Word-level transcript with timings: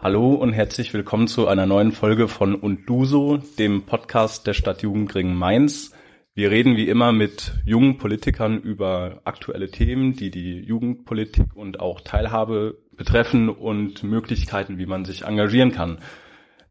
Hallo 0.00 0.34
und 0.34 0.52
herzlich 0.52 0.94
willkommen 0.94 1.26
zu 1.26 1.48
einer 1.48 1.66
neuen 1.66 1.90
Folge 1.90 2.28
von 2.28 2.54
Und 2.54 2.86
du 2.86 3.04
so, 3.04 3.38
dem 3.58 3.82
Podcast 3.82 4.46
der 4.46 4.54
Stadtjugend 4.54 5.12
Ring-Mainz. 5.12 5.90
Wir 6.34 6.52
reden 6.52 6.76
wie 6.76 6.88
immer 6.88 7.10
mit 7.10 7.54
jungen 7.66 7.98
Politikern 7.98 8.60
über 8.60 9.20
aktuelle 9.24 9.72
Themen, 9.72 10.14
die 10.14 10.30
die 10.30 10.60
Jugendpolitik 10.60 11.56
und 11.56 11.80
auch 11.80 12.00
Teilhabe 12.00 12.78
betreffen 12.92 13.48
und 13.48 14.04
Möglichkeiten, 14.04 14.78
wie 14.78 14.86
man 14.86 15.04
sich 15.04 15.24
engagieren 15.24 15.72
kann. 15.72 15.98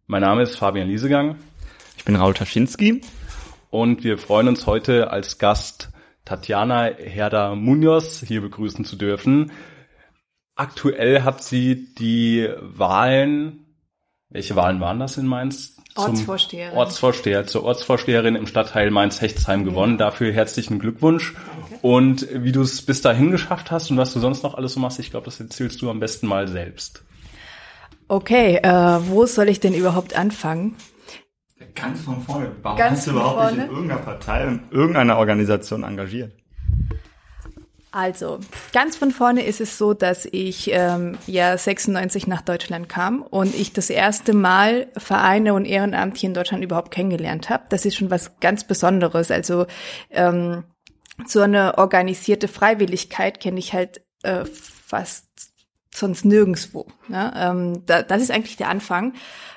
Mein 0.05 0.21
Name 0.21 0.43
ist 0.43 0.55
Fabian 0.55 0.87
Liesegang. 0.87 1.35
Ich 1.97 2.05
bin 2.05 2.15
Raul 2.15 2.33
Taschinski. 2.33 3.01
Und 3.69 4.05
wir 4.05 4.17
freuen 4.17 4.47
uns 4.47 4.65
heute 4.67 5.11
als 5.11 5.37
Gast 5.37 5.89
Tatjana 6.23 6.91
Herder-Munoz 6.97 8.23
hier 8.25 8.39
begrüßen 8.39 8.85
zu 8.85 8.95
dürfen. 8.95 9.51
Aktuell 10.57 11.23
hat 11.23 11.43
sie 11.43 11.93
die 11.95 12.49
Wahlen, 12.59 13.65
welche 14.29 14.55
Wahlen 14.55 14.79
waren 14.79 14.99
das 14.99 15.17
in 15.17 15.27
Mainz? 15.27 15.77
Ortsvorsteherin. 15.95 16.77
Ortsvorsteher, 16.77 17.47
zur 17.47 17.63
Ortsvorsteherin 17.63 18.35
im 18.35 18.45
Stadtteil 18.45 18.91
Mainz-Hechtsheim 18.91 19.65
gewonnen. 19.65 19.97
Dafür 19.97 20.31
herzlichen 20.31 20.79
Glückwunsch. 20.79 21.33
Danke. 21.33 21.79
Und 21.81 22.27
wie 22.31 22.51
du 22.51 22.61
es 22.61 22.81
bis 22.83 23.01
dahin 23.01 23.31
geschafft 23.31 23.71
hast 23.71 23.89
und 23.89 23.97
was 23.97 24.13
du 24.13 24.19
sonst 24.19 24.43
noch 24.43 24.55
alles 24.55 24.73
so 24.73 24.79
machst, 24.79 24.99
ich 24.99 25.09
glaube, 25.11 25.25
das 25.25 25.39
erzählst 25.39 25.81
du 25.81 25.89
am 25.89 25.99
besten 25.99 26.27
mal 26.27 26.47
selbst. 26.47 27.03
Okay, 28.07 28.57
äh, 28.57 28.99
wo 29.07 29.25
soll 29.25 29.49
ich 29.49 29.59
denn 29.59 29.73
überhaupt 29.73 30.15
anfangen? 30.15 30.75
Ganz 31.73 32.01
von 32.01 32.21
vorne. 32.21 32.51
Warum 32.61 32.77
Ganz 32.77 32.99
hast 32.99 33.07
du 33.07 33.11
überhaupt 33.11 33.35
vorne? 33.35 33.57
nicht 33.57 33.65
in 33.65 33.71
irgendeiner 33.71 34.01
Partei 34.01 34.47
und 34.47 34.71
irgendeiner 34.71 35.17
Organisation 35.17 35.83
engagiert? 35.83 36.31
Also, 37.97 38.37
ganz 38.73 38.95
von 38.95 39.09
vorne 39.09 39.43
ist 39.43 39.59
es 39.59 39.79
so, 39.79 39.95
dass 39.95 40.27
ich 40.31 40.69
ähm, 40.71 41.17
ja 41.25 41.57
96 41.57 42.27
nach 42.27 42.43
Deutschland 42.43 42.87
kam 42.87 43.23
und 43.23 43.55
ich 43.55 43.73
das 43.73 43.89
erste 43.89 44.33
Mal 44.35 44.85
Vereine 44.95 45.55
und 45.55 45.65
Ehrenamt 45.65 46.15
hier 46.15 46.27
in 46.27 46.35
Deutschland 46.35 46.63
überhaupt 46.63 46.91
kennengelernt 46.91 47.49
habe. 47.49 47.63
Das 47.69 47.85
ist 47.85 47.95
schon 47.95 48.11
was 48.11 48.39
ganz 48.39 48.65
Besonderes. 48.65 49.31
Also 49.31 49.65
ähm, 50.11 50.63
so 51.25 51.41
eine 51.41 51.79
organisierte 51.79 52.47
Freiwilligkeit 52.47 53.39
kenne 53.39 53.57
ich 53.57 53.73
halt 53.73 54.01
äh, 54.21 54.45
fast 54.45 55.25
sonst 55.91 56.23
nirgendswo. 56.23 56.85
Ne? 57.07 57.33
Ähm, 57.35 57.83
da, 57.87 58.03
das 58.03 58.21
ist 58.21 58.29
eigentlich 58.29 58.57
der 58.57 58.69
Anfang. 58.69 59.13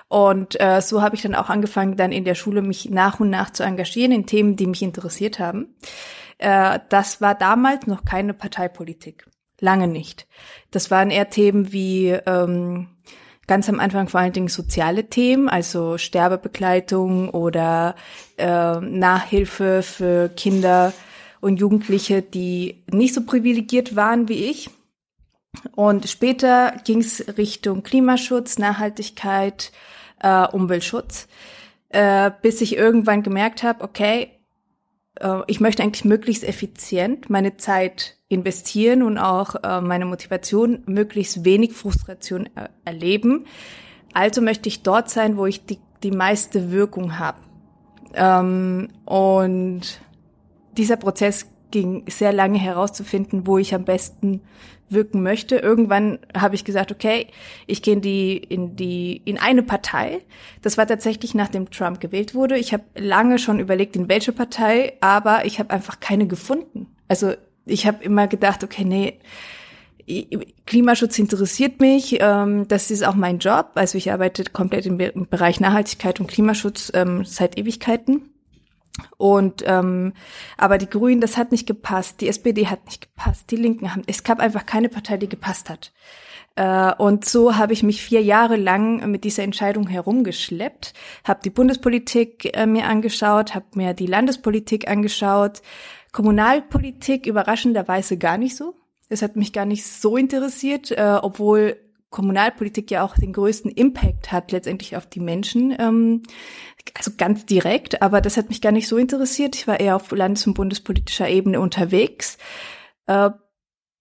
Und 0.09 0.59
äh, 0.59 0.81
so 0.81 1.03
habe 1.03 1.15
ich 1.15 1.21
dann 1.21 1.35
auch 1.35 1.51
angefangen, 1.51 1.99
dann 1.99 2.11
in 2.11 2.25
der 2.25 2.35
Schule 2.35 2.63
mich 2.63 2.89
nach 2.89 3.21
und 3.21 3.29
nach 3.29 3.51
zu 3.51 3.65
engagieren 3.65 4.13
in 4.13 4.25
Themen, 4.25 4.57
die 4.57 4.67
mich 4.67 4.81
interessiert 4.81 5.39
haben. 5.39 5.75
Äh, 6.41 6.81
das 6.89 7.21
war 7.21 7.35
damals 7.35 7.87
noch 7.87 8.05
keine 8.05 8.35
Parteipolitik. 8.35 9.27
Lange 9.61 9.89
nicht. 9.89 10.27
Das 10.71 10.91
waren 10.91 11.11
eher 11.11 11.29
Themen 11.29 11.71
wie 11.71 12.09
ähm, 12.09 12.89
ganz 13.47 13.69
am 13.69 13.79
Anfang 13.79 14.09
vor 14.09 14.21
allen 14.21 14.33
Dingen 14.33 14.49
soziale 14.49 15.11
Themen, 15.11 15.51
also 15.51 15.99
Sterbebegleitung 15.99 17.29
oder 17.29 17.95
äh, 18.39 18.81
Nachhilfe 18.81 19.83
für 19.83 20.31
Kinder 20.31 20.95
und 21.43 21.61
Jugendliche, 21.61 22.23
die 22.23 22.85
nicht 22.91 23.13
so 23.13 23.23
privilegiert 23.23 23.97
waren 23.97 24.29
wie 24.29 24.47
ich. 24.51 24.71
Und 25.75 26.09
später 26.09 26.75
ging 26.85 27.01
es 27.01 27.37
Richtung 27.37 27.83
Klimaschutz, 27.83 28.57
Nachhaltigkeit, 28.57 29.73
äh, 30.23 30.47
Umweltschutz, 30.47 31.29
äh, 31.91 32.31
bis 32.41 32.63
ich 32.63 32.77
irgendwann 32.77 33.23
gemerkt 33.23 33.63
habe, 33.63 33.85
okay, 33.85 34.40
ich 35.47 35.61
möchte 35.61 35.83
eigentlich 35.83 36.05
möglichst 36.05 36.45
effizient 36.45 37.29
meine 37.29 37.57
Zeit 37.57 38.17
investieren 38.29 39.03
und 39.03 39.19
auch 39.19 39.57
äh, 39.63 39.81
meine 39.81 40.07
Motivation 40.07 40.83
möglichst 40.87 41.45
wenig 41.45 41.73
Frustration 41.73 42.49
er 42.55 42.71
erleben. 42.85 43.45
Also 44.15 44.41
möchte 44.41 44.69
ich 44.69 44.83
dort 44.83 45.11
sein, 45.11 45.37
wo 45.37 45.47
ich 45.47 45.67
die, 45.67 45.79
die 46.03 46.11
meiste 46.11 46.71
Wirkung 46.73 47.19
habe. 47.19 47.39
Ähm, 48.15 48.89
und 49.05 49.83
dieser 50.77 50.97
Prozess 50.97 51.47
ging 51.71 52.05
sehr 52.09 52.33
lange 52.33 52.59
herauszufinden, 52.59 53.47
wo 53.47 53.59
ich 53.59 53.75
am 53.75 53.85
besten 53.85 54.43
wirken 54.89 55.23
möchte. 55.23 55.57
Irgendwann 55.57 56.19
habe 56.37 56.55
ich 56.55 56.65
gesagt, 56.65 56.91
okay, 56.91 57.29
ich 57.67 57.83
gehe 57.83 57.95
in 57.95 58.01
die 58.01 58.37
in 58.37 58.77
die 58.77 59.23
in 59.25 59.39
eine 59.39 59.63
Partei. 59.63 60.21
Das 60.63 60.79
war 60.79 60.87
tatsächlich 60.87 61.35
nachdem 61.35 61.71
Trump 61.71 62.01
gewählt 62.01 62.35
wurde. 62.35 62.59
Ich 62.59 62.73
habe 62.73 62.85
lange 62.97 63.39
schon 63.39 63.61
überlegt, 63.61 63.97
in 63.97 64.09
welche 64.09 64.33
Partei, 64.33 64.95
aber 65.01 65.45
ich 65.45 65.59
habe 65.59 65.71
einfach 65.71 66.01
keine 66.01 66.27
gefunden. 66.27 66.89
Also 67.09 67.35
ich 67.67 67.87
habe 67.87 68.03
immer 68.03 68.27
gedacht, 68.27 68.65
okay, 68.65 68.85
nee, 68.85 69.19
Klimaschutz 70.67 71.19
interessiert 71.19 71.81
mich. 71.81 72.19
Ähm, 72.21 72.67
das 72.69 72.91
ist 72.91 73.05
auch 73.05 73.15
mein 73.15 73.39
Job. 73.39 73.73
Also 73.75 73.97
ich 73.99 74.11
arbeite 74.11 74.45
komplett 74.45 74.87
im, 74.87 74.99
Bereich 75.29 75.61
Nachhaltigkeit 75.61 76.21
und 76.21 76.27
Klimaschutz 76.27 76.91
ähm, 76.95 77.25
seit 77.25 77.59
Ewigkeiten. 77.59 78.31
Und 79.17 79.63
ähm, 79.67 80.13
aber 80.57 80.79
die 80.79 80.89
Grünen, 80.89 81.21
das 81.21 81.37
hat 81.37 81.53
nicht 81.53 81.67
gepasst, 81.67 82.21
die 82.21 82.29
SPD 82.29 82.67
hat 82.67 82.85
nicht 82.87 83.03
gepasst, 83.03 83.51
die 83.51 83.57
Linken 83.57 83.95
haben, 83.95 84.03
es 84.07 84.25
gab 84.25 84.41
einfach 84.41 84.67
keine 84.67 84.89
Partei, 84.89 85.17
die 85.17 85.29
gepasst 85.29 85.71
hat. 85.71 85.93
Äh, 86.57 86.93
und 86.95 87.25
so 87.25 87.57
habe 87.57 87.73
ich 87.73 87.83
mich 87.83 88.03
vier 88.03 88.23
Jahre 88.23 88.57
lang 88.57 89.11
mit 89.11 89.25
dieser 89.25 89.43
Entscheidung 89.43 89.87
herumgeschleppt, 89.87 90.95
habe 91.25 91.41
die 91.45 91.51
Bundespolitik 91.51 92.57
äh, 92.57 92.67
mir 92.67 92.87
angeschaut, 92.87 93.55
habe 93.55 93.67
mir 93.75 93.95
die 93.95 94.07
Landespolitik 94.07 94.89
angeschaut, 94.89 95.63
Kommunalpolitik 96.13 97.27
überraschenderweise 97.27 98.19
gar 98.19 98.37
nicht 98.37 98.57
so. 98.57 98.75
Es 99.09 99.23
hat 99.23 99.37
mich 99.37 99.53
gar 99.53 99.65
nicht 99.65 99.87
so 99.87 100.17
interessiert, 100.17 100.91
äh, 100.91 101.19
obwohl 101.21 101.77
Kommunalpolitik 102.11 102.91
ja 102.91 103.05
auch 103.05 103.17
den 103.17 103.33
größten 103.33 103.71
Impact 103.71 104.33
hat 104.33 104.53
letztendlich 104.53 104.97
auf 104.97 105.07
die 105.07 105.21
Menschen, 105.21 105.75
ähm, 105.79 106.23
also 106.95 107.13
ganz 107.17 107.47
direkt, 107.47 108.03
aber 108.03 108.21
das 108.21 108.37
hat 108.37 108.49
mich 108.49 108.61
gar 108.61 108.73
nicht 108.73 108.89
so 108.89 108.97
interessiert. 108.97 109.55
Ich 109.55 109.67
war 109.67 109.79
eher 109.79 109.97
auf 109.97 110.11
landes- 110.11 110.47
und 110.47 110.55
bundespolitischer 110.55 111.29
Ebene 111.29 111.61
unterwegs, 111.61 112.37
äh, 113.07 113.31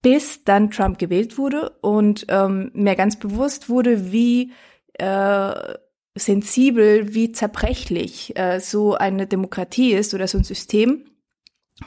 bis 0.01 0.43
dann 0.43 0.71
Trump 0.71 0.97
gewählt 0.97 1.37
wurde 1.37 1.71
und 1.81 2.25
ähm, 2.29 2.71
mir 2.73 2.95
ganz 2.95 3.19
bewusst 3.19 3.69
wurde, 3.69 4.11
wie 4.11 4.53
äh, 4.93 5.75
sensibel, 6.15 7.13
wie 7.13 7.31
zerbrechlich 7.31 8.37
äh, 8.37 8.59
so 8.59 8.95
eine 8.95 9.27
Demokratie 9.27 9.93
ist 9.93 10.13
oder 10.13 10.27
so 10.27 10.37
ein 10.37 10.43
System. 10.43 11.08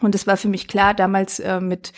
Und 0.01 0.15
es 0.15 0.27
war 0.27 0.37
für 0.37 0.49
mich 0.49 0.69
klar, 0.69 0.95
damals 0.95 1.39
äh, 1.39 1.61
mit, 1.61 1.93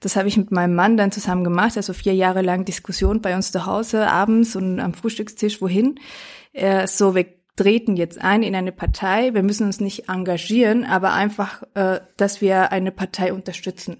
das 0.00 0.16
habe 0.16 0.28
ich 0.28 0.36
mit 0.36 0.50
meinem 0.50 0.74
Mann 0.74 0.96
dann 0.96 1.12
zusammen 1.12 1.44
gemacht, 1.44 1.76
also 1.76 1.92
vier 1.92 2.14
Jahre 2.14 2.42
lang 2.42 2.64
Diskussion 2.64 3.20
bei 3.20 3.34
uns 3.34 3.52
zu 3.52 3.66
Hause, 3.66 4.06
abends 4.08 4.56
und 4.56 4.80
am 4.80 4.94
Frühstückstisch, 4.94 5.60
wohin. 5.60 5.98
Äh, 6.52 6.86
so, 6.86 7.14
wir 7.14 7.26
treten 7.56 7.96
jetzt 7.96 8.20
ein 8.20 8.42
in 8.42 8.54
eine 8.54 8.72
Partei, 8.72 9.34
wir 9.34 9.42
müssen 9.42 9.66
uns 9.66 9.80
nicht 9.80 10.08
engagieren, 10.08 10.84
aber 10.84 11.12
einfach, 11.12 11.62
äh, 11.74 12.00
dass 12.16 12.40
wir 12.40 12.72
eine 12.72 12.92
Partei 12.92 13.32
unterstützen. 13.32 13.98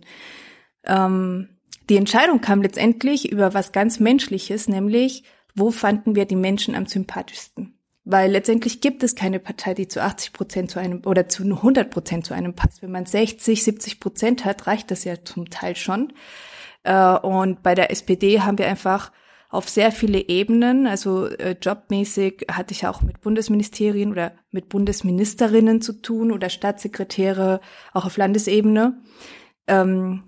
Ähm, 0.85 1.49
die 1.91 1.97
Entscheidung 1.97 2.41
kam 2.41 2.63
letztendlich 2.63 3.31
über 3.31 3.53
was 3.53 3.73
ganz 3.73 3.99
Menschliches, 4.01 4.69
nämlich, 4.69 5.25
wo 5.55 5.73
fanden 5.73 6.15
wir 6.15 6.25
die 6.25 6.37
Menschen 6.37 6.77
am 6.77 6.87
sympathischsten? 6.87 7.80
Weil 8.11 8.33
letztendlich 8.33 8.81
gibt 8.81 9.05
es 9.05 9.15
keine 9.15 9.39
Partei, 9.39 9.73
die 9.73 9.87
zu 9.87 10.03
80 10.03 10.33
Prozent 10.33 10.71
zu 10.73 10.81
einem 10.81 11.03
oder 11.07 11.29
zu 11.29 11.45
100 11.45 11.91
Prozent 11.91 12.27
zu 12.27 12.35
einem 12.35 12.55
passt. 12.55 12.83
Wenn 12.83 12.91
man 12.91 13.07
60, 13.07 13.63
70 13.63 14.01
Prozent 14.01 14.45
hat, 14.45 14.67
reicht 14.67 14.91
das 14.91 15.05
ja 15.05 15.23
zum 15.23 15.49
Teil 15.49 15.77
schon. 15.77 16.13
Äh, 16.83 17.17
und 17.19 17.63
bei 17.63 17.77
der 17.77 17.93
SPD 17.93 18.41
haben 18.41 18.59
wir 18.59 18.67
einfach 18.67 19.13
auf 19.49 19.69
sehr 19.69 19.93
viele 19.93 20.29
Ebenen, 20.29 20.89
also 20.89 21.27
äh, 21.27 21.55
jobmäßig 21.63 22.47
hatte 22.51 22.73
ich 22.73 22.85
auch 22.85 23.03
mit 23.03 23.21
Bundesministerien 23.21 24.11
oder 24.11 24.33
mit 24.51 24.69
Bundesministerinnen 24.69 25.81
zu 25.81 25.93
tun 25.93 26.33
oder 26.33 26.49
Staatssekretäre, 26.49 27.61
auch 27.93 28.07
auf 28.07 28.17
Landesebene, 28.17 29.01
ähm, 29.69 30.25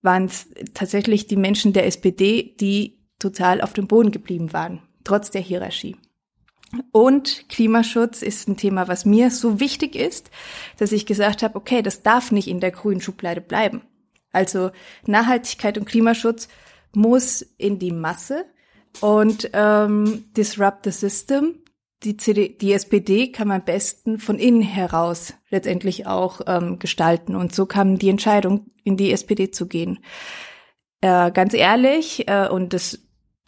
waren 0.00 0.24
es 0.24 0.48
tatsächlich 0.72 1.26
die 1.26 1.36
Menschen 1.36 1.74
der 1.74 1.86
SPD, 1.86 2.56
die 2.58 2.98
total 3.18 3.60
auf 3.60 3.74
dem 3.74 3.88
Boden 3.88 4.10
geblieben 4.10 4.54
waren, 4.54 4.80
trotz 5.04 5.30
der 5.30 5.42
Hierarchie. 5.42 5.96
Und 6.92 7.48
Klimaschutz 7.48 8.22
ist 8.22 8.48
ein 8.48 8.56
Thema, 8.56 8.88
was 8.88 9.04
mir 9.04 9.30
so 9.30 9.60
wichtig 9.60 9.94
ist, 9.94 10.30
dass 10.78 10.92
ich 10.92 11.06
gesagt 11.06 11.42
habe, 11.42 11.56
okay, 11.56 11.82
das 11.82 12.02
darf 12.02 12.32
nicht 12.32 12.48
in 12.48 12.60
der 12.60 12.72
grünen 12.72 13.00
Schublade 13.00 13.40
bleiben. 13.40 13.82
Also 14.32 14.70
Nachhaltigkeit 15.06 15.78
und 15.78 15.86
Klimaschutz 15.86 16.48
muss 16.92 17.42
in 17.56 17.78
die 17.78 17.92
Masse 17.92 18.44
und 19.00 19.50
ähm, 19.52 20.24
disrupt 20.36 20.84
the 20.84 20.90
system. 20.90 21.62
Die, 22.02 22.16
CD, 22.16 22.48
die 22.48 22.72
SPD 22.72 23.32
kann 23.32 23.48
man 23.48 23.60
am 23.60 23.64
besten 23.64 24.18
von 24.18 24.38
innen 24.38 24.60
heraus 24.60 25.34
letztendlich 25.48 26.06
auch 26.06 26.40
ähm, 26.46 26.78
gestalten. 26.78 27.34
Und 27.34 27.54
so 27.54 27.64
kam 27.64 27.98
die 27.98 28.10
Entscheidung, 28.10 28.66
in 28.84 28.96
die 28.96 29.12
SPD 29.12 29.50
zu 29.50 29.66
gehen. 29.66 30.00
Äh, 31.00 31.30
ganz 31.30 31.54
ehrlich, 31.54 32.28
äh, 32.28 32.48
und 32.48 32.72
das, 32.74 32.98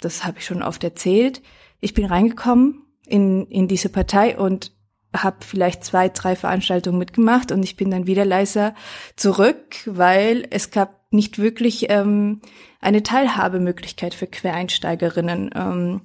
das 0.01 0.25
habe 0.25 0.39
ich 0.39 0.47
schon 0.47 0.63
oft 0.63 0.83
erzählt, 0.83 1.43
ich 1.81 1.95
bin 1.95 2.07
reingekommen 2.07 2.88
in, 3.09 3.47
in 3.47 3.69
diese 3.69 3.89
Partei 3.89 4.37
und 4.39 4.73
habe 5.17 5.39
vielleicht 5.41 5.85
zwei, 5.85 6.09
drei 6.09 6.37
Veranstaltungen 6.37 6.99
mitgemacht 6.99 7.51
und 7.51 7.63
ich 7.63 7.77
bin 7.77 7.91
dann 7.91 8.07
wieder 8.07 8.25
leiser 8.25 8.75
zurück, 9.17 9.77
weil 9.87 10.47
es 10.51 10.71
gab 10.71 10.99
nicht 11.11 11.39
wirklich 11.39 11.87
ähm, 11.89 12.43
eine 12.81 13.03
Teilhabemöglichkeit 13.03 14.15
für 14.15 14.27
Quereinsteigerinnen. 14.27 15.51
Ähm, 15.55 16.01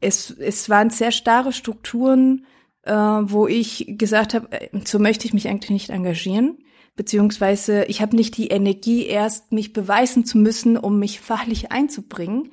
es, 0.00 0.30
es 0.30 0.68
waren 0.68 0.90
sehr 0.90 1.12
starre 1.12 1.52
Strukturen, 1.52 2.46
äh, 2.82 2.92
wo 2.92 3.46
ich 3.46 3.94
gesagt 3.96 4.34
habe, 4.34 4.52
äh, 4.52 4.68
so 4.84 4.98
möchte 4.98 5.26
ich 5.26 5.32
mich 5.32 5.48
eigentlich 5.48 5.70
nicht 5.70 5.90
engagieren. 5.90 6.58
Beziehungsweise 6.94 7.84
ich 7.84 8.00
habe 8.00 8.16
nicht 8.16 8.36
die 8.36 8.48
Energie, 8.48 9.06
erst 9.06 9.52
mich 9.52 9.72
beweisen 9.72 10.24
zu 10.24 10.38
müssen, 10.38 10.78
um 10.78 10.98
mich 10.98 11.20
fachlich 11.20 11.72
einzubringen. 11.72 12.50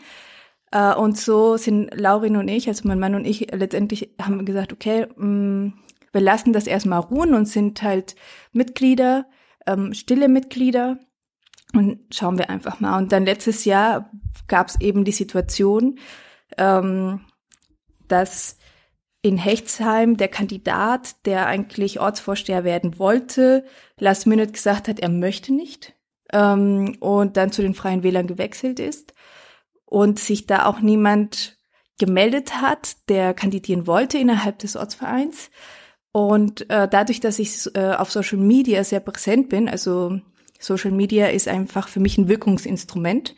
Äh, 0.74 0.96
und 0.96 1.18
so 1.18 1.56
sind 1.56 1.94
Laurin 1.94 2.36
und 2.36 2.48
ich, 2.48 2.68
also 2.68 2.88
mein 2.88 3.00
Mann 3.00 3.16
und 3.16 3.26
ich, 3.26 3.52
letztendlich 3.52 4.10
haben 4.20 4.44
gesagt, 4.44 4.74
okay, 4.74 5.08
mh, 5.16 5.26
mm, 5.26 5.74
wir 6.12 6.22
lassen 6.22 6.54
das 6.54 6.68
erstmal 6.68 7.00
ruhen 7.00 7.34
und 7.34 7.48
sind 7.48 7.82
halt 7.82 8.16
Mitglieder, 8.52 9.26
ähm, 9.66 9.94
stille 9.94 10.28
Mitglieder 10.28 11.00
und 11.74 12.00
schauen 12.14 12.38
wir 12.38 12.50
einfach 12.50 12.80
mal. 12.80 12.98
Und 12.98 13.12
dann 13.12 13.26
letztes 13.26 13.66
Jahr 13.66 14.12
gab 14.48 14.68
es 14.68 14.80
eben 14.82 15.06
die 15.06 15.12
Situation, 15.12 15.98
ähm, 16.58 17.22
dass 18.08 18.58
in 19.24 19.38
Hechtsheim 19.38 20.18
der 20.18 20.28
Kandidat, 20.28 21.26
der 21.26 21.48
eigentlich 21.48 22.00
Ortsvorsteher 22.00 22.64
werden 22.64 23.00
wollte, 23.00 23.66
last 23.98 24.28
minute 24.28 24.52
gesagt 24.52 24.88
hat, 24.88 25.00
er 25.00 25.10
möchte 25.10 25.54
nicht 25.54 25.96
ähm, 26.32 26.98
und 27.00 27.38
dann 27.38 27.52
zu 27.52 27.62
den 27.62 27.74
Freien 27.74 28.04
Wählern 28.04 28.28
gewechselt 28.28 28.80
ist 28.80 29.13
und 29.94 30.18
sich 30.18 30.48
da 30.48 30.66
auch 30.66 30.80
niemand 30.80 31.60
gemeldet 32.00 32.60
hat, 32.60 32.96
der 33.10 33.36
kandidieren 33.36 33.86
wollte 33.86 34.18
innerhalb 34.18 34.58
des 34.58 34.76
Ortsvereins. 34.76 35.52
Und 36.12 36.68
äh, 36.72 36.88
dadurch, 36.88 37.20
dass 37.20 37.38
ich 37.38 37.76
äh, 37.76 37.92
auf 37.94 38.12
Social 38.12 38.40
Media 38.40 38.84
sehr 38.84 39.02
präsent 39.02 39.50
bin, 39.50 39.70
also 39.70 40.20
Social 40.60 40.90
Media 40.90 41.28
ist 41.28 41.48
einfach 41.48 41.88
für 41.90 42.00
mich 42.00 42.18
ein 42.18 42.28
Wirkungsinstrument, 42.28 43.36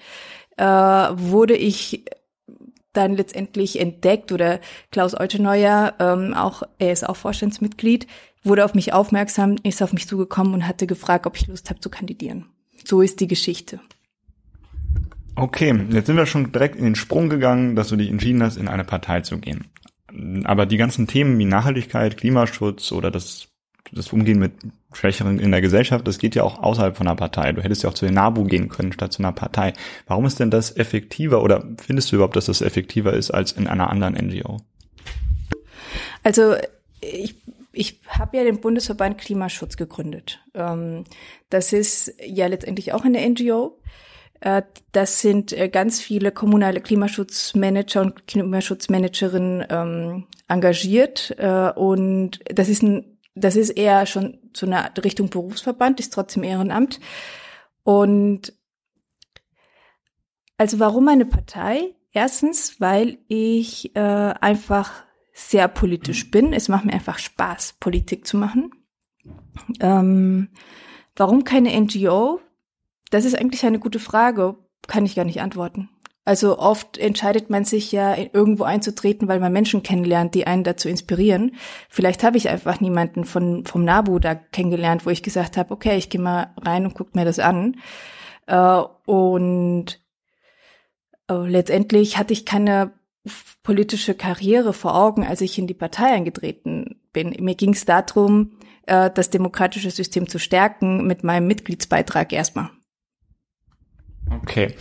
äh, 0.56 0.64
wurde 0.64 1.58
ich 1.58 2.06
dann 2.94 3.18
letztendlich 3.18 3.78
entdeckt 3.78 4.32
oder 4.32 4.62
Klaus 4.92 5.14
Euteneuer, 5.14 5.94
ähm, 6.00 6.34
auch 6.34 6.64
er 6.78 6.94
ist 6.94 7.06
auch 7.06 7.18
Vorstandsmitglied, 7.18 8.08
wurde 8.44 8.64
auf 8.64 8.76
mich 8.76 8.94
aufmerksam, 8.94 9.58
ist 9.64 9.84
auf 9.84 9.92
mich 9.92 10.08
zugekommen 10.08 10.54
und 10.54 10.68
hatte 10.70 10.88
gefragt, 10.88 11.28
ob 11.28 11.36
ich 11.36 11.48
Lust 11.48 11.70
habe 11.70 11.82
zu 11.82 11.90
kandidieren. 11.90 12.46
So 12.86 13.02
ist 13.02 13.20
die 13.20 13.28
Geschichte. 13.28 13.82
Okay, 15.36 15.78
jetzt 15.90 16.08
sind 16.08 16.16
wir 16.16 16.26
schon 16.26 16.52
direkt 16.52 16.76
in 16.76 16.86
den 16.86 16.96
Sprung 16.96 17.30
gegangen, 17.30 17.76
dass 17.76 17.90
du 17.90 17.98
dich 17.98 18.10
entschieden 18.10 18.42
hast, 18.42 18.58
in 18.58 18.68
eine 18.68 18.86
Partei 18.86 19.22
zu 19.22 19.38
gehen. 19.38 19.66
Aber 20.46 20.66
die 20.66 20.78
ganzen 20.78 21.08
Themen 21.08 21.38
wie 21.38 21.46
Nachhaltigkeit, 21.46 22.16
Klimaschutz 22.16 22.94
oder 22.94 23.12
das, 23.12 23.50
das 23.92 24.14
Umgehen 24.14 24.40
mit 24.40 24.54
Schwächeren 24.94 25.40
in 25.40 25.52
der 25.52 25.60
Gesellschaft, 25.60 26.08
das 26.08 26.20
geht 26.20 26.36
ja 26.36 26.44
auch 26.44 26.60
außerhalb 26.60 26.96
von 26.96 27.08
einer 27.08 27.18
Partei. 27.18 27.52
Du 27.52 27.62
hättest 27.62 27.84
ja 27.84 27.90
auch 27.90 27.94
zu 27.94 28.06
den 28.06 28.14
NABU 28.14 28.46
gehen 28.46 28.70
können 28.70 28.94
statt 28.94 29.12
zu 29.12 29.22
einer 29.22 29.34
Partei. 29.34 29.74
Warum 30.08 30.26
ist 30.26 30.40
denn 30.40 30.52
das 30.52 30.76
effektiver 30.78 31.44
oder 31.44 31.68
findest 31.82 32.12
du 32.12 32.16
überhaupt, 32.16 32.38
dass 32.38 32.46
das 32.46 32.62
effektiver 32.62 33.12
ist 33.12 33.32
als 33.32 33.52
in 33.52 33.68
einer 33.68 33.90
anderen 33.90 34.14
NGO? 34.14 34.62
Also 36.24 36.56
ich 37.02 37.36
ich 37.76 38.00
habe 38.08 38.38
ja 38.38 38.44
den 38.44 38.62
Bundesverband 38.62 39.18
Klimaschutz 39.18 39.76
gegründet. 39.76 40.40
Ähm, 40.54 41.04
das 41.50 41.74
ist 41.74 42.14
ja 42.26 42.48
letztendlich 42.48 42.94
auch 42.94 43.04
eine 43.04 43.30
NGO. 43.30 43.78
Äh, 44.40 44.64
das 44.92 45.22
sind 45.22 45.54
äh, 45.54 45.70
ganz 45.70 46.02
viele 46.02 46.32
kommunale 46.32 46.82
Klimaschutzmanager 46.82 48.02
und 48.02 48.28
Klimaschutzmanagerinnen 48.28 49.66
ähm, 49.70 50.28
engagiert. 50.48 51.36
Äh, 51.38 51.72
und 51.72 52.40
das 52.54 52.70
ist 52.70 52.84
ein, 52.84 53.18
das 53.36 53.56
ist 53.56 53.72
eher 53.72 54.06
schon 54.06 54.40
zu 54.54 54.66
einer 54.66 54.92
Richtung 55.04 55.30
Berufsverband, 55.30 56.00
ist 56.00 56.14
trotzdem 56.14 56.44
Ehrenamt. 56.44 57.00
Und 57.84 58.54
also 60.58 60.80
warum 60.80 61.08
eine 61.08 61.26
Partei? 61.26 61.96
Erstens, 62.12 62.80
weil 62.80 63.18
ich 63.28 63.96
äh, 63.96 64.00
einfach 64.00 65.04
sehr 65.34 65.68
politisch 65.68 66.32
bin. 66.32 66.54
Es 66.54 66.70
macht 66.70 66.86
mir 66.86 66.94
einfach 66.94 67.20
Spaß, 67.20 67.74
Politik 67.82 68.26
zu 68.26 68.38
machen. 68.38 68.72
Ähm, 69.82 70.50
warum 71.18 71.44
keine 71.44 71.78
NGO? 71.78 72.40
Das 73.12 73.26
ist 73.26 73.38
eigentlich 73.38 73.66
eine 73.66 73.80
gute 73.80 74.00
Frage, 74.00 74.56
kann 74.88 75.06
ich 75.06 75.16
gar 75.16 75.26
nicht 75.26 75.42
antworten. 75.42 75.90
Also 76.28 76.58
oft 76.58 76.98
entscheidet 76.98 77.52
man 77.52 77.66
sich 77.66 77.92
ja 77.92 78.16
irgendwo 78.18 78.64
einzutreten, 78.64 79.28
weil 79.28 79.40
man 79.40 79.54
Menschen 79.54 79.84
kennenlernt, 79.84 80.34
die 80.34 80.48
einen 80.48 80.64
dazu 80.64 80.90
inspirieren. 80.90 81.56
Vielleicht 81.88 82.24
habe 82.24 82.38
ich 82.38 82.50
einfach 82.50 82.80
niemanden 82.80 83.26
von 83.26 83.64
vom 83.66 83.86
Nabu 83.86 84.18
da 84.18 84.34
kennengelernt, 84.34 85.06
wo 85.06 85.12
ich 85.12 85.22
gesagt 85.22 85.56
habe, 85.56 85.72
okay, 85.72 85.98
ich 85.98 86.10
gehe 86.10 86.20
mal 86.20 86.52
rein 86.60 86.86
und 86.86 86.96
guck 86.96 87.14
mir 87.14 87.26
das 87.26 87.38
an. 87.38 87.78
Äh, 88.48 88.82
und 89.06 90.00
äh, 91.30 91.48
letztendlich 91.48 92.18
hatte 92.18 92.34
ich 92.34 92.46
keine 92.46 92.94
politische 93.62 94.16
Karriere 94.16 94.74
vor 94.74 94.96
Augen, 94.96 95.26
als 95.26 95.42
ich 95.42 95.58
in 95.60 95.68
die 95.68 95.74
Partei 95.76 96.08
eingetreten 96.08 97.02
bin. 97.14 97.36
Mir 97.40 97.56
ging 97.56 97.74
es 97.74 97.86
darum, 97.86 98.58
äh, 98.88 99.12
das 99.12 99.30
demokratische 99.30 99.92
System 99.92 100.28
zu 100.28 100.40
stärken 100.40 101.06
mit 101.06 101.24
meinem 101.24 101.48
Mitgliedsbeitrag 101.48 102.34
erstmal. 102.34 102.72
Okay. 104.30 104.74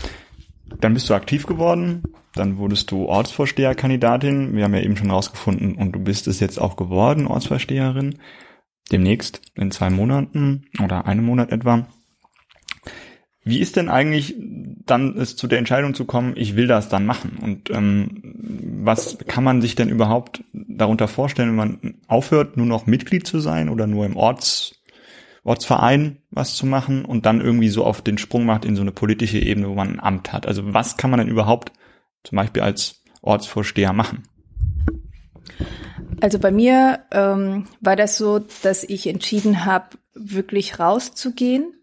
Dann 0.81 0.94
bist 0.94 1.08
du 1.08 1.14
aktiv 1.14 1.46
geworden, 1.46 2.02
dann 2.35 2.58
wurdest 2.58 2.91
du 2.91 3.06
Ortsvorsteherkandidatin. 3.06 4.56
Wir 4.56 4.64
haben 4.64 4.75
ja 4.75 4.81
eben 4.81 4.96
schon 4.96 5.11
rausgefunden 5.11 5.76
und 5.76 5.93
du 5.93 6.00
bist 6.00 6.26
es 6.26 6.41
jetzt 6.41 6.58
auch 6.58 6.76
geworden, 6.76 7.26
Ortsvorsteherin. 7.26 8.19
Demnächst 8.91 9.41
in 9.55 9.70
zwei 9.70 9.91
Monaten 9.91 10.67
oder 10.82 11.06
einem 11.06 11.25
Monat 11.25 11.52
etwa. 11.52 11.87
Wie 13.44 13.61
ist 13.61 13.76
denn 13.76 13.91
eigentlich 13.91 14.35
dann 14.87 15.17
es 15.17 15.37
zu 15.37 15.46
der 15.46 15.58
Entscheidung 15.58 15.94
zu 15.94 16.06
kommen, 16.06 16.32
ich 16.35 16.56
will 16.56 16.67
das 16.67 16.88
dann 16.88 17.05
machen? 17.05 17.38
Und 17.43 17.70
ähm, 17.70 18.23
was 18.82 19.19
kann 19.26 19.44
man 19.44 19.61
sich 19.61 19.75
denn 19.75 19.91
überhaupt 19.91 20.43
darunter 20.52 21.08
vorstellen, 21.08 21.50
wenn 21.50 21.56
man 21.56 21.94
aufhört, 22.08 22.56
nur 22.56 22.67
noch 22.67 22.87
Mitglied 22.87 23.26
zu 23.26 23.41
sein 23.41 23.69
oder 23.69 23.87
nur 23.87 24.06
im 24.06 24.17
Orts 24.17 24.82
Ortsverein 25.44 26.23
was 26.31 26.56
zu 26.56 26.67
machen 26.67 27.05
und 27.05 27.26
dann 27.26 27.41
irgendwie 27.41 27.69
so 27.69 27.85
auf 27.85 28.02
den 28.02 28.19
Sprung 28.19 28.46
macht 28.46 28.64
in 28.64 28.76
so 28.76 28.82
eine 28.82 28.93
politische 28.93 29.38
Ebene, 29.38 29.69
wo 29.69 29.75
man 29.75 29.93
ein 29.93 30.00
Amt 30.00 30.32
hat. 30.32 30.46
Also 30.46 30.75
was 30.75 30.96
kann 30.96 31.11
man 31.11 31.19
denn 31.19 31.29
überhaupt 31.29 31.73
zum 32.25 32.37
Beispiel 32.37 32.62
als 32.62 33.02
Ortsvorsteher 33.20 33.93
machen? 33.93 34.25
Also 36.20 36.38
bei 36.38 36.50
mir 36.50 37.05
ähm, 37.12 37.67
war 37.81 37.96
das 37.96 38.17
so, 38.17 38.41
dass 38.62 38.82
ich 38.85 39.06
entschieden 39.06 39.64
habe, 39.67 39.99
wirklich 40.14 40.79
rauszugehen. 40.79 41.75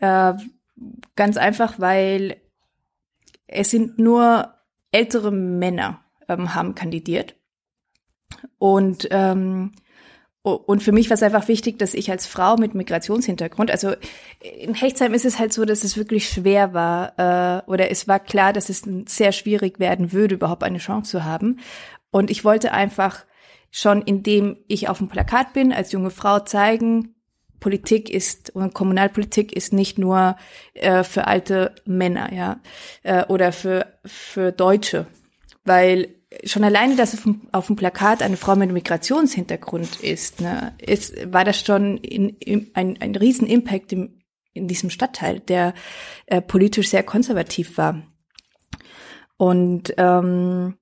Äh, 0.00 0.34
ganz 1.14 1.36
einfach, 1.36 1.78
weil 1.78 2.36
es 3.46 3.70
sind 3.70 3.98
nur 3.98 4.54
ältere 4.90 5.30
Männer 5.30 6.00
ähm, 6.28 6.54
haben 6.54 6.74
kandidiert. 6.74 7.34
Und 8.58 9.08
ähm, 9.10 9.72
und 10.42 10.82
für 10.82 10.90
mich 10.90 11.08
war 11.08 11.14
es 11.14 11.22
einfach 11.22 11.46
wichtig, 11.46 11.78
dass 11.78 11.94
ich 11.94 12.10
als 12.10 12.26
Frau 12.26 12.56
mit 12.56 12.74
Migrationshintergrund, 12.74 13.70
also 13.70 13.94
in 14.40 14.74
Hechtsheim 14.74 15.14
ist 15.14 15.24
es 15.24 15.38
halt 15.38 15.52
so, 15.52 15.64
dass 15.64 15.84
es 15.84 15.96
wirklich 15.96 16.28
schwer 16.28 16.74
war, 16.74 17.12
äh, 17.16 17.70
oder 17.70 17.90
es 17.92 18.08
war 18.08 18.18
klar, 18.18 18.52
dass 18.52 18.68
es 18.68 18.82
sehr 19.06 19.30
schwierig 19.30 19.78
werden 19.78 20.12
würde, 20.12 20.34
überhaupt 20.34 20.64
eine 20.64 20.78
Chance 20.78 21.12
zu 21.12 21.24
haben. 21.24 21.60
Und 22.10 22.28
ich 22.30 22.44
wollte 22.44 22.72
einfach 22.72 23.24
schon, 23.70 24.02
indem 24.02 24.58
ich 24.66 24.88
auf 24.88 24.98
dem 24.98 25.08
Plakat 25.08 25.52
bin, 25.52 25.72
als 25.72 25.92
junge 25.92 26.10
Frau 26.10 26.40
zeigen, 26.40 27.14
Politik 27.60 28.10
ist 28.10 28.50
und 28.50 28.74
Kommunalpolitik 28.74 29.52
ist 29.52 29.72
nicht 29.72 29.96
nur 29.96 30.36
äh, 30.74 31.04
für 31.04 31.28
alte 31.28 31.72
Männer, 31.84 32.32
ja, 32.32 32.60
äh, 33.04 33.24
oder 33.26 33.52
für 33.52 33.86
für 34.04 34.50
Deutsche, 34.50 35.06
weil 35.64 36.16
schon 36.44 36.64
alleine, 36.64 36.96
dass 36.96 37.14
auf 37.14 37.22
dem, 37.22 37.40
auf 37.52 37.66
dem 37.66 37.76
Plakat 37.76 38.22
eine 38.22 38.36
Frau 38.36 38.56
mit 38.56 38.72
Migrationshintergrund 38.72 40.00
ist, 40.00 40.40
ne, 40.40 40.74
ist, 40.80 41.32
war 41.32 41.44
das 41.44 41.60
schon 41.60 41.98
in, 41.98 42.30
in, 42.30 42.70
ein, 42.74 43.00
ein 43.00 43.14
riesen 43.14 43.46
Impact 43.46 43.92
im, 43.92 44.22
in 44.52 44.68
diesem 44.68 44.90
Stadtteil, 44.90 45.40
der 45.40 45.74
äh, 46.26 46.40
politisch 46.40 46.90
sehr 46.90 47.02
konservativ 47.02 47.78
war. 47.78 48.02
Und 49.36 49.94
ähm, 49.96 50.76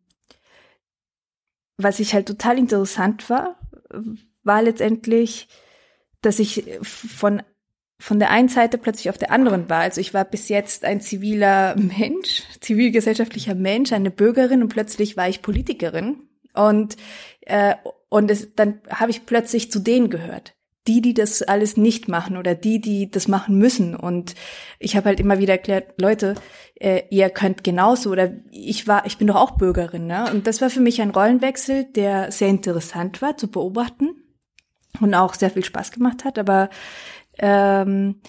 was 1.76 2.00
ich 2.00 2.14
halt 2.14 2.26
total 2.26 2.58
interessant 2.58 3.30
war, 3.30 3.58
war 4.42 4.62
letztendlich, 4.62 5.48
dass 6.20 6.38
ich 6.38 6.64
von 6.82 7.42
von 8.00 8.18
der 8.18 8.30
einen 8.30 8.48
Seite 8.48 8.78
plötzlich 8.78 9.10
auf 9.10 9.18
der 9.18 9.30
anderen 9.30 9.68
war. 9.68 9.80
Also 9.80 10.00
ich 10.00 10.14
war 10.14 10.24
bis 10.24 10.48
jetzt 10.48 10.84
ein 10.84 11.00
ziviler 11.00 11.76
Mensch, 11.76 12.42
zivilgesellschaftlicher 12.60 13.54
Mensch, 13.54 13.92
eine 13.92 14.10
Bürgerin 14.10 14.62
und 14.62 14.70
plötzlich 14.70 15.16
war 15.16 15.28
ich 15.28 15.42
Politikerin. 15.42 16.22
Und, 16.54 16.96
äh, 17.42 17.74
und 18.08 18.30
es, 18.30 18.54
dann 18.54 18.80
habe 18.88 19.10
ich 19.10 19.26
plötzlich 19.26 19.70
zu 19.70 19.78
denen 19.78 20.08
gehört. 20.08 20.54
Die, 20.88 21.02
die 21.02 21.12
das 21.12 21.42
alles 21.42 21.76
nicht 21.76 22.08
machen 22.08 22.38
oder 22.38 22.54
die, 22.54 22.80
die 22.80 23.10
das 23.10 23.28
machen 23.28 23.58
müssen. 23.58 23.94
Und 23.94 24.34
ich 24.78 24.96
habe 24.96 25.10
halt 25.10 25.20
immer 25.20 25.38
wieder 25.38 25.52
erklärt, 25.52 26.00
Leute, 26.00 26.34
äh, 26.76 27.02
ihr 27.10 27.28
könnt 27.28 27.62
genauso 27.62 28.10
oder 28.10 28.32
ich 28.50 28.88
war, 28.88 29.04
ich 29.04 29.18
bin 29.18 29.26
doch 29.26 29.36
auch 29.36 29.52
Bürgerin. 29.52 30.06
Ne? 30.06 30.30
Und 30.32 30.46
das 30.46 30.62
war 30.62 30.70
für 30.70 30.80
mich 30.80 31.02
ein 31.02 31.10
Rollenwechsel, 31.10 31.84
der 31.84 32.32
sehr 32.32 32.48
interessant 32.48 33.20
war 33.20 33.36
zu 33.36 33.48
beobachten 33.48 34.14
und 35.00 35.14
auch 35.14 35.34
sehr 35.34 35.50
viel 35.50 35.64
Spaß 35.64 35.92
gemacht 35.92 36.24
hat. 36.24 36.38
Aber 36.38 36.70
ähm, 37.40 38.20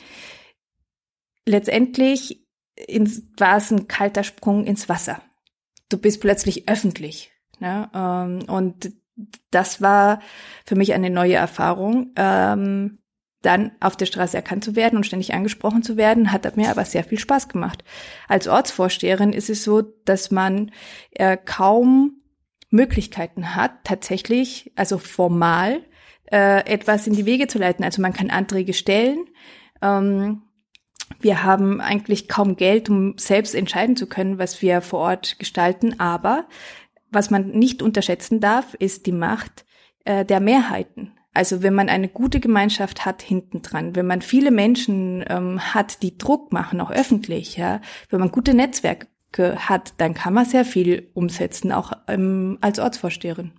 letztendlich 1.46 2.46
ins, 2.76 3.24
war 3.38 3.58
es 3.58 3.72
ein 3.72 3.88
kalter 3.88 4.24
Sprung 4.24 4.66
ins 4.66 4.90
Wasser. 4.90 5.22
Du 5.90 5.98
bist 5.98 6.22
plötzlich 6.22 6.68
öffentlich. 6.70 7.32
Ne? 7.60 7.90
Ähm, 7.94 8.44
und 8.48 8.94
das 9.52 9.82
war 9.82 10.22
für 10.66 10.76
mich 10.76 10.94
eine 10.94 11.10
neue 11.10 11.36
Erfahrung. 11.36 12.12
Ähm, 12.16 12.98
dann 13.42 13.72
auf 13.80 13.96
der 13.96 14.06
Straße 14.06 14.38
erkannt 14.38 14.64
zu 14.64 14.76
werden 14.76 14.98
und 14.98 15.06
ständig 15.06 15.34
angesprochen 15.34 15.82
zu 15.82 15.98
werden, 15.98 16.32
hat 16.32 16.58
mir 16.58 16.70
aber 16.70 16.86
sehr 16.86 17.04
viel 17.04 17.18
Spaß 17.18 17.50
gemacht. 17.50 17.84
Als 18.28 18.48
Ortsvorsteherin 18.48 19.34
ist 19.34 19.50
es 19.50 19.64
so, 19.64 19.82
dass 19.82 20.30
man 20.30 20.72
äh, 21.12 21.38
kaum 21.38 22.22
Möglichkeiten 22.70 23.56
hat, 23.56 23.84
tatsächlich, 23.84 24.72
also 24.76 24.98
formal, 24.98 25.82
äh, 26.32 26.66
etwas 26.66 27.08
in 27.08 27.14
die 27.14 27.26
Wege 27.26 27.48
zu 27.48 27.60
leiten. 27.60 27.84
Also 27.84 28.02
man 28.02 28.14
kann 28.14 28.30
Anträge 28.30 28.74
stellen. 28.74 29.26
Ähm, 29.82 30.44
wir 31.20 31.44
haben 31.44 31.82
eigentlich 31.82 32.28
kaum 32.28 32.56
Geld, 32.56 32.90
um 32.90 33.18
selbst 33.18 33.54
entscheiden 33.54 33.96
zu 33.96 34.08
können, 34.08 34.40
was 34.40 34.62
wir 34.62 34.82
vor 34.82 35.00
Ort 35.00 35.40
gestalten. 35.40 36.00
Aber 36.00 36.46
was 37.12 37.30
man 37.30 37.50
nicht 37.50 37.82
unterschätzen 37.82 38.40
darf, 38.40 38.74
ist 38.76 39.06
die 39.06 39.12
Macht 39.12 39.66
äh, 40.06 40.26
der 40.26 40.40
Mehrheiten. 40.40 41.14
Also 41.34 41.64
wenn 41.64 41.74
man 41.74 41.90
eine 41.90 42.10
gute 42.10 42.40
Gemeinschaft 42.40 43.06
hat 43.06 43.22
hinten 43.22 43.62
dran, 43.62 43.96
wenn 43.96 44.06
man 44.06 44.22
viele 44.22 44.52
Menschen 44.52 45.24
ähm, 45.30 45.62
hat, 45.74 46.02
die 46.02 46.18
Druck 46.18 46.52
machen, 46.52 46.82
auch 46.82 46.92
öffentlich, 46.92 47.56
ja, 47.56 47.80
wenn 48.10 48.20
man 48.20 48.32
gute 48.32 48.54
Netzwerke 48.54 49.08
hat, 49.38 49.94
dann 49.98 50.14
kann 50.14 50.34
man 50.34 50.46
sehr 50.46 50.66
viel 50.66 51.10
umsetzen, 51.14 51.72
auch 51.72 51.94
ähm, 52.08 52.58
als 52.60 52.80
Ortsvorsteherin. 52.80 53.54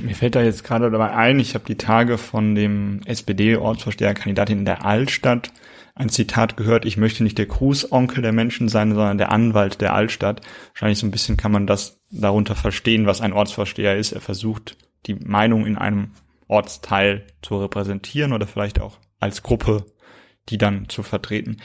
Mir 0.00 0.14
fällt 0.14 0.34
da 0.34 0.42
jetzt 0.42 0.64
gerade 0.64 0.90
dabei 0.90 1.12
ein, 1.12 1.40
ich 1.40 1.54
habe 1.54 1.64
die 1.66 1.76
Tage 1.76 2.18
von 2.18 2.54
dem 2.54 3.00
SPD-Ortsvorsteherkandidatin 3.06 4.58
in 4.58 4.64
der 4.64 4.84
Altstadt 4.84 5.52
ein 5.94 6.10
Zitat 6.10 6.58
gehört, 6.58 6.84
ich 6.84 6.98
möchte 6.98 7.22
nicht 7.22 7.38
der 7.38 7.46
Grußonkel 7.46 8.22
der 8.22 8.32
Menschen 8.32 8.68
sein, 8.68 8.90
sondern 8.90 9.16
der 9.16 9.32
Anwalt 9.32 9.80
der 9.80 9.94
Altstadt. 9.94 10.42
Wahrscheinlich 10.74 10.98
so 10.98 11.06
ein 11.06 11.10
bisschen 11.10 11.38
kann 11.38 11.52
man 11.52 11.66
das 11.66 12.00
darunter 12.10 12.54
verstehen, 12.54 13.06
was 13.06 13.22
ein 13.22 13.32
Ortsvorsteher 13.32 13.96
ist. 13.96 14.12
Er 14.12 14.20
versucht, 14.20 14.76
die 15.06 15.14
Meinung 15.14 15.64
in 15.64 15.78
einem 15.78 16.10
Ortsteil 16.48 17.26
zu 17.40 17.56
repräsentieren 17.56 18.34
oder 18.34 18.46
vielleicht 18.46 18.78
auch 18.78 18.98
als 19.20 19.42
Gruppe 19.42 19.86
die 20.48 20.58
dann 20.58 20.88
zu 20.88 21.02
vertreten. 21.02 21.56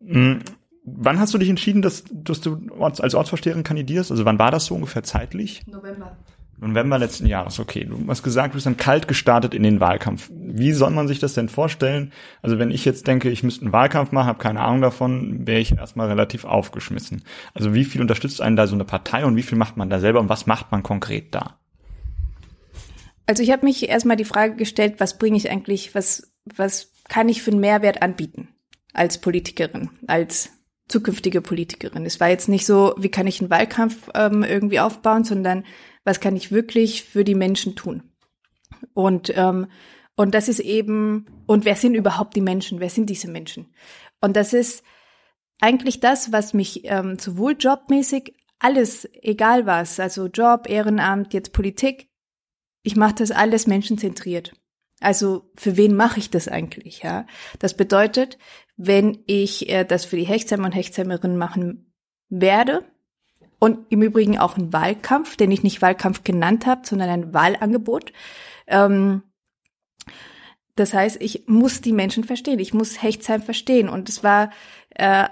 Hm, 0.00 0.40
wann 0.84 1.18
hast 1.18 1.34
du 1.34 1.38
dich 1.38 1.48
entschieden, 1.48 1.82
dass, 1.82 2.04
dass 2.10 2.40
du 2.40 2.58
als 2.78 3.14
Ortsvorsteherin 3.14 3.62
kandidierst? 3.62 4.10
Also 4.10 4.24
wann 4.24 4.38
war 4.38 4.50
das 4.50 4.66
so 4.66 4.74
ungefähr 4.74 5.02
zeitlich? 5.02 5.62
November. 5.66 6.16
November 6.58 6.98
letzten 6.98 7.26
Jahres, 7.26 7.58
okay. 7.58 7.84
Du 7.84 8.04
hast 8.08 8.22
gesagt, 8.22 8.52
du 8.52 8.54
bist 8.54 8.66
dann 8.66 8.76
kalt 8.76 9.08
gestartet 9.08 9.54
in 9.54 9.62
den 9.62 9.80
Wahlkampf. 9.80 10.30
Wie 10.32 10.72
soll 10.72 10.90
man 10.90 11.08
sich 11.08 11.18
das 11.18 11.34
denn 11.34 11.48
vorstellen? 11.48 12.12
Also 12.42 12.58
wenn 12.58 12.70
ich 12.70 12.84
jetzt 12.84 13.06
denke, 13.06 13.30
ich 13.30 13.42
müsste 13.42 13.62
einen 13.62 13.72
Wahlkampf 13.72 14.12
machen, 14.12 14.28
habe 14.28 14.38
keine 14.38 14.60
Ahnung 14.60 14.80
davon, 14.80 15.46
wäre 15.46 15.60
ich 15.60 15.72
erstmal 15.72 16.08
relativ 16.08 16.44
aufgeschmissen. 16.44 17.24
Also 17.52 17.74
wie 17.74 17.84
viel 17.84 18.00
unterstützt 18.00 18.40
einen 18.40 18.56
da 18.56 18.66
so 18.66 18.74
eine 18.74 18.84
Partei 18.84 19.24
und 19.24 19.36
wie 19.36 19.42
viel 19.42 19.58
macht 19.58 19.76
man 19.76 19.90
da 19.90 20.00
selber 20.00 20.20
und 20.20 20.28
was 20.28 20.46
macht 20.46 20.70
man 20.72 20.82
konkret 20.82 21.34
da? 21.34 21.58
Also 23.26 23.42
ich 23.42 23.50
habe 23.50 23.64
mich 23.64 23.88
erstmal 23.88 24.16
die 24.16 24.24
Frage 24.24 24.54
gestellt, 24.54 24.94
was 24.98 25.18
bringe 25.18 25.36
ich 25.36 25.50
eigentlich, 25.50 25.94
was, 25.94 26.34
was 26.44 26.92
kann 27.08 27.28
ich 27.28 27.42
für 27.42 27.50
einen 27.50 27.60
Mehrwert 27.60 28.02
anbieten 28.02 28.48
als 28.92 29.18
Politikerin, 29.18 29.90
als 30.06 30.50
zukünftige 30.88 31.40
Politikerin. 31.40 32.04
Es 32.04 32.20
war 32.20 32.28
jetzt 32.28 32.48
nicht 32.48 32.66
so, 32.66 32.94
wie 32.98 33.10
kann 33.10 33.26
ich 33.26 33.40
einen 33.40 33.50
Wahlkampf 33.50 34.10
ähm, 34.14 34.42
irgendwie 34.42 34.80
aufbauen, 34.80 35.24
sondern 35.24 35.64
was 36.04 36.20
kann 36.20 36.36
ich 36.36 36.52
wirklich 36.52 37.04
für 37.04 37.24
die 37.24 37.34
Menschen 37.34 37.74
tun? 37.74 38.02
Und, 38.92 39.32
ähm, 39.36 39.66
und 40.16 40.34
das 40.34 40.48
ist 40.48 40.60
eben, 40.60 41.26
und 41.46 41.64
wer 41.64 41.76
sind 41.76 41.94
überhaupt 41.94 42.36
die 42.36 42.40
Menschen? 42.40 42.80
Wer 42.80 42.90
sind 42.90 43.10
diese 43.10 43.30
Menschen? 43.30 43.74
Und 44.20 44.36
das 44.36 44.52
ist 44.52 44.84
eigentlich 45.60 46.00
das, 46.00 46.32
was 46.32 46.54
mich 46.54 46.82
ähm, 46.84 47.18
sowohl 47.18 47.56
jobmäßig, 47.58 48.34
alles, 48.58 49.08
egal 49.20 49.66
was, 49.66 50.00
also 50.00 50.26
Job, 50.26 50.68
Ehrenamt, 50.68 51.34
jetzt 51.34 51.52
Politik, 51.52 52.08
ich 52.82 52.96
mache 52.96 53.16
das 53.16 53.30
alles 53.30 53.66
menschenzentriert. 53.66 54.54
Also 55.00 55.50
für 55.56 55.76
wen 55.76 55.94
mache 55.94 56.18
ich 56.18 56.30
das 56.30 56.48
eigentlich? 56.48 57.02
Ja, 57.02 57.26
das 57.58 57.76
bedeutet, 57.76 58.38
wenn 58.76 59.22
ich 59.26 59.68
äh, 59.68 59.84
das 59.84 60.04
für 60.04 60.16
die 60.16 60.26
Hechtheimer 60.26 60.66
und 60.66 60.72
Hechtsheimerinnen 60.72 61.36
machen 61.36 61.92
werde, 62.28 62.84
und 63.64 63.86
im 63.88 64.02
Übrigen 64.02 64.38
auch 64.38 64.58
ein 64.58 64.74
Wahlkampf, 64.74 65.36
den 65.36 65.50
ich 65.50 65.62
nicht 65.62 65.80
Wahlkampf 65.80 66.22
genannt 66.22 66.66
habe, 66.66 66.86
sondern 66.86 67.08
ein 67.08 67.32
Wahlangebot. 67.32 68.12
Ähm, 68.66 69.22
das 70.76 70.92
heißt, 70.92 71.16
ich 71.22 71.44
muss 71.46 71.80
die 71.80 71.94
Menschen 71.94 72.24
verstehen, 72.24 72.58
ich 72.58 72.74
muss 72.74 73.02
Hechtsheim 73.02 73.40
verstehen. 73.40 73.88
Und 73.88 74.10
es 74.10 74.22
war 74.22 74.50
äh, 74.90 75.28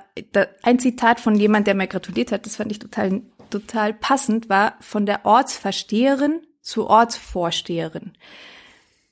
ein 0.63 0.79
Zitat 0.79 1.21
von 1.21 1.35
jemand, 1.37 1.67
der 1.67 1.75
mir 1.75 1.89
gratuliert 1.89 2.33
hat, 2.33 2.47
das 2.47 2.57
fand 2.57 2.73
ich 2.73 2.79
total, 2.79 3.21
total 3.51 3.93
passend, 3.93 4.49
war 4.49 4.77
von 4.81 5.05
der 5.05 5.27
Ortsversteherin 5.27 6.41
zu 6.63 6.87
Ortsvorsteherin. 6.87 8.13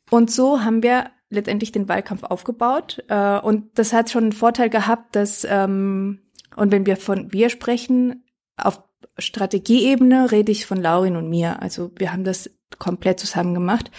Und 0.09 0.31
so 0.31 0.63
haben 0.63 0.83
wir 0.83 1.11
letztendlich 1.29 1.73
den 1.73 1.91
Wahlkampf 1.91 2.23
aufgebaut. 2.23 3.05
Äh, 3.09 3.39
und 3.41 3.79
das 3.79 3.93
hat 3.93 4.09
schon 4.09 4.25
einen 4.25 4.33
Vorteil 4.33 4.71
gehabt, 4.71 5.15
dass, 5.15 5.45
ähm, 5.45 6.23
und 6.57 6.73
wenn 6.73 6.87
wir 6.87 6.97
von 6.97 7.35
wir 7.35 7.51
sprechen, 7.51 8.25
auf 8.57 8.83
Strategieebene 9.21 10.31
rede 10.31 10.53
ich 10.53 10.67
von 10.67 10.81
Laurin 10.81 11.17
und 11.17 11.29
mir. 11.29 11.63
Also 11.63 11.91
wir 11.97 12.13
haben 12.13 12.25
das 12.25 12.51
komplett 12.79 13.21
zusammen 13.21 13.55
gemacht. 13.55 13.91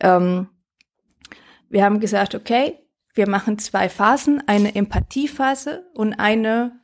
Ähm, 0.00 0.48
wir 1.68 1.84
haben 1.84 2.00
gesagt, 2.00 2.34
okay, 2.34 2.78
wir 3.14 3.28
machen 3.28 3.58
zwei 3.58 3.88
Phasen, 3.88 4.42
eine 4.46 4.74
Empathiephase 4.74 5.84
und 5.94 6.14
eine 6.14 6.80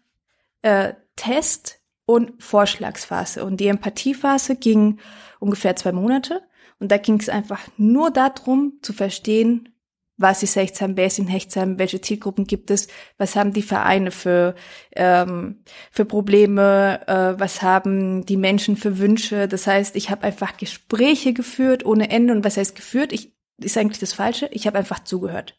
äh, 0.63 0.95
Test- 1.17 1.81
und 2.07 2.43
Vorschlagsphase. 2.43 3.45
Und 3.45 3.61
die 3.61 3.69
Empathiephase 3.69 4.57
ging 4.57 4.99
ungefähr 5.39 5.77
zwei 5.77 5.93
Monate. 5.93 6.43
Und 6.81 6.91
da 6.91 6.99
ging 6.99 7.21
es 7.21 7.29
einfach 7.29 7.61
nur 7.77 8.11
darum 8.11 8.79
zu 8.83 8.93
verstehen, 8.93 9.74
was 10.17 10.43
ist 10.43 10.57
Hechtsheim, 10.57 10.97
wer 10.97 11.07
ist 11.07 11.19
in 11.19 11.27
Hechtsheim, 11.27 11.79
welche 11.79 12.01
Zielgruppen 12.01 12.47
gibt 12.47 12.71
es, 12.71 12.89
was 13.19 13.35
haben 13.35 13.53
die 13.53 13.63
Vereine 13.63 14.11
für, 14.11 14.55
ähm, 14.95 15.63
für 15.91 16.05
Probleme, 16.05 17.01
äh, 17.07 17.39
was 17.39 17.63
haben 17.63 18.25
die 18.25 18.37
Menschen 18.37 18.77
für 18.77 18.99
Wünsche. 18.99 19.49
Das 19.49 19.67
heißt, 19.67 19.97
ich 19.97 20.11
habe 20.11 20.23
einfach 20.23 20.57
Gespräche 20.57 21.33
geführt 21.33 21.85
ohne 21.85 22.11
Ende. 22.11 22.33
Und 22.33 22.45
was 22.45 22.57
heißt 22.57 22.77
geführt? 22.77 23.13
Ich, 23.13 23.35
ist 23.59 23.77
eigentlich 23.77 23.99
das 23.99 24.13
Falsche. 24.13 24.49
Ich 24.53 24.67
habe 24.67 24.79
einfach 24.79 25.03
zugehört. 25.03 25.59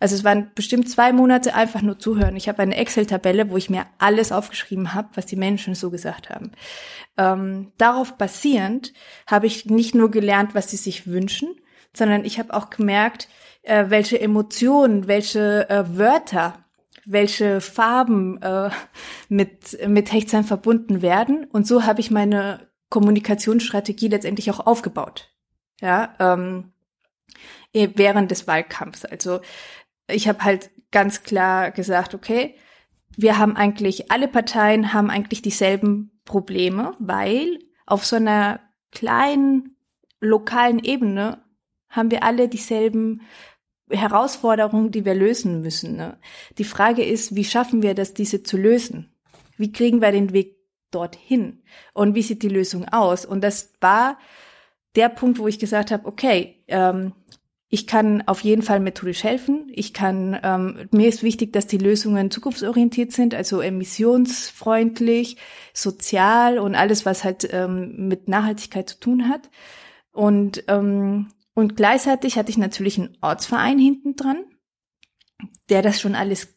Also 0.00 0.16
es 0.16 0.24
waren 0.24 0.50
bestimmt 0.54 0.90
zwei 0.90 1.12
Monate 1.12 1.54
einfach 1.54 1.80
nur 1.80 1.98
zuhören. 1.98 2.36
Ich 2.36 2.48
habe 2.48 2.60
eine 2.62 2.76
Excel-Tabelle, 2.76 3.50
wo 3.50 3.56
ich 3.56 3.70
mir 3.70 3.86
alles 3.98 4.32
aufgeschrieben 4.32 4.92
habe, 4.92 5.08
was 5.14 5.26
die 5.26 5.36
Menschen 5.36 5.74
so 5.74 5.90
gesagt 5.90 6.30
haben. 6.30 6.52
Ähm, 7.16 7.72
darauf 7.78 8.18
basierend 8.18 8.92
habe 9.26 9.46
ich 9.46 9.66
nicht 9.66 9.94
nur 9.94 10.10
gelernt, 10.10 10.54
was 10.54 10.70
sie 10.70 10.76
sich 10.76 11.06
wünschen, 11.06 11.54
sondern 11.96 12.24
ich 12.24 12.38
habe 12.38 12.52
auch 12.54 12.70
gemerkt, 12.70 13.28
äh, 13.64 13.86
welche 13.88 14.20
Emotionen, 14.20 15.08
welche 15.08 15.68
äh, 15.68 15.84
Wörter, 15.96 16.64
welche 17.04 17.60
Farben 17.60 18.40
äh, 18.42 18.70
mit, 19.28 19.78
mit 19.86 20.12
Hechtsheim 20.12 20.44
verbunden 20.44 21.02
werden. 21.02 21.44
Und 21.44 21.66
so 21.66 21.84
habe 21.84 22.00
ich 22.00 22.10
meine 22.10 22.68
Kommunikationsstrategie 22.88 24.08
letztendlich 24.08 24.50
auch 24.50 24.66
aufgebaut. 24.66 25.30
Ja, 25.80 26.14
ähm, 26.18 26.72
eh, 27.72 27.88
während 27.94 28.30
des 28.30 28.46
Wahlkampfs. 28.46 29.04
Also 29.04 29.40
ich 30.06 30.28
habe 30.28 30.44
halt 30.44 30.70
ganz 30.92 31.22
klar 31.22 31.70
gesagt, 31.72 32.14
okay, 32.14 32.54
wir 33.16 33.38
haben 33.38 33.56
eigentlich, 33.56 34.10
alle 34.10 34.28
Parteien 34.28 34.92
haben 34.92 35.10
eigentlich 35.10 35.42
dieselben 35.42 36.20
Probleme, 36.24 36.94
weil 36.98 37.58
auf 37.86 38.04
so 38.04 38.16
einer 38.16 38.60
kleinen 38.92 39.76
lokalen 40.20 40.78
Ebene 40.78 41.42
haben 41.88 42.10
wir 42.10 42.22
alle 42.22 42.48
dieselben 42.48 43.22
Herausforderungen, 43.90 44.90
die 44.90 45.04
wir 45.04 45.14
lösen 45.14 45.60
müssen. 45.60 45.96
Ne? 45.96 46.18
Die 46.58 46.64
Frage 46.64 47.04
ist, 47.04 47.34
wie 47.34 47.44
schaffen 47.44 47.82
wir 47.82 47.94
das, 47.94 48.14
diese 48.14 48.42
zu 48.42 48.56
lösen? 48.56 49.14
Wie 49.56 49.72
kriegen 49.72 50.00
wir 50.00 50.12
den 50.12 50.32
Weg 50.32 50.56
dorthin? 50.90 51.62
Und 51.92 52.14
wie 52.14 52.22
sieht 52.22 52.42
die 52.42 52.48
Lösung 52.48 52.88
aus? 52.88 53.24
Und 53.24 53.42
das 53.42 53.72
war 53.80 54.18
der 54.96 55.08
Punkt, 55.08 55.38
wo 55.38 55.48
ich 55.48 55.58
gesagt 55.58 55.90
habe, 55.90 56.06
okay, 56.06 56.62
ähm, 56.68 57.12
ich 57.68 57.88
kann 57.88 58.22
auf 58.28 58.42
jeden 58.42 58.62
Fall 58.62 58.78
methodisch 58.78 59.24
helfen. 59.24 59.66
Ich 59.74 59.92
kann, 59.92 60.38
ähm, 60.44 60.88
mir 60.92 61.08
ist 61.08 61.24
wichtig, 61.24 61.52
dass 61.52 61.66
die 61.66 61.78
Lösungen 61.78 62.30
zukunftsorientiert 62.30 63.10
sind, 63.10 63.34
also 63.34 63.60
emissionsfreundlich, 63.60 65.38
sozial 65.72 66.60
und 66.60 66.76
alles, 66.76 67.04
was 67.04 67.24
halt 67.24 67.48
ähm, 67.50 68.06
mit 68.08 68.28
Nachhaltigkeit 68.28 68.88
zu 68.88 69.00
tun 69.00 69.28
hat. 69.28 69.50
Und 70.12 70.62
ähm, 70.68 71.30
und 71.54 71.76
gleichzeitig 71.76 72.36
hatte 72.36 72.50
ich 72.50 72.58
natürlich 72.58 72.98
einen 72.98 73.16
Ortsverein 73.20 73.78
hinten 73.78 74.16
dran, 74.16 74.44
der 75.68 75.82
das 75.82 76.00
schon 76.00 76.14
alles 76.14 76.48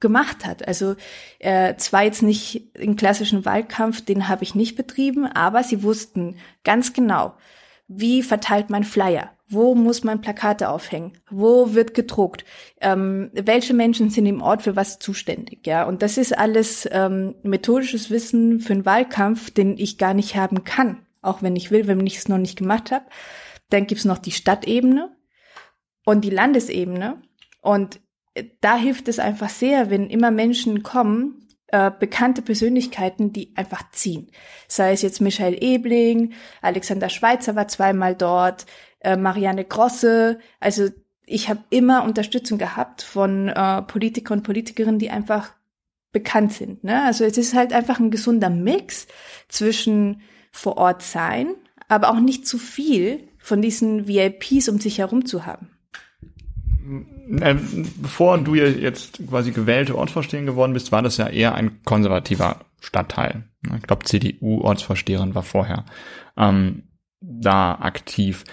gemacht 0.00 0.46
hat. 0.46 0.66
Also 0.66 0.96
äh, 1.38 1.76
zwar 1.76 2.04
jetzt 2.04 2.22
nicht 2.22 2.74
im 2.76 2.96
klassischen 2.96 3.44
Wahlkampf, 3.44 4.02
den 4.02 4.28
habe 4.28 4.44
ich 4.44 4.54
nicht 4.54 4.76
betrieben, 4.76 5.26
aber 5.26 5.62
sie 5.62 5.82
wussten 5.82 6.38
ganz 6.64 6.94
genau, 6.94 7.34
wie 7.86 8.22
verteilt 8.22 8.70
man 8.70 8.84
Flyer, 8.84 9.30
wo 9.48 9.74
muss 9.74 10.04
man 10.04 10.22
Plakate 10.22 10.70
aufhängen, 10.70 11.18
wo 11.28 11.74
wird 11.74 11.92
gedruckt, 11.92 12.44
ähm, 12.80 13.30
welche 13.34 13.74
Menschen 13.74 14.08
sind 14.08 14.24
im 14.24 14.40
Ort 14.40 14.62
für 14.62 14.76
was 14.76 15.00
zuständig, 15.00 15.66
ja. 15.66 15.84
Und 15.84 16.02
das 16.02 16.16
ist 16.16 16.38
alles 16.38 16.88
ähm, 16.90 17.34
methodisches 17.42 18.10
Wissen 18.10 18.60
für 18.60 18.72
einen 18.72 18.86
Wahlkampf, 18.86 19.50
den 19.50 19.76
ich 19.76 19.98
gar 19.98 20.14
nicht 20.14 20.36
haben 20.36 20.64
kann 20.64 21.04
auch 21.22 21.42
wenn 21.42 21.56
ich 21.56 21.70
will, 21.70 21.86
wenn 21.86 22.06
ich 22.06 22.18
es 22.18 22.28
noch 22.28 22.38
nicht 22.38 22.58
gemacht 22.58 22.90
habe. 22.90 23.04
Dann 23.70 23.86
gibt's 23.86 24.04
noch 24.04 24.18
die 24.18 24.32
Stadtebene 24.32 25.16
und 26.04 26.22
die 26.22 26.30
Landesebene. 26.30 27.22
Und 27.62 28.00
da 28.60 28.76
hilft 28.76 29.08
es 29.08 29.18
einfach 29.18 29.48
sehr, 29.48 29.90
wenn 29.90 30.08
immer 30.08 30.30
Menschen 30.30 30.82
kommen, 30.82 31.48
äh, 31.68 31.90
bekannte 31.96 32.42
Persönlichkeiten, 32.42 33.32
die 33.32 33.52
einfach 33.56 33.90
ziehen. 33.92 34.30
Sei 34.68 34.92
es 34.92 35.02
jetzt 35.02 35.20
Michael 35.20 35.56
Ebling, 35.62 36.32
Alexander 36.62 37.08
Schweitzer 37.08 37.54
war 37.54 37.68
zweimal 37.68 38.14
dort, 38.14 38.66
äh, 39.00 39.16
Marianne 39.16 39.64
Grosse. 39.64 40.40
Also 40.58 40.88
ich 41.26 41.48
habe 41.48 41.60
immer 41.70 42.04
Unterstützung 42.04 42.58
gehabt 42.58 43.02
von 43.02 43.48
äh, 43.48 43.82
Politikern 43.82 44.38
und 44.38 44.44
Politikerinnen, 44.44 44.98
die 44.98 45.10
einfach 45.10 45.52
bekannt 46.12 46.52
sind. 46.52 46.82
Ne? 46.82 47.04
Also 47.04 47.24
es 47.24 47.38
ist 47.38 47.54
halt 47.54 47.72
einfach 47.72 48.00
ein 48.00 48.10
gesunder 48.10 48.50
Mix 48.50 49.06
zwischen 49.48 50.22
vor 50.50 50.76
Ort 50.76 51.02
sein, 51.02 51.54
aber 51.86 52.10
auch 52.10 52.18
nicht 52.18 52.48
zu 52.48 52.58
viel 52.58 53.28
von 53.40 53.62
diesen 53.62 54.06
VIPs 54.06 54.68
um 54.68 54.78
sich 54.78 54.98
herum 54.98 55.24
zu 55.24 55.46
haben. 55.46 55.68
Äh, 57.40 57.56
bevor 57.96 58.38
du 58.38 58.54
jetzt 58.54 59.20
quasi 59.28 59.52
gewählte 59.52 59.96
Ortsvorsteherin 59.96 60.46
geworden 60.46 60.72
bist, 60.72 60.92
war 60.92 61.02
das 61.02 61.16
ja 61.16 61.28
eher 61.28 61.54
ein 61.54 61.82
konservativer 61.84 62.60
Stadtteil. 62.80 63.44
Ich 63.76 63.82
glaube, 63.82 64.04
CDU-Ortsvorsteherin 64.04 65.34
war 65.34 65.42
vorher 65.42 65.84
ähm, 66.36 66.84
da 67.20 67.74
aktiv. 67.74 68.44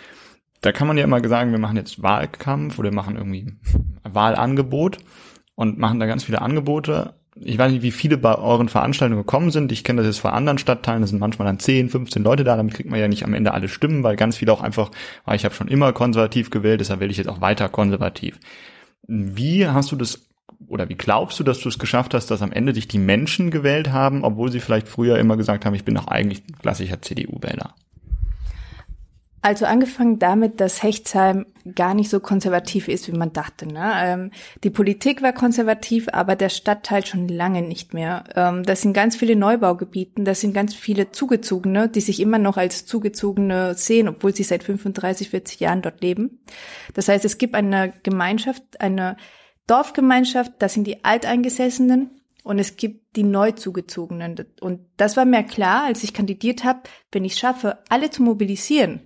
Da 0.62 0.72
kann 0.72 0.88
man 0.88 0.98
ja 0.98 1.04
immer 1.04 1.26
sagen, 1.28 1.52
wir 1.52 1.60
machen 1.60 1.78
jetzt 1.78 2.04
Wahlkampf 2.04 2.78
oder 2.78 2.92
machen 2.92 3.16
irgendwie 3.16 3.54
Wahlangebot 4.04 5.00
und 5.56 5.78
machen 5.78 6.00
da 6.00 6.06
ganz 6.06 6.24
viele 6.24 6.42
Angebote 6.42 7.16
ich 7.42 7.58
weiß 7.58 7.72
nicht, 7.72 7.82
wie 7.82 7.92
viele 7.92 8.18
bei 8.18 8.36
euren 8.36 8.70
Veranstaltungen 8.70 9.22
gekommen 9.22 9.52
sind. 9.52 9.72
Ich 9.72 9.84
kenne 9.84 10.02
das 10.02 10.08
jetzt 10.08 10.22
von 10.22 10.32
anderen 10.32 10.58
Stadtteilen, 10.58 11.02
da 11.02 11.08
sind 11.08 11.20
manchmal 11.20 11.48
dann 11.48 11.60
10, 11.60 11.90
15 11.90 12.24
Leute 12.24 12.44
da, 12.44 12.56
damit 12.56 12.74
kriegt 12.74 12.90
man 12.90 13.00
ja 13.00 13.08
nicht 13.08 13.24
am 13.24 13.34
Ende 13.34 13.54
alle 13.54 13.68
Stimmen, 13.68 14.04
weil 14.04 14.16
ganz 14.16 14.38
viele 14.38 14.54
auch 14.54 14.62
einfach, 14.62 14.90
weil 15.26 15.34
ah, 15.34 15.36
ich 15.36 15.46
habe 15.46 15.56
schon 15.56 15.68
immer 15.68 15.94
konservativ 15.94 16.50
gewählt, 16.50 16.80
deshalb 16.80 17.00
wähle 17.00 17.12
ich 17.12 17.18
jetzt 17.18 17.30
auch 17.30 17.42
weiter 17.42 17.70
konservativ. 17.70 18.40
Wie 19.08 19.68
hast 19.68 19.92
du 19.92 19.96
das 19.96 20.28
oder 20.68 20.90
wie 20.90 20.96
glaubst 20.96 21.40
du, 21.40 21.44
dass 21.44 21.60
du 21.60 21.70
es 21.70 21.80
geschafft 21.80 22.14
hast, 22.14 22.32
dass 22.32 22.42
am 22.42 22.52
Ende 22.52 22.74
dich 22.74 22.88
die 22.88 22.98
Menschen 22.98 23.52
gewählt 23.52 23.92
haben, 23.92 24.24
obwohl 24.24 24.52
sie 24.52 24.60
vielleicht 24.60 24.88
früher 24.88 25.18
immer 25.18 25.38
gesagt 25.38 25.66
haben, 25.66 25.76
ich 25.76 25.86
bin 25.86 25.96
doch 25.96 26.08
eigentlich 26.08 26.44
klassischer 26.62 27.02
CDU-Wähler? 27.02 27.76
Also 29.42 29.66
angefangen 29.66 30.18
damit, 30.18 30.60
dass 30.60 30.82
Hechtsheim 30.82 31.46
gar 31.76 31.94
nicht 31.94 32.10
so 32.10 32.20
konservativ 32.20 32.88
ist, 32.88 33.08
wie 33.08 33.16
man 33.16 33.34
dachte. 33.34 33.68
Ne? 33.68 33.94
Ähm, 33.96 34.32
die 34.64 34.72
Politik 34.72 35.22
war 35.22 35.32
konservativ, 35.32 36.08
aber 36.12 36.36
der 36.36 36.50
Stadtteil 36.50 37.06
schon 37.06 37.28
lange 37.28 37.62
nicht 37.62 37.94
mehr. 37.94 38.24
Ähm, 38.36 38.64
das 38.64 38.82
sind 38.82 38.94
ganz 38.94 39.16
viele 39.16 39.36
Neubaugebieten, 39.36 40.26
das 40.26 40.42
sind 40.42 40.54
ganz 40.54 40.74
viele 40.74 41.12
Zugezogene, 41.12 41.88
die 41.88 42.02
sich 42.02 42.20
immer 42.20 42.40
noch 42.40 42.58
als 42.58 42.86
Zugezogene 42.86 43.76
sehen, 43.76 44.08
obwohl 44.08 44.36
sie 44.36 44.44
seit 44.44 44.64
35, 44.64 45.30
40 45.30 45.60
Jahren 45.60 45.82
dort 45.84 46.02
leben. 46.02 46.40
Das 46.96 47.08
heißt, 47.08 47.24
es 47.24 47.38
gibt 47.38 47.54
eine 47.54 47.94
Gemeinschaft, 48.02 48.82
eine 48.82 49.18
Dorfgemeinschaft, 49.68 50.54
das 50.60 50.74
sind 50.74 50.88
die 50.88 51.04
Alteingesessenen 51.04 52.10
und 52.44 52.60
es 52.60 52.76
gibt 52.76 53.16
die 53.18 53.24
Neuzugezogenen. 53.24 54.46
Und 54.62 54.80
das 54.96 55.16
war 55.16 55.26
mir 55.26 55.44
klar, 55.44 55.84
als 55.84 56.04
ich 56.04 56.14
kandidiert 56.14 56.64
habe, 56.64 56.80
wenn 57.12 57.26
ich 57.26 57.36
schaffe, 57.36 57.80
alle 57.90 58.10
zu 58.10 58.24
mobilisieren, 58.24 59.02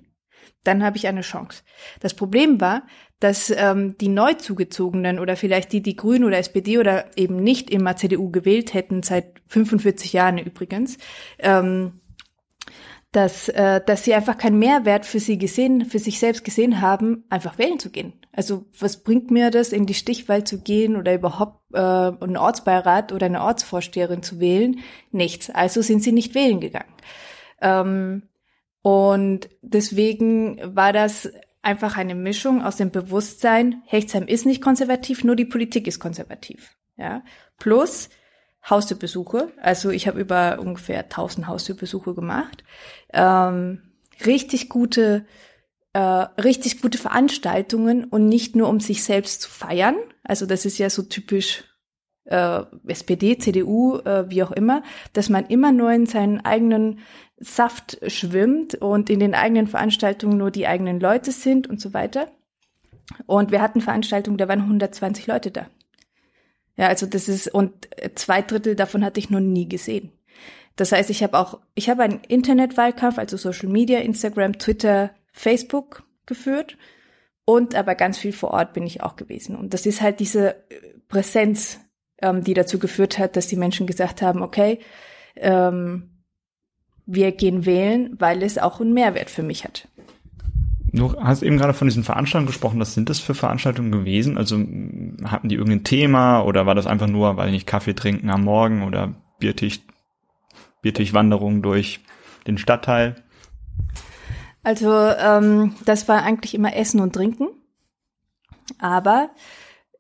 dann 0.64 0.84
habe 0.84 0.98
ich 0.98 1.08
eine 1.08 1.22
Chance. 1.22 1.64
Das 2.00 2.14
Problem 2.14 2.62
war, 2.62 2.84
dass 3.20 3.52
ähm, 3.56 3.98
die 4.00 4.10
Neuzugezogenen 4.10 5.20
oder 5.20 5.36
vielleicht 5.36 5.72
die, 5.74 5.82
die 5.82 5.96
Grün 5.96 6.24
oder 6.24 6.38
SPD 6.38 6.80
oder 6.80 7.06
eben 7.16 7.36
nicht 7.38 7.70
immer 7.70 7.96
CDU 7.96 8.32
gewählt 8.32 8.74
hätten, 8.74 9.04
seit 9.04 9.42
45 9.48 10.14
Jahren 10.14 10.40
übrigens, 10.40 10.98
ähm, 11.38 12.02
dass, 13.12 13.50
äh, 13.50 13.82
dass 13.86 14.06
sie 14.06 14.14
einfach 14.14 14.38
keinen 14.38 14.58
Mehrwert 14.58 15.06
für 15.06 15.20
sie 15.20 15.38
gesehen, 15.38 15.86
für 15.86 16.00
sich 16.00 16.20
selbst 16.20 16.44
gesehen 16.44 16.82
haben, 16.82 17.26
einfach 17.30 17.58
wählen 17.58 17.78
zu 17.78 17.92
gehen. 17.92 18.14
Also 18.32 18.66
was 18.80 19.04
bringt 19.04 19.30
mir 19.30 19.52
das, 19.52 19.74
in 19.74 19.86
die 19.86 19.94
Stichwahl 19.94 20.46
zu 20.46 20.62
gehen 20.62 20.96
oder 20.96 21.14
überhaupt 21.14 21.60
äh, 21.74 21.78
einen 21.78 22.38
Ortsbeirat 22.38 23.12
oder 23.12 23.26
eine 23.26 23.44
Ortsvorsteherin 23.44 24.24
zu 24.24 24.40
wählen? 24.40 24.80
Nichts. 25.12 25.50
Also 25.50 25.82
sind 25.82 26.02
sie 26.02 26.14
nicht 26.14 26.34
wählen 26.34 26.62
gegangen. 26.62 26.94
Ähm, 27.62 28.24
und 28.82 29.50
deswegen 29.62 30.60
war 30.76 30.94
das 30.94 31.32
einfach 31.62 31.98
eine 31.98 32.16
Mischung 32.16 32.64
aus 32.64 32.78
dem 32.78 32.92
Bewusstsein, 32.92 33.84
Hechtsheim 33.86 34.28
ist 34.28 34.46
nicht 34.46 34.62
konservativ, 34.62 35.24
nur 35.24 35.36
die 35.36 35.46
Politik 35.46 35.88
ist 35.88 36.00
konservativ. 36.00 36.76
Ja, 36.98 37.24
plus 37.58 38.10
Haustürbesuche. 38.70 39.52
Also 39.62 39.90
ich 39.90 40.08
habe 40.08 40.20
über 40.20 40.60
ungefähr 40.60 41.04
1000 41.04 41.48
Haustürbesuche 41.48 42.14
gemacht. 42.14 42.64
Ähm, 43.12 43.82
richtig 44.26 44.70
gute, 44.70 45.26
äh, 45.94 46.00
richtig 46.00 46.82
gute 46.82 46.98
Veranstaltungen 46.98 48.06
und 48.06 48.28
nicht 48.28 48.56
nur 48.56 48.70
um 48.70 48.80
sich 48.80 49.04
selbst 49.04 49.42
zu 49.42 49.50
feiern. 49.50 49.96
Also 50.24 50.46
das 50.46 50.66
ist 50.66 50.78
ja 50.78 50.90
so 50.90 51.02
typisch 51.04 51.64
äh, 52.26 52.62
SPD, 52.88 53.38
CDU, 53.38 53.98
äh, 53.98 54.30
wie 54.30 54.44
auch 54.44 54.52
immer, 54.52 54.84
dass 55.14 55.30
man 55.30 55.48
immer 55.48 55.72
nur 55.72 55.92
in 55.92 56.06
seinen 56.06 56.40
eigenen 56.42 57.00
Saft 57.42 58.00
schwimmt 58.08 58.76
und 58.76 59.10
in 59.10 59.20
den 59.20 59.34
eigenen 59.34 59.68
Veranstaltungen 59.68 60.38
nur 60.38 60.52
die 60.52 60.68
eigenen 60.68 61.00
Leute 61.00 61.32
sind 61.32 61.68
und 61.68 61.82
so 61.82 61.94
weiter. 61.94 62.32
Und 63.26 63.52
wir 63.52 63.62
hatten 63.62 63.82
Veranstaltungen, 63.82 64.38
da 64.38 64.48
waren 64.48 64.62
120 64.62 65.28
Leute 65.28 65.52
da. 65.52 65.68
Ja, 66.78 66.88
also 66.88 67.06
das 67.06 67.28
ist, 67.28 67.48
und 67.48 67.90
zwei 68.16 68.42
Drittel 68.42 68.76
davon 68.76 69.04
hatte 69.04 69.20
ich 69.20 69.30
noch 69.30 69.40
nie 69.40 69.68
gesehen. 69.68 70.12
Das 70.76 70.92
heißt, 70.92 71.10
ich 71.10 71.22
habe 71.22 71.38
auch, 71.38 71.60
ich 71.76 71.90
habe 71.90 72.04
einen 72.04 72.22
Internetwahlkampf, 72.28 73.18
also 73.18 73.38
Social 73.38 73.70
Media, 73.70 74.00
Instagram, 74.00 74.58
Twitter, 74.58 75.12
Facebook 75.34 76.04
geführt 76.26 76.78
und 77.46 77.76
aber 77.76 77.96
ganz 77.96 78.18
viel 78.18 78.34
vor 78.34 78.52
Ort 78.52 78.74
bin 78.74 78.86
ich 78.86 79.04
auch 79.04 79.16
gewesen. 79.16 79.56
Und 79.56 79.74
das 79.74 79.86
ist 79.86 80.02
halt 80.02 80.20
diese 80.20 80.56
Präsenz, 81.08 81.80
ähm, 82.22 82.44
die 82.44 82.54
dazu 82.54 82.80
geführt 82.80 83.18
hat, 83.18 83.36
dass 83.36 83.48
die 83.48 83.58
Menschen 83.58 83.88
gesagt 83.88 84.22
haben, 84.22 84.42
okay, 84.42 84.80
ähm, 85.36 86.11
wir 87.06 87.32
gehen 87.32 87.66
wählen, 87.66 88.16
weil 88.20 88.44
es 88.44 88.58
auch 88.58 88.80
einen 88.80 88.94
Mehrwert 88.94 89.30
für 89.30 89.44
mich 89.44 89.64
hat. 89.64 89.88
Du 90.94 91.16
hast 91.22 91.42
eben 91.42 91.58
gerade 91.58 91.74
von 91.74 91.88
diesen 91.88 92.04
Veranstaltungen 92.04 92.48
gesprochen. 92.48 92.80
Was 92.80 92.94
sind 92.94 93.10
das 93.10 93.20
für 93.20 93.34
Veranstaltungen 93.34 93.92
gewesen? 93.92 94.38
Also 94.38 94.58
hatten 95.26 95.48
die 95.48 95.56
irgendein 95.56 95.86
Thema 95.86 96.42
oder 96.42 96.66
war 96.66 96.76
das 96.76 96.86
einfach 96.86 97.08
nur, 97.08 97.38
weil 97.38 97.48
ich 97.48 97.54
nicht 97.54 97.68
Kaffee 97.68 97.94
trinken 97.94 98.30
am 98.30 98.44
Morgen 98.44 98.84
oder 98.84 99.14
Biertisch, 99.40 99.80
Biertischwanderung 100.82 101.62
durch 101.62 102.02
den 102.46 102.58
Stadtteil? 102.58 103.16
Also 104.64 104.92
ähm, 104.92 105.76
das 105.86 106.08
war 106.10 106.24
eigentlich 106.24 106.54
immer 106.54 106.76
Essen 106.76 107.00
und 107.00 107.14
Trinken. 107.14 107.48
Aber 108.80 109.30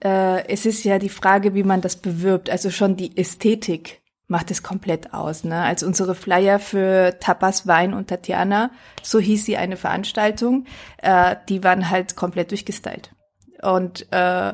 äh, 0.03 0.45
es 0.47 0.65
ist 0.65 0.83
ja 0.83 0.99
die 0.99 1.09
Frage, 1.09 1.55
wie 1.55 1.63
man 1.63 1.81
das 1.81 1.95
bewirbt. 1.95 2.49
Also 2.49 2.69
schon 2.69 2.97
die 2.97 3.15
Ästhetik 3.17 4.00
macht 4.31 4.49
es 4.49 4.63
komplett 4.63 5.13
aus. 5.13 5.43
Ne? 5.43 5.61
Als 5.61 5.83
unsere 5.83 6.15
Flyer 6.15 6.57
für 6.57 7.19
Tapas, 7.19 7.67
Wein 7.67 7.93
und 7.93 8.07
Tatjana, 8.07 8.71
so 9.03 9.19
hieß 9.19 9.45
sie 9.45 9.57
eine 9.57 9.75
Veranstaltung, 9.75 10.65
äh, 10.97 11.35
die 11.49 11.63
waren 11.65 11.89
halt 11.89 12.15
komplett 12.15 12.51
durchgestylt. 12.51 13.11
Und 13.61 14.07
äh, 14.11 14.53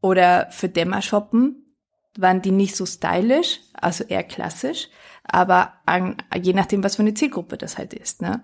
oder 0.00 0.48
für 0.50 0.70
Dämmershoppen 0.70 1.76
waren 2.16 2.40
die 2.40 2.50
nicht 2.50 2.74
so 2.74 2.86
stylisch, 2.86 3.60
also 3.74 4.04
eher 4.04 4.24
klassisch, 4.24 4.88
aber 5.22 5.74
an, 5.84 6.16
je 6.40 6.54
nachdem, 6.54 6.82
was 6.82 6.96
für 6.96 7.02
eine 7.02 7.14
Zielgruppe 7.14 7.58
das 7.58 7.76
halt 7.76 7.92
ist. 7.92 8.22
Ne? 8.22 8.42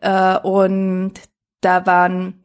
Äh, 0.00 0.38
und 0.38 1.14
da 1.60 1.86
waren 1.86 2.44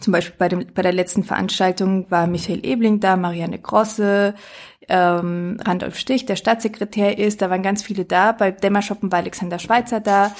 zum 0.00 0.12
Beispiel 0.12 0.34
bei, 0.38 0.48
dem, 0.48 0.66
bei 0.74 0.82
der 0.82 0.92
letzten 0.92 1.24
Veranstaltung 1.24 2.10
war 2.10 2.26
Michael 2.26 2.64
Ebling 2.64 3.00
da, 3.00 3.16
Marianne 3.16 3.58
Grosse, 3.58 4.34
ähm, 4.88 5.58
Randolph 5.64 5.98
Stich, 5.98 6.26
der 6.26 6.36
Staatssekretär 6.36 7.18
ist, 7.18 7.42
da 7.42 7.50
waren 7.50 7.62
ganz 7.62 7.82
viele 7.82 8.04
da. 8.04 8.32
Bei 8.32 8.50
Dämmerschoppen 8.50 9.10
war 9.12 9.18
Alexander 9.18 9.58
Schweitzer 9.58 10.00
da. 10.00 10.34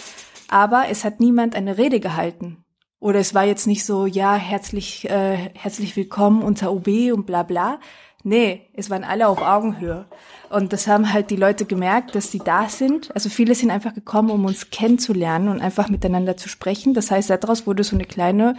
Aber 0.49 0.85
es 0.91 1.05
hat 1.05 1.21
niemand 1.21 1.55
eine 1.55 1.77
Rede 1.77 2.01
gehalten. 2.01 2.65
Oder 3.01 3.21
es 3.21 3.35
war 3.35 3.45
jetzt 3.45 3.67
nicht 3.67 3.85
so, 3.85 4.07
ja, 4.07 4.35
herzlich, 4.35 5.09
äh, 5.09 5.51
herzlich 5.55 5.95
willkommen 5.97 6.43
unter 6.43 6.73
OB 6.73 7.13
und 7.13 7.27
bla 7.27 7.43
bla. 7.43 7.79
Nee, 8.25 8.69
es 8.75 8.91
waren 8.91 9.05
alle 9.05 9.29
auf 9.29 9.41
Augenhöhe. 9.41 10.07
Und 10.51 10.73
das 10.73 10.89
haben 10.89 11.13
halt 11.13 11.31
die 11.31 11.37
Leute 11.37 11.67
gemerkt, 11.67 12.15
dass 12.15 12.33
sie 12.33 12.41
da 12.41 12.69
sind. 12.69 13.15
Also 13.15 13.29
viele 13.29 13.55
sind 13.55 13.71
einfach 13.71 13.95
gekommen, 13.95 14.31
um 14.31 14.45
uns 14.47 14.71
kennenzulernen 14.71 15.49
und 15.49 15.61
einfach 15.61 15.89
miteinander 15.89 16.37
zu 16.37 16.49
sprechen. 16.49 16.95
Das 16.95 17.11
heißt, 17.11 17.31
daraus 17.31 17.67
wurde 17.67 17.85
so 17.85 17.95
eine 17.95 18.05
kleine 18.05 18.57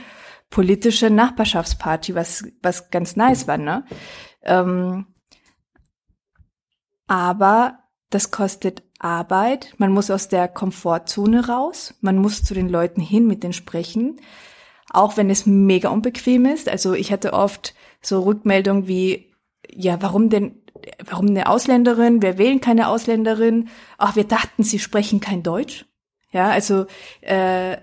politische 0.49 1.09
Nachbarschaftsparty, 1.09 2.15
was, 2.15 2.45
was 2.61 2.89
ganz 2.89 3.15
nice 3.15 3.47
war, 3.47 3.57
ne? 3.57 3.85
Ähm, 4.43 5.07
aber 7.07 7.79
das 8.09 8.31
kostet 8.31 8.83
Arbeit. 8.99 9.73
Man 9.77 9.91
muss 9.91 10.11
aus 10.11 10.27
der 10.27 10.47
Komfortzone 10.47 11.47
raus. 11.47 11.95
Man 12.01 12.17
muss 12.17 12.43
zu 12.43 12.53
den 12.53 12.69
Leuten 12.69 13.01
hin, 13.01 13.27
mit 13.27 13.43
denen 13.43 13.53
sprechen. 13.53 14.19
Auch 14.91 15.17
wenn 15.17 15.29
es 15.29 15.45
mega 15.45 15.89
unbequem 15.89 16.45
ist. 16.45 16.67
Also 16.67 16.93
ich 16.93 17.11
hatte 17.11 17.33
oft 17.33 17.73
so 18.01 18.21
Rückmeldungen 18.21 18.87
wie, 18.87 19.33
ja, 19.69 20.01
warum 20.01 20.29
denn, 20.29 20.61
warum 21.03 21.27
eine 21.27 21.47
Ausländerin? 21.47 22.21
Wir 22.21 22.37
wählen 22.37 22.61
keine 22.61 22.87
Ausländerin. 22.89 23.69
Ach, 23.97 24.15
wir 24.15 24.25
dachten, 24.25 24.63
sie 24.63 24.79
sprechen 24.79 25.19
kein 25.19 25.43
Deutsch. 25.43 25.85
Ja, 26.31 26.49
also 26.49 26.85
äh, 27.21 27.77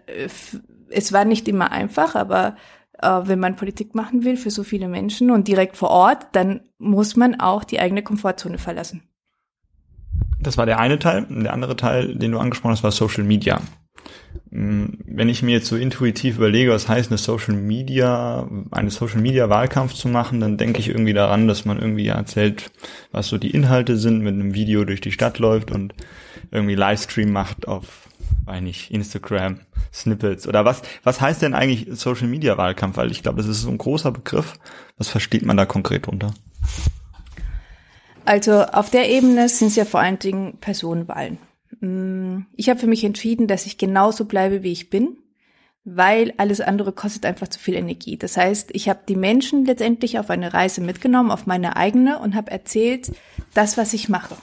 es 0.97 1.13
war 1.13 1.25
nicht 1.25 1.47
immer 1.47 1.73
einfach, 1.73 2.15
aber 2.15 2.57
äh, 3.01 3.21
wenn 3.25 3.39
man 3.39 3.57
Politik 3.57 3.95
machen 3.95 4.25
will 4.25 4.37
für 4.37 4.51
so 4.51 4.65
viele 4.65 4.89
Menschen 4.89 5.31
und 5.31 5.47
direkt 5.47 5.77
vor 5.77 5.91
Ort, 5.91 6.27
dann 6.33 6.61
muss 6.79 7.17
man 7.17 7.39
auch 7.39 7.65
die 7.65 7.81
eigene 7.81 8.03
Komfortzone 8.03 8.59
verlassen. 8.59 9.03
Das 10.41 10.57
war 10.57 10.67
der 10.67 10.79
eine 10.79 10.99
Teil. 10.99 11.27
Der 11.29 11.53
andere 11.53 11.77
Teil, 11.77 12.15
den 12.15 12.33
du 12.33 12.39
angesprochen 12.39 12.73
hast, 12.73 12.83
war 12.83 12.93
Social 12.93 13.25
Media. 13.25 13.61
Mm, 14.51 14.85
wenn 15.07 15.29
ich 15.29 15.43
mir 15.43 15.53
jetzt 15.53 15.67
so 15.67 15.77
intuitiv 15.77 16.37
überlege, 16.37 16.71
was 16.71 16.89
heißt 16.89 17.11
eine 17.11 17.19
Social 17.19 17.55
Media, 17.55 18.49
eine 18.71 18.91
Social 18.91 19.21
Media 19.21 19.51
Wahlkampf 19.51 19.93
zu 19.95 20.09
machen, 20.09 20.41
dann 20.41 20.57
denke 20.57 20.81
ich 20.81 20.89
irgendwie 20.89 21.15
daran, 21.15 21.49
dass 21.49 21.65
man 21.65 21.79
irgendwie 21.79 22.07
erzählt, 22.07 22.71
was 23.13 23.29
so 23.29 23.39
die 23.39 23.51
Inhalte 23.51 23.97
sind, 23.97 24.21
mit 24.21 24.35
einem 24.35 24.55
Video 24.55 24.85
durch 24.85 25.01
die 25.01 25.13
Stadt 25.13 25.39
läuft 25.39 25.71
und 25.71 25.95
irgendwie 26.51 26.75
Livestream 26.75 27.33
macht 27.33 27.69
auf, 27.69 28.09
weiß 28.47 28.63
nicht, 28.63 28.91
Instagram, 28.91 29.61
Snippets 29.93 30.47
oder 30.49 30.65
was, 30.65 30.83
was 31.03 31.21
heißt 31.21 31.43
denn 31.43 31.55
eigentlich 31.55 31.87
Social 31.99 32.29
Media 32.29 32.57
Wahlkampf? 32.57 32.97
Weil 32.97 33.11
ich 33.11 33.23
glaube, 33.23 33.39
das 33.39 33.47
ist 33.47 33.63
so 33.63 33.71
ein 33.71 33.79
großer 33.79 34.13
Begriff. 34.13 34.55
Was 34.97 35.09
versteht 35.09 35.45
man 35.45 35.57
da 35.57 35.67
konkret 35.67 36.09
unter? 36.09 36.33
Also 38.25 38.63
auf 38.63 38.91
der 38.91 39.09
Ebene 39.09 39.49
sind 39.49 39.69
es 39.69 39.77
ja 39.77 39.85
vor 39.85 40.01
allen 40.01 40.19
Dingen 40.19 40.59
Personenwahlen. 40.59 41.39
Mm, 41.81 42.41
ich 42.55 42.69
habe 42.69 42.81
für 42.81 42.87
mich 42.87 43.05
entschieden, 43.05 43.47
dass 43.47 43.67
ich 43.67 43.79
genauso 43.79 44.25
bleibe, 44.25 44.63
wie 44.63 44.73
ich 44.73 44.91
bin, 44.91 45.17
weil 45.85 46.35
alles 46.37 46.61
andere 46.61 46.93
kostet 46.93 47.25
einfach 47.25 47.49
zu 47.49 47.61
viel 47.61 47.75
Energie. 47.75 48.17
Das 48.17 48.37
heißt, 48.37 48.71
ich 48.73 48.89
habe 48.89 49.01
die 49.09 49.15
Menschen 49.15 49.65
letztendlich 49.65 50.19
auf 50.19 50.31
eine 50.31 50.53
Reise 50.53 50.81
mitgenommen, 50.81 51.31
auf 51.31 51.47
meine 51.47 51.77
eigene 51.77 52.19
und 52.19 52.35
habe 52.35 52.51
erzählt, 52.51 53.13
das, 53.55 53.77
was 53.77 53.93
ich 53.93 54.09
mache. 54.09 54.37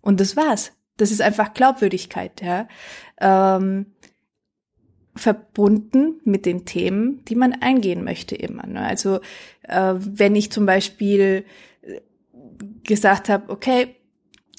Und 0.00 0.20
das 0.20 0.36
war's. 0.36 0.72
Das 0.96 1.10
ist 1.10 1.20
einfach 1.20 1.54
Glaubwürdigkeit, 1.54 2.42
ja. 2.42 2.68
Ähm, 3.20 3.86
verbunden 5.14 6.20
mit 6.24 6.44
den 6.44 6.66
Themen, 6.66 7.24
die 7.24 7.36
man 7.36 7.54
eingehen 7.54 8.04
möchte 8.04 8.34
immer. 8.34 8.66
Ne? 8.66 8.80
Also 8.80 9.20
äh, 9.62 9.94
wenn 9.96 10.36
ich 10.36 10.52
zum 10.52 10.66
Beispiel 10.66 11.44
gesagt 12.84 13.28
habe, 13.28 13.50
okay, 13.50 13.96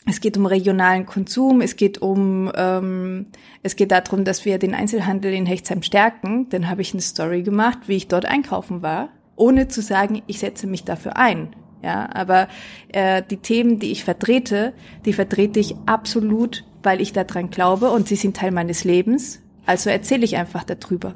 es 0.10 0.22
geht 0.22 0.38
um 0.38 0.46
regionalen 0.46 1.06
Konsum, 1.06 1.62
es 1.62 1.76
geht 1.76 2.02
um, 2.02 2.52
ähm, 2.56 3.28
es 3.62 3.76
geht 3.76 3.92
darum, 3.92 4.24
dass 4.24 4.46
wir 4.46 4.58
den 4.58 4.74
Einzelhandel 4.74 5.34
in 5.34 5.46
Hechtsheim 5.46 5.84
stärken. 5.84 6.48
Dann 6.50 6.70
habe 6.70 6.82
ich 6.82 6.94
eine 6.94 7.02
Story 7.02 7.44
gemacht, 7.44 7.80
wie 7.88 7.98
ich 7.98 8.08
dort 8.08 8.26
einkaufen 8.26 8.82
war, 8.82 9.10
ohne 9.36 9.68
zu 9.68 9.82
sagen, 9.82 10.22
ich 10.28 10.40
setze 10.40 10.66
mich 10.66 10.86
dafür 10.86 11.18
ein. 11.18 11.56
Ja, 11.84 12.10
aber 12.14 12.48
äh, 12.90 13.22
die 13.30 13.38
Themen, 13.38 13.80
die 13.80 13.92
ich 13.92 14.04
vertrete, 14.04 14.74
die 15.06 15.14
vertrete 15.14 15.60
ich 15.60 15.76
absolut, 15.86 16.64
weil 16.84 17.02
ich 17.02 17.14
daran 17.14 17.50
glaube 17.50 17.92
und 17.92 18.08
sie 18.08 18.16
sind 18.16 18.38
Teil 18.38 18.52
meines 18.52 18.84
Lebens. 18.84 19.42
Also 19.66 19.90
erzähle 19.90 20.26
ich 20.26 20.38
einfach 20.38 20.64
darüber. 20.64 21.16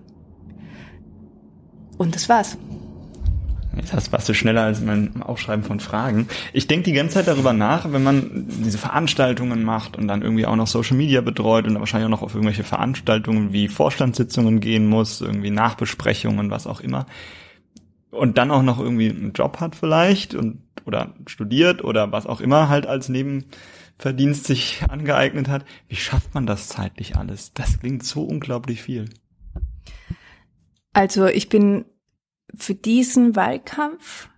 Und 1.98 2.16
das 2.16 2.30
war's. 2.30 2.58
Hast, 3.94 4.12
warst 4.12 4.28
du 4.28 4.34
schneller 4.34 4.64
als 4.64 4.82
mein 4.82 5.22
Aufschreiben 5.24 5.64
von 5.64 5.80
Fragen. 5.80 6.28
Ich 6.52 6.68
denke 6.68 6.86
die 6.86 6.94
ganze 6.94 7.16
Zeit 7.16 7.28
darüber 7.28 7.54
nach, 7.54 7.92
wenn 7.92 8.04
man 8.04 8.48
diese 8.64 8.78
Veranstaltungen 8.78 9.64
macht 9.64 9.98
und 9.98 10.10
dann 10.10 10.22
irgendwie 10.22 10.46
auch 10.46 10.58
noch 10.58 10.68
Social 10.68 10.98
Media 10.98 11.22
betreut 11.22 11.68
und 11.68 11.80
wahrscheinlich 11.80 12.08
auch 12.08 12.12
noch 12.12 12.22
auf 12.22 12.34
irgendwelche 12.34 12.66
Veranstaltungen 12.66 13.54
wie 13.54 13.70
Vorstandssitzungen 13.70 14.60
gehen 14.60 14.90
muss, 14.90 15.22
irgendwie 15.22 15.52
Nachbesprechungen, 15.52 16.52
was 16.52 16.68
auch 16.68 16.82
immer. 16.82 17.06
Und 18.12 18.38
dann 18.38 18.52
auch 18.52 18.62
noch 18.62 18.80
irgendwie 18.80 19.10
einen 19.10 19.34
Job 19.34 19.60
hat 19.60 19.76
vielleicht 19.76 20.36
und 20.36 20.62
oder 20.86 21.14
studiert 21.28 21.84
oder 21.84 22.12
was 22.12 22.26
auch 22.26 22.42
immer 22.42 22.70
halt 22.70 22.86
als 22.86 23.10
Nebenverdienst 23.10 24.46
sich 24.46 24.84
angeeignet 24.90 25.48
hat. 25.48 25.66
Wie 25.88 25.96
schafft 25.96 26.34
man 26.34 26.46
das 26.46 26.68
zeitlich 26.68 27.16
alles? 27.16 27.54
Das 27.54 27.80
klingt 27.80 28.04
so 28.04 28.24
unglaublich 28.24 28.82
viel. 28.82 29.10
Also 30.94 31.28
ich 31.28 31.50
bin 31.50 31.86
für 32.54 32.76
diesen 32.76 33.36
Wahlkampf 33.36 34.30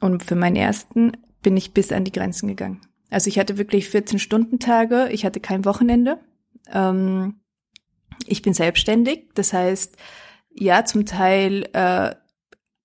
und 0.00 0.22
für 0.22 0.36
meinen 0.36 0.56
ersten 0.56 1.12
bin 1.42 1.56
ich 1.56 1.74
bis 1.74 1.92
an 1.92 2.04
die 2.04 2.12
Grenzen 2.12 2.48
gegangen. 2.48 2.80
Also 3.10 3.28
ich 3.28 3.38
hatte 3.38 3.58
wirklich 3.58 3.88
14-Stunden-Tage, 3.88 5.08
ich 5.10 5.24
hatte 5.24 5.40
kein 5.40 5.64
Wochenende. 5.64 6.18
Ähm, 6.72 7.40
ich 8.26 8.42
bin 8.42 8.54
selbstständig, 8.54 9.30
das 9.34 9.52
heißt, 9.52 9.96
ja, 10.52 10.84
zum 10.84 11.06
Teil 11.06 11.68
äh, 11.72 12.14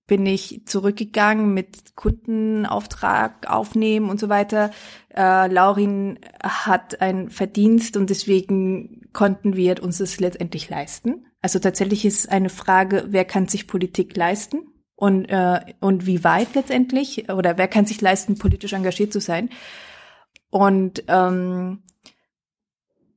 bin 0.06 0.24
ich 0.24 0.62
zurückgegangen 0.66 1.52
mit 1.52 1.96
Kundenauftrag 1.96 3.50
aufnehmen 3.50 4.08
und 4.08 4.20
so 4.20 4.28
weiter. 4.28 4.70
Äh, 5.14 5.48
Laurin 5.48 6.18
hat 6.42 7.00
einen 7.00 7.30
Verdienst 7.30 7.96
und 7.96 8.10
deswegen 8.10 9.08
konnten 9.12 9.56
wir 9.56 9.82
uns 9.82 9.98
das 9.98 10.20
letztendlich 10.20 10.68
leisten. 10.70 11.26
Also 11.42 11.58
tatsächlich 11.58 12.04
ist 12.04 12.30
eine 12.30 12.50
Frage, 12.50 13.06
wer 13.08 13.24
kann 13.24 13.48
sich 13.48 13.66
Politik 13.66 14.16
leisten 14.16 14.58
und, 14.94 15.26
äh, 15.26 15.60
und 15.80 16.06
wie 16.06 16.22
weit 16.22 16.54
letztendlich 16.54 17.28
oder 17.30 17.58
wer 17.58 17.68
kann 17.68 17.86
sich 17.86 18.00
leisten, 18.00 18.38
politisch 18.38 18.72
engagiert 18.72 19.12
zu 19.12 19.20
sein. 19.20 19.50
Und, 20.50 21.04
ähm, 21.08 21.82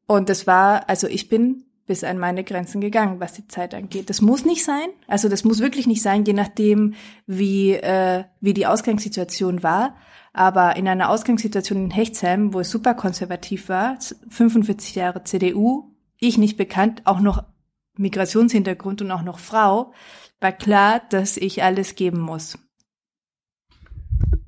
und 0.08 0.30
das 0.30 0.48
war, 0.48 0.90
also 0.90 1.08
ich 1.08 1.30
bin 1.30 1.69
bis 1.90 2.04
an 2.04 2.20
meine 2.20 2.44
Grenzen 2.44 2.82
gegangen, 2.82 3.20
was 3.20 3.34
die 3.34 3.48
Zeit 3.48 3.74
angeht. 3.74 4.12
Das 4.12 4.22
muss 4.22 4.46
nicht 4.46 4.64
sein, 4.64 4.90
also 5.08 5.28
das 5.28 5.44
muss 5.44 5.60
wirklich 5.60 5.88
nicht 5.88 6.04
sein, 6.04 6.24
je 6.24 6.34
nachdem, 6.34 6.94
wie, 7.26 7.74
äh, 7.74 8.26
wie 8.42 8.54
die 8.54 8.68
Ausgangssituation 8.68 9.64
war. 9.64 9.96
Aber 10.32 10.76
in 10.76 10.88
einer 10.88 11.10
Ausgangssituation 11.10 11.86
in 11.86 11.92
Hechtsheim, 11.92 12.54
wo 12.54 12.60
es 12.60 12.70
super 12.70 12.94
konservativ 12.94 13.70
war, 13.70 13.98
45 14.30 14.94
Jahre 14.94 15.24
CDU, 15.24 15.96
ich 16.20 16.38
nicht 16.38 16.58
bekannt, 16.58 17.02
auch 17.06 17.20
noch 17.22 17.44
Migrationshintergrund 17.98 19.02
und 19.02 19.10
auch 19.10 19.24
noch 19.24 19.40
Frau, 19.40 19.92
war 20.40 20.52
klar, 20.52 21.02
dass 21.10 21.38
ich 21.38 21.64
alles 21.64 21.96
geben 21.96 22.20
muss. 22.20 22.60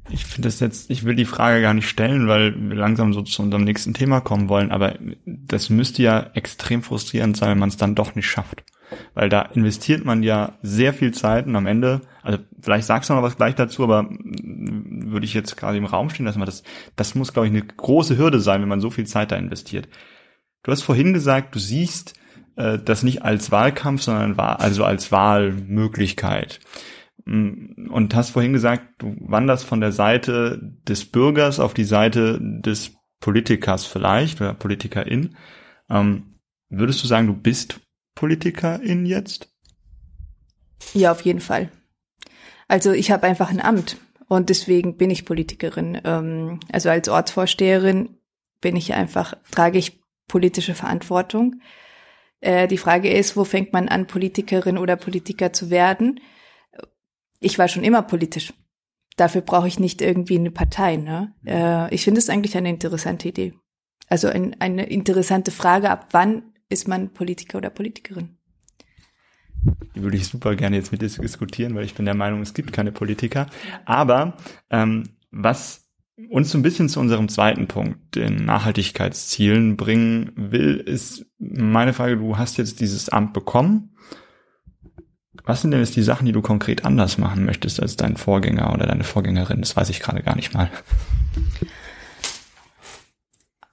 Ich 0.10 0.26
finde 0.26 0.48
das 0.48 0.60
jetzt, 0.60 0.90
ich 0.90 1.06
will 1.06 1.16
die 1.16 1.26
Frage 1.26 1.62
gar 1.62 1.74
nicht 1.74 1.88
stellen, 1.88 2.28
weil 2.28 2.54
wir 2.70 2.76
langsam 2.76 3.14
so 3.14 3.22
zu 3.22 3.42
unserem 3.42 3.64
nächsten 3.64 3.94
Thema 3.94 4.20
kommen 4.20 4.50
wollen, 4.50 4.72
aber 4.72 4.96
das 5.26 5.70
müsste 5.70 6.04
ja 6.04 6.32
extrem 6.34 6.84
frustrierend 6.84 7.38
sein, 7.38 7.52
wenn 7.52 7.60
man 7.60 7.70
es 7.70 7.78
dann 7.78 7.96
doch 7.96 8.16
nicht 8.16 8.30
schafft. 8.30 8.64
Weil 9.14 9.30
da 9.30 9.44
investiert 9.44 10.04
man 10.04 10.22
ja 10.22 10.58
sehr 10.62 10.94
viel 10.94 11.14
Zeit 11.14 11.48
und 11.48 11.56
am 11.56 11.66
Ende, 11.66 12.02
also 12.24 12.40
vielleicht 12.62 12.88
sagst 12.88 13.10
du 13.10 13.14
noch 13.14 13.24
was 13.24 13.38
gleich 13.38 13.56
dazu, 13.56 13.84
aber 13.84 14.10
würde 14.10 15.26
ich 15.26 15.34
jetzt 15.34 15.56
gerade 15.56 15.78
im 15.78 15.86
Raum 15.86 16.10
stehen 16.10 16.26
lassen, 16.26 16.40
weil 16.40 16.46
das, 16.46 16.64
das 16.98 17.16
muss, 17.16 17.32
glaube 17.32 17.48
ich, 17.48 17.54
eine 17.54 17.64
große 17.64 18.18
Hürde 18.18 18.42
sein, 18.42 18.62
wenn 18.62 18.70
man 18.70 18.82
so 18.82 18.90
viel 18.90 19.06
Zeit 19.06 19.32
da 19.32 19.38
investiert. 19.38 19.88
Du 20.64 20.72
hast 20.72 20.82
vorhin 20.82 21.14
gesagt, 21.14 21.56
du 21.56 21.60
siehst 21.60 22.14
äh, 22.56 22.78
das 22.80 23.04
nicht 23.04 23.24
als 23.24 23.52
Wahlkampf, 23.52 24.02
sondern 24.02 24.38
also 24.38 24.84
als 24.84 25.12
Wahlmöglichkeit. 25.12 26.60
Mm, 27.26 27.90
und 27.90 28.16
hast 28.16 28.32
vorhin 28.32 28.54
gesagt, 28.54 28.86
du 29.00 29.16
wanderst 29.20 29.66
von 29.66 29.82
der 29.82 29.92
Seite 29.92 30.60
des 30.88 31.06
Bürgers 31.06 31.60
auf 31.60 31.74
die 31.74 31.84
Seite 31.84 32.40
des 32.42 32.94
Politikers 33.20 33.86
vielleicht 33.86 34.42
oder 34.42 34.54
Politikerin. 34.54 35.36
Ähm, 35.90 36.36
würdest 36.70 37.04
du 37.04 37.08
sagen, 37.08 37.28
du 37.28 37.34
bist 37.34 37.80
Politikerin 38.16 39.06
jetzt? 39.06 39.50
Ja, 40.94 41.12
auf 41.12 41.22
jeden 41.22 41.42
Fall. 41.42 41.70
Also 42.68 42.92
ich 42.92 43.12
habe 43.12 43.28
einfach 43.28 43.50
ein 43.50 43.62
Amt 43.62 43.98
und 44.28 44.50
deswegen 44.50 44.98
bin 44.98 45.10
ich 45.10 45.26
Politikerin. 45.26 46.02
Ähm, 46.04 46.60
also 46.72 46.90
als 46.90 47.10
Ortsvorsteherin 47.10 48.18
bin 48.62 48.76
ich 48.76 48.94
einfach, 48.94 49.36
trage 49.52 49.78
ich 49.78 50.00
politische 50.28 50.74
Verantwortung. 50.74 51.62
Äh, 52.40 52.68
die 52.68 52.78
Frage 52.78 53.12
ist, 53.12 53.36
wo 53.36 53.44
fängt 53.44 53.74
man 53.74 53.90
an, 53.90 54.08
Politikerin 54.08 54.78
oder 54.78 54.96
Politiker 54.96 55.54
zu 55.54 55.70
werden? 55.70 56.20
Ich 57.41 57.60
war 57.60 57.67
schon 57.67 57.84
immer 57.84 58.04
politisch. 58.04 58.54
Dafür 59.17 59.41
brauche 59.41 59.67
ich 59.67 59.80
nicht 59.80 60.01
irgendwie 60.01 60.38
eine 60.39 60.51
Partei. 60.51 60.95
Ne? 60.95 61.34
Äh, 61.45 61.93
ich 61.93 62.04
finde 62.04 62.19
es 62.19 62.30
eigentlich 62.30 62.56
eine 62.56 62.69
interessante 62.69 63.27
Idee. 63.27 63.54
Also 64.08 64.30
ein, 64.30 64.56
eine 64.60 64.86
interessante 64.86 65.51
Frage, 65.51 65.89
ab 65.89 66.10
wann 66.12 66.43
ist 66.69 66.88
man 66.88 67.10
Politiker 67.12 67.58
oder 67.58 67.69
Politikerin? 67.69 68.38
Die 69.95 70.01
würde 70.01 70.17
ich 70.17 70.27
super 70.27 70.56
gerne 70.56 70.77
jetzt 70.77 70.91
mit 70.91 71.01
dir 71.01 71.10
diskutieren, 71.10 71.75
weil 71.75 71.84
ich 71.84 71.93
bin 71.93 72.06
der 72.06 72.15
Meinung, 72.15 72.41
es 72.41 72.54
gibt 72.54 72.71
keine 72.71 72.91
Politiker. 72.91 73.47
Aber 73.86 74.38
ähm, 74.69 75.10
was 75.32 75.89
uns 76.30 76.51
so 76.51 76.58
ein 76.58 76.62
bisschen 76.62 76.89
zu 76.89 76.99
unserem 76.99 77.30
zweiten 77.30 77.67
Punkt, 77.67 78.15
den 78.15 78.45
Nachhaltigkeitszielen 78.45 79.77
bringen 79.77 80.32
will, 80.36 80.77
ist 80.77 81.25
meine 81.38 81.93
Frage, 81.93 82.17
du 82.17 82.38
hast 82.38 82.58
jetzt 82.58 82.80
dieses 82.80 83.10
Amt 83.10 83.34
bekommen 83.34 83.90
was 85.46 85.62
sind 85.62 85.72
denn 85.72 85.80
jetzt 85.80 85.96
die 85.96 86.04
Sachen, 86.04 86.26
die 86.26 86.34
du 86.34 86.41
konkret 86.41 86.86
anders 86.86 87.17
machen 87.17 87.46
möchtest 87.46 87.82
als 87.82 87.96
dein 87.96 88.17
Vorgänger 88.17 88.74
oder 88.74 88.86
deine 88.86 89.04
Vorgängerin? 89.04 89.62
Das 89.62 89.76
weiß 89.76 89.89
ich 89.89 90.02
gerade 90.02 90.22
gar 90.24 90.36
nicht 90.36 90.54
mal. 90.54 90.70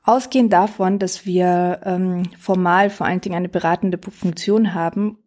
Ausgehend 0.05 0.53
davon, 0.53 0.99
dass 0.99 1.27
wir 1.27 1.81
ähm, 1.85 2.31
formal 2.38 2.90
vor 2.90 3.07
allen 3.07 3.21
Dingen 3.21 3.35
eine 3.35 3.49
beratende 3.49 3.99
Funktion 4.11 4.73
haben, 4.73 5.18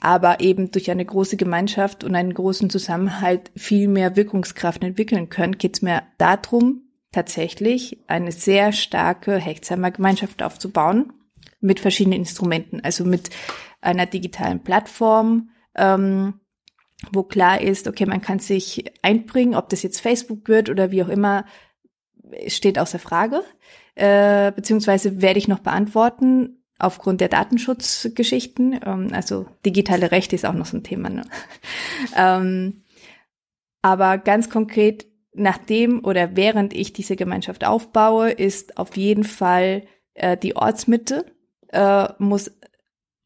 aber 0.00 0.40
eben 0.40 0.70
durch 0.70 0.90
eine 0.90 1.04
große 1.04 1.36
Gemeinschaft 1.36 2.04
und 2.04 2.14
einen 2.14 2.32
großen 2.32 2.70
Zusammenhalt 2.70 3.50
viel 3.56 3.88
mehr 3.88 4.16
Wirkungskraft 4.16 4.82
entwickeln 4.82 5.28
können, 5.28 5.58
geht 5.58 5.76
es 5.76 5.82
mir 5.82 6.04
darum, 6.16 6.82
tatsächlich 7.12 7.98
eine 8.06 8.32
sehr 8.32 8.72
starke 8.72 9.36
Hechtsheimer 9.36 9.90
Gemeinschaft 9.90 10.42
aufzubauen. 10.42 11.12
mit 11.60 11.80
verschiedenen 11.80 12.20
Instrumenten, 12.20 12.80
also 12.84 13.04
mit 13.04 13.30
einer 13.80 14.06
digitalen 14.06 14.62
Plattform, 14.62 15.50
ähm, 15.74 16.40
wo 17.12 17.22
klar 17.22 17.60
ist, 17.60 17.86
okay, 17.86 18.06
man 18.06 18.20
kann 18.20 18.38
sich 18.38 18.84
einbringen, 19.02 19.54
ob 19.54 19.68
das 19.68 19.82
jetzt 19.82 20.00
Facebook 20.00 20.48
wird 20.48 20.68
oder 20.68 20.90
wie 20.90 21.02
auch 21.02 21.08
immer, 21.08 21.44
steht 22.48 22.78
außer 22.78 22.98
Frage, 22.98 23.42
äh, 23.94 24.52
beziehungsweise 24.52 25.22
werde 25.22 25.38
ich 25.38 25.48
noch 25.48 25.60
beantworten 25.60 26.58
aufgrund 26.78 27.20
der 27.20 27.28
Datenschutzgeschichten. 27.28 28.80
Ähm, 28.84 29.10
also 29.12 29.46
digitale 29.64 30.10
Rechte 30.10 30.36
ist 30.36 30.44
auch 30.44 30.54
noch 30.54 30.66
so 30.66 30.76
ein 30.76 30.84
Thema. 30.84 31.08
Ne? 31.08 31.22
ähm, 32.16 32.82
aber 33.82 34.18
ganz 34.18 34.50
konkret, 34.50 35.06
nachdem 35.34 36.04
oder 36.04 36.36
während 36.36 36.74
ich 36.74 36.92
diese 36.92 37.16
Gemeinschaft 37.16 37.64
aufbaue, 37.64 38.30
ist 38.30 38.76
auf 38.76 38.96
jeden 38.96 39.24
Fall 39.24 39.84
äh, 40.14 40.36
die 40.36 40.56
Ortsmitte 40.56 41.24
äh, 41.68 42.08
muss 42.18 42.50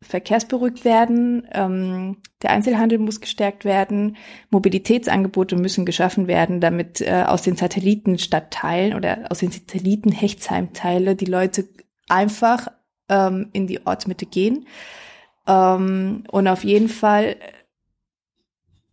verkehrsberuhigt 0.03 0.85
werden, 0.85 1.49
ähm, 1.53 2.19
der 2.43 2.51
Einzelhandel 2.51 2.99
muss 2.99 3.21
gestärkt 3.21 3.65
werden, 3.65 4.17
Mobilitätsangebote 4.51 5.57
müssen 5.57 5.87
geschaffen 5.87 6.27
werden, 6.27 6.61
damit 6.61 7.01
äh, 7.01 7.25
aus 7.27 7.43
den 7.43 7.57
Satellitenstadtteilen 7.57 8.95
oder 8.95 9.27
aus 9.31 9.39
den 9.39 9.51
Satelliten-Hechtsheimteile 9.51 11.17
die 11.17 11.25
Leute 11.27 11.69
einfach 12.09 12.69
ähm, 13.09 13.49
in 13.53 13.67
die 13.67 13.87
Ortsmitte 13.87 14.27
gehen. 14.27 14.67
Ähm, 15.47 16.25
und 16.31 16.49
auf 16.49 16.65
jeden 16.65 16.89
Fall 16.89 17.37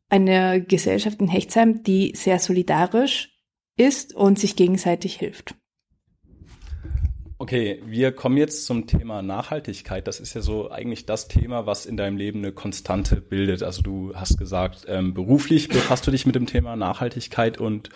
eine 0.09 0.61
Gesellschaft 0.61 1.19
in 1.21 1.27
Hechtsheim, 1.27 1.83
die 1.83 2.13
sehr 2.15 2.39
solidarisch 2.39 3.35
ist 3.77 4.15
und 4.15 4.39
sich 4.39 4.55
gegenseitig 4.55 5.15
hilft. 5.15 5.55
Okay, 7.41 7.81
wir 7.85 8.11
kommen 8.11 8.35
jetzt 8.35 8.65
zum 8.65 8.85
Thema 8.85 9.21
Nachhaltigkeit. 9.21 10.05
Das 10.07 10.19
ist 10.19 10.33
ja 10.33 10.41
so 10.41 10.71
eigentlich 10.71 11.05
das 11.05 11.29
Thema, 11.29 11.65
was 11.65 11.85
in 11.85 11.95
deinem 11.95 12.17
Leben 12.17 12.39
eine 12.39 12.51
Konstante 12.51 13.21
bildet. 13.21 13.63
Also 13.63 13.81
du 13.81 14.13
hast 14.13 14.37
gesagt, 14.37 14.87
ähm, 14.89 15.13
beruflich 15.13 15.69
befasst 15.69 16.05
du 16.05 16.11
dich 16.11 16.25
mit 16.25 16.35
dem 16.35 16.47
Thema 16.47 16.75
Nachhaltigkeit 16.75 17.57
und 17.57 17.91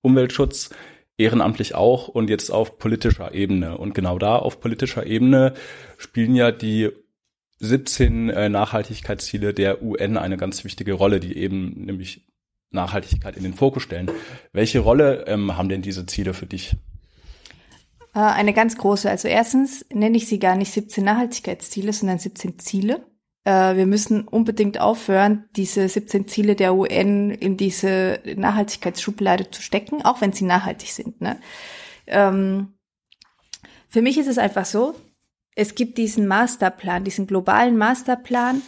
Umweltschutz, 0.00 0.70
ehrenamtlich 1.16 1.74
auch 1.74 2.06
und 2.06 2.30
jetzt 2.30 2.50
auf 2.50 2.78
politischer 2.78 3.34
Ebene. 3.34 3.76
Und 3.76 3.94
genau 3.94 4.16
da 4.16 4.36
auf 4.36 4.60
politischer 4.60 5.04
Ebene 5.04 5.54
spielen 5.96 6.36
ja 6.36 6.52
die 6.52 6.90
17 7.58 8.30
äh, 8.30 8.48
Nachhaltigkeitsziele 8.48 9.54
der 9.54 9.82
UN 9.82 10.16
eine 10.16 10.36
ganz 10.36 10.62
wichtige 10.62 10.92
Rolle, 10.92 11.18
die 11.18 11.36
eben 11.36 11.84
nämlich 11.84 12.28
Nachhaltigkeit 12.70 13.36
in 13.36 13.42
den 13.42 13.54
Fokus 13.54 13.82
stellen. 13.82 14.08
Welche 14.52 14.78
Rolle 14.78 15.26
ähm, 15.26 15.56
haben 15.56 15.68
denn 15.68 15.82
diese 15.82 16.06
Ziele 16.06 16.32
für 16.32 16.46
dich? 16.46 16.76
Äh, 18.18 18.22
eine 18.22 18.52
ganz 18.52 18.76
große. 18.76 19.08
Also 19.08 19.28
erstens 19.28 19.86
nenne 19.92 20.16
ich 20.16 20.26
sie 20.26 20.40
gar 20.40 20.56
nicht 20.56 20.72
17 20.72 21.04
Nachhaltigkeitsziele, 21.04 21.92
sondern 21.92 22.18
17 22.18 22.58
Ziele. 22.58 23.06
Äh, 23.44 23.76
wir 23.76 23.86
müssen 23.86 24.26
unbedingt 24.26 24.80
aufhören, 24.80 25.44
diese 25.54 25.88
17 25.88 26.26
Ziele 26.26 26.56
der 26.56 26.74
UN 26.74 27.30
in 27.30 27.56
diese 27.56 28.18
Nachhaltigkeitsschublade 28.36 29.52
zu 29.52 29.62
stecken, 29.62 30.04
auch 30.04 30.20
wenn 30.20 30.32
sie 30.32 30.46
nachhaltig 30.46 30.90
sind. 30.90 31.20
Ne? 31.20 31.38
Ähm, 32.08 32.74
für 33.88 34.02
mich 34.02 34.18
ist 34.18 34.26
es 34.26 34.38
einfach 34.38 34.64
so, 34.64 34.96
es 35.54 35.76
gibt 35.76 35.96
diesen 35.96 36.26
Masterplan, 36.26 37.04
diesen 37.04 37.28
globalen 37.28 37.78
Masterplan, 37.78 38.62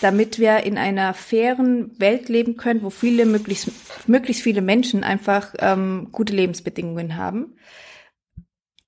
damit 0.00 0.38
wir 0.38 0.64
in 0.64 0.78
einer 0.78 1.12
fairen 1.12 1.98
Welt 2.00 2.30
leben 2.30 2.56
können, 2.56 2.82
wo 2.82 2.88
viele 2.88 3.26
möglichst, 3.26 3.70
möglichst 4.08 4.42
viele 4.42 4.62
Menschen 4.62 5.04
einfach 5.04 5.54
ähm, 5.58 6.08
gute 6.10 6.32
Lebensbedingungen 6.32 7.16
haben. 7.16 7.54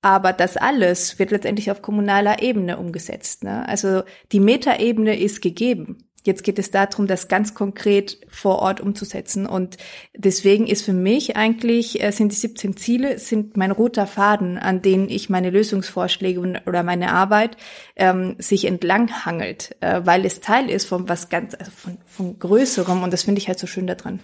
Aber 0.01 0.31
das 0.31 0.57
alles 0.57 1.17
wird 1.19 1.31
letztendlich 1.31 1.71
auf 1.71 1.81
kommunaler 1.81 2.41
Ebene 2.41 2.77
umgesetzt. 2.77 3.43
Ne? 3.43 3.67
Also 3.67 4.03
die 4.31 4.39
Metaebene 4.39 5.19
ist 5.19 5.41
gegeben. 5.41 6.07
Jetzt 6.27 6.43
geht 6.43 6.59
es 6.59 6.71
darum, 6.71 7.07
das 7.07 7.29
ganz 7.29 7.53
konkret 7.53 8.19
vor 8.27 8.59
Ort 8.59 8.81
umzusetzen. 8.81 9.45
Und 9.45 9.77
deswegen 10.13 10.67
ist 10.67 10.83
für 10.83 10.93
mich 10.93 11.37
eigentlich, 11.37 12.03
äh, 12.03 12.11
sind 12.11 12.33
die 12.33 12.35
17 12.35 12.75
Ziele, 12.75 13.17
sind 13.17 13.55
mein 13.55 13.71
roter 13.71 14.05
Faden, 14.05 14.57
an 14.57 14.81
denen 14.81 15.09
ich 15.09 15.29
meine 15.29 15.49
Lösungsvorschläge 15.51 16.61
oder 16.65 16.83
meine 16.83 17.13
Arbeit 17.13 17.55
ähm, 17.95 18.35
sich 18.39 18.65
entlang 18.65 19.25
hangelt, 19.25 19.77
äh, 19.79 20.01
weil 20.03 20.25
es 20.25 20.41
Teil 20.41 20.69
ist 20.69 20.85
von 20.85 21.07
was 21.07 21.29
ganz, 21.29 21.55
also 21.55 21.71
von, 21.71 21.97
von 22.05 22.37
Größerem. 22.37 23.03
Und 23.03 23.13
das 23.13 23.23
finde 23.23 23.39
ich 23.39 23.47
halt 23.47 23.57
so 23.57 23.67
schön 23.67 23.87
daran. 23.87 24.19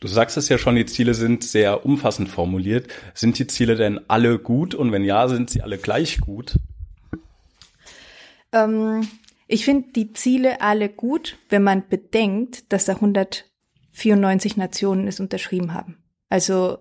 Du 0.00 0.08
sagst 0.08 0.36
es 0.36 0.48
ja 0.50 0.58
schon, 0.58 0.76
die 0.76 0.84
Ziele 0.84 1.14
sind 1.14 1.42
sehr 1.42 1.86
umfassend 1.86 2.28
formuliert. 2.28 2.92
Sind 3.14 3.38
die 3.38 3.46
Ziele 3.46 3.76
denn 3.76 4.00
alle 4.08 4.38
gut? 4.38 4.74
Und 4.74 4.92
wenn 4.92 5.04
ja, 5.04 5.26
sind 5.28 5.48
sie 5.48 5.62
alle 5.62 5.78
gleich 5.78 6.20
gut? 6.20 6.56
Ähm, 8.52 9.08
ich 9.46 9.64
finde 9.64 9.92
die 9.92 10.12
Ziele 10.12 10.60
alle 10.60 10.90
gut, 10.90 11.38
wenn 11.48 11.62
man 11.62 11.88
bedenkt, 11.88 12.72
dass 12.72 12.84
da 12.84 12.94
194 12.94 14.58
Nationen 14.58 15.08
es 15.08 15.18
unterschrieben 15.18 15.72
haben. 15.72 15.96
Also 16.28 16.78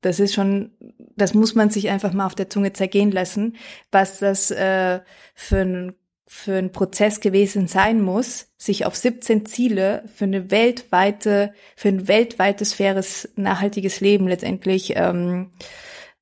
das 0.00 0.18
ist 0.18 0.34
schon, 0.34 0.72
das 1.16 1.32
muss 1.32 1.54
man 1.54 1.70
sich 1.70 1.90
einfach 1.90 2.12
mal 2.12 2.26
auf 2.26 2.34
der 2.34 2.50
Zunge 2.50 2.72
zergehen 2.72 3.12
lassen, 3.12 3.56
was 3.92 4.18
das 4.18 4.50
äh, 4.50 5.00
für 5.34 5.58
ein 5.58 5.94
für 6.26 6.56
ein 6.56 6.72
Prozess 6.72 7.20
gewesen 7.20 7.68
sein 7.68 8.02
muss, 8.02 8.48
sich 8.56 8.84
auf 8.84 8.96
17 8.96 9.46
Ziele 9.46 10.04
für 10.12 10.24
eine 10.24 10.50
weltweite, 10.50 11.54
für 11.76 11.88
ein 11.88 12.08
weltweites 12.08 12.72
faires, 12.74 13.28
nachhaltiges 13.36 14.00
Leben 14.00 14.26
letztendlich 14.26 14.94
ähm, 14.96 15.52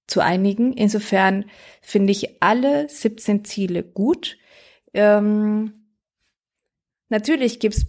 zu 0.07 0.21
einigen. 0.21 0.75
Insofern 0.75 1.47
finde 1.81 2.13
ich 2.13 2.43
alle 2.43 2.89
17 2.89 3.45
Ziele 3.45 3.83
gut. 3.83 4.37
Ähm, 4.93 5.73
natürlich 7.09 7.59
gibt's 7.59 7.87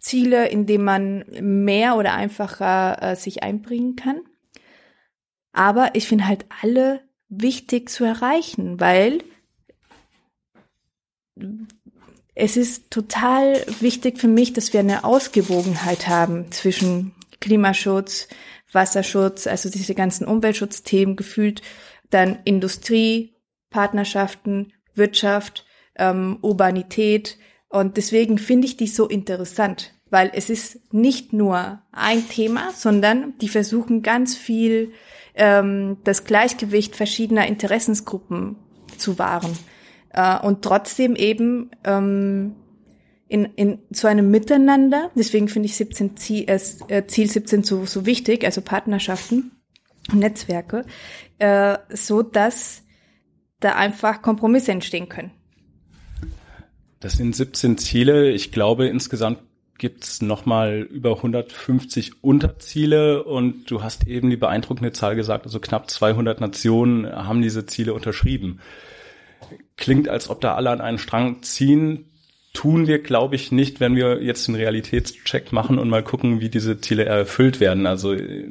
Ziele, 0.00 0.48
in 0.48 0.66
denen 0.66 0.84
man 0.84 1.24
mehr 1.40 1.96
oder 1.96 2.14
einfacher 2.14 3.02
äh, 3.02 3.16
sich 3.16 3.42
einbringen 3.42 3.96
kann. 3.96 4.20
Aber 5.52 5.94
ich 5.94 6.06
finde 6.06 6.26
halt 6.26 6.46
alle 6.62 7.00
wichtig 7.28 7.88
zu 7.88 8.04
erreichen, 8.04 8.80
weil 8.80 9.22
es 12.34 12.56
ist 12.56 12.90
total 12.90 13.64
wichtig 13.80 14.18
für 14.18 14.28
mich, 14.28 14.52
dass 14.52 14.72
wir 14.72 14.80
eine 14.80 15.04
Ausgewogenheit 15.04 16.08
haben 16.08 16.50
zwischen 16.50 17.12
Klimaschutz, 17.40 18.28
Wasserschutz, 18.72 19.46
also 19.46 19.68
diese 19.68 19.94
ganzen 19.94 20.26
Umweltschutzthemen 20.26 21.16
gefühlt, 21.16 21.60
dann 22.10 22.38
Industrie, 22.44 23.34
Partnerschaften, 23.70 24.72
Wirtschaft, 24.94 25.66
ähm, 25.96 26.38
Urbanität. 26.40 27.38
Und 27.68 27.96
deswegen 27.96 28.38
finde 28.38 28.66
ich 28.66 28.76
die 28.76 28.86
so 28.86 29.08
interessant, 29.08 29.92
weil 30.08 30.30
es 30.34 30.48
ist 30.48 30.92
nicht 30.92 31.32
nur 31.32 31.82
ein 31.92 32.28
Thema, 32.28 32.70
sondern 32.74 33.34
die 33.40 33.48
versuchen 33.48 34.02
ganz 34.02 34.36
viel 34.36 34.92
ähm, 35.34 35.98
das 36.04 36.24
Gleichgewicht 36.24 36.96
verschiedener 36.96 37.46
Interessensgruppen 37.46 38.56
zu 38.96 39.18
wahren 39.18 39.56
äh, 40.12 40.38
und 40.38 40.62
trotzdem 40.62 41.16
eben 41.16 41.70
ähm, 41.84 42.54
in, 43.28 43.46
in 43.56 43.78
so 43.90 44.08
einem 44.08 44.30
Miteinander, 44.30 45.10
deswegen 45.14 45.48
finde 45.48 45.66
ich 45.66 45.76
17 45.76 46.16
Ziel, 46.16 46.44
äh, 46.48 47.06
Ziel 47.06 47.30
17 47.30 47.62
so, 47.62 47.86
so 47.86 48.04
wichtig, 48.04 48.44
also 48.44 48.60
Partnerschaften 48.60 49.52
und 50.10 50.18
Netzwerke, 50.18 50.84
äh, 51.38 51.78
so 51.90 52.22
dass 52.22 52.82
da 53.60 53.74
einfach 53.74 54.20
Kompromisse 54.20 54.72
entstehen 54.72 55.08
können. 55.08 55.30
Das 57.00 57.14
sind 57.14 57.34
17 57.34 57.78
Ziele. 57.78 58.30
Ich 58.30 58.52
glaube, 58.52 58.86
insgesamt 58.86 59.38
gibt's 59.78 60.22
nochmal 60.22 60.82
über 60.82 61.16
150 61.16 62.22
Unterziele 62.22 63.24
und 63.24 63.70
du 63.70 63.82
hast 63.82 64.06
eben 64.06 64.30
die 64.30 64.36
beeindruckende 64.36 64.92
Zahl 64.92 65.16
gesagt, 65.16 65.46
also 65.46 65.58
knapp 65.58 65.90
200 65.90 66.40
Nationen 66.40 67.06
haben 67.06 67.42
diese 67.42 67.66
Ziele 67.66 67.94
unterschrieben 67.94 68.60
klingt, 69.76 70.08
als 70.08 70.30
ob 70.30 70.40
da 70.40 70.54
alle 70.54 70.70
an 70.70 70.80
einen 70.80 70.98
Strang 70.98 71.42
ziehen. 71.42 72.06
Tun 72.52 72.86
wir, 72.86 72.98
glaube 72.98 73.34
ich, 73.34 73.50
nicht, 73.50 73.80
wenn 73.80 73.96
wir 73.96 74.22
jetzt 74.22 74.48
einen 74.48 74.56
Realitätscheck 74.56 75.52
machen 75.52 75.78
und 75.78 75.88
mal 75.88 76.02
gucken, 76.02 76.40
wie 76.40 76.50
diese 76.50 76.80
Ziele 76.80 77.04
erfüllt 77.04 77.60
werden. 77.60 77.86
Also 77.86 78.12
äh, 78.12 78.48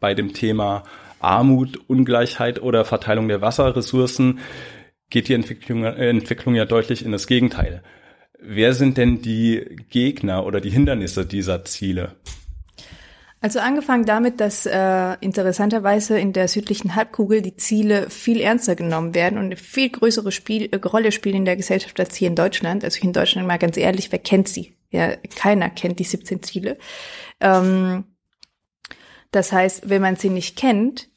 bei 0.00 0.14
dem 0.14 0.34
Thema 0.34 0.84
Armut, 1.20 1.78
Ungleichheit 1.88 2.62
oder 2.62 2.84
Verteilung 2.84 3.28
der 3.28 3.40
Wasserressourcen 3.40 4.40
geht 5.10 5.28
die 5.28 5.34
Entwicklung, 5.34 5.84
äh, 5.84 6.08
Entwicklung 6.08 6.54
ja 6.54 6.64
deutlich 6.64 7.04
in 7.04 7.12
das 7.12 7.26
Gegenteil. 7.26 7.82
Wer 8.40 8.72
sind 8.72 8.98
denn 8.98 9.20
die 9.20 9.78
Gegner 9.90 10.46
oder 10.46 10.60
die 10.60 10.70
Hindernisse 10.70 11.26
dieser 11.26 11.64
Ziele? 11.64 12.14
Also 13.40 13.60
angefangen 13.60 14.04
damit, 14.04 14.40
dass 14.40 14.66
äh, 14.66 15.16
interessanterweise 15.20 16.18
in 16.18 16.32
der 16.32 16.48
südlichen 16.48 16.96
Halbkugel 16.96 17.40
die 17.40 17.54
Ziele 17.56 18.10
viel 18.10 18.40
ernster 18.40 18.74
genommen 18.74 19.14
werden 19.14 19.38
und 19.38 19.44
eine 19.44 19.56
viel 19.56 19.90
größere 19.90 20.32
Spiel, 20.32 20.68
äh, 20.72 20.76
Rolle 20.76 21.12
spielen 21.12 21.36
in 21.36 21.44
der 21.44 21.56
Gesellschaft 21.56 22.00
als 22.00 22.16
hier 22.16 22.28
in 22.28 22.34
Deutschland. 22.34 22.82
Also 22.82 23.00
in 23.00 23.12
Deutschland 23.12 23.46
mal 23.46 23.58
ganz 23.58 23.76
ehrlich, 23.76 24.10
wer 24.10 24.18
kennt 24.18 24.48
sie? 24.48 24.74
Ja, 24.90 25.14
keiner 25.36 25.70
kennt 25.70 26.00
die 26.00 26.04
17 26.04 26.42
Ziele. 26.42 26.78
Ähm, 27.40 28.04
das 29.30 29.52
heißt, 29.52 29.88
wenn 29.88 30.02
man 30.02 30.16
sie 30.16 30.30
nicht 30.30 30.56
kennt, 30.56 31.08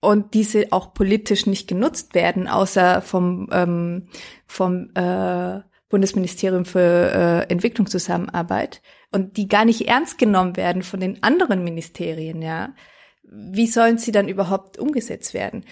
und 0.00 0.34
diese 0.34 0.66
auch 0.70 0.94
politisch 0.94 1.46
nicht 1.46 1.66
genutzt 1.66 2.14
werden, 2.14 2.48
außer 2.48 3.02
vom, 3.02 3.48
ähm, 3.50 4.08
vom 4.46 4.90
äh, 4.94 5.60
Bundesministerium 5.88 6.64
für 6.64 7.46
äh, 7.48 7.52
Entwicklungszusammenarbeit 7.52 8.80
und 9.10 9.36
die 9.36 9.48
gar 9.48 9.64
nicht 9.64 9.88
ernst 9.88 10.18
genommen 10.18 10.56
werden 10.56 10.82
von 10.82 11.00
den 11.00 11.22
anderen 11.22 11.64
Ministerien, 11.64 12.42
ja, 12.42 12.74
wie 13.22 13.66
sollen 13.66 13.98
sie 13.98 14.12
dann 14.12 14.28
überhaupt 14.28 14.78
umgesetzt 14.78 15.34
werden? 15.34 15.64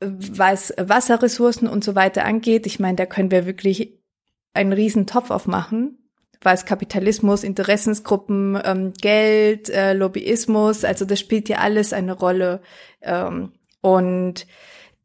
Was 0.00 0.72
Wasserressourcen 0.78 1.68
und 1.68 1.84
so 1.84 1.94
weiter 1.94 2.24
angeht, 2.24 2.66
ich 2.66 2.80
meine, 2.80 2.96
da 2.96 3.06
können 3.06 3.30
wir 3.30 3.46
wirklich 3.46 4.00
einen 4.54 4.72
riesen 4.72 5.06
Topf 5.06 5.30
aufmachen, 5.30 5.98
was 6.40 6.64
Kapitalismus, 6.64 7.44
Interessensgruppen, 7.44 8.58
ähm, 8.64 8.92
Geld, 8.94 9.68
äh, 9.68 9.92
Lobbyismus, 9.92 10.84
also 10.84 11.04
das 11.04 11.20
spielt 11.20 11.48
ja 11.48 11.58
alles 11.58 11.92
eine 11.92 12.12
Rolle. 12.12 12.62
Ähm, 13.02 13.52
und 13.82 14.46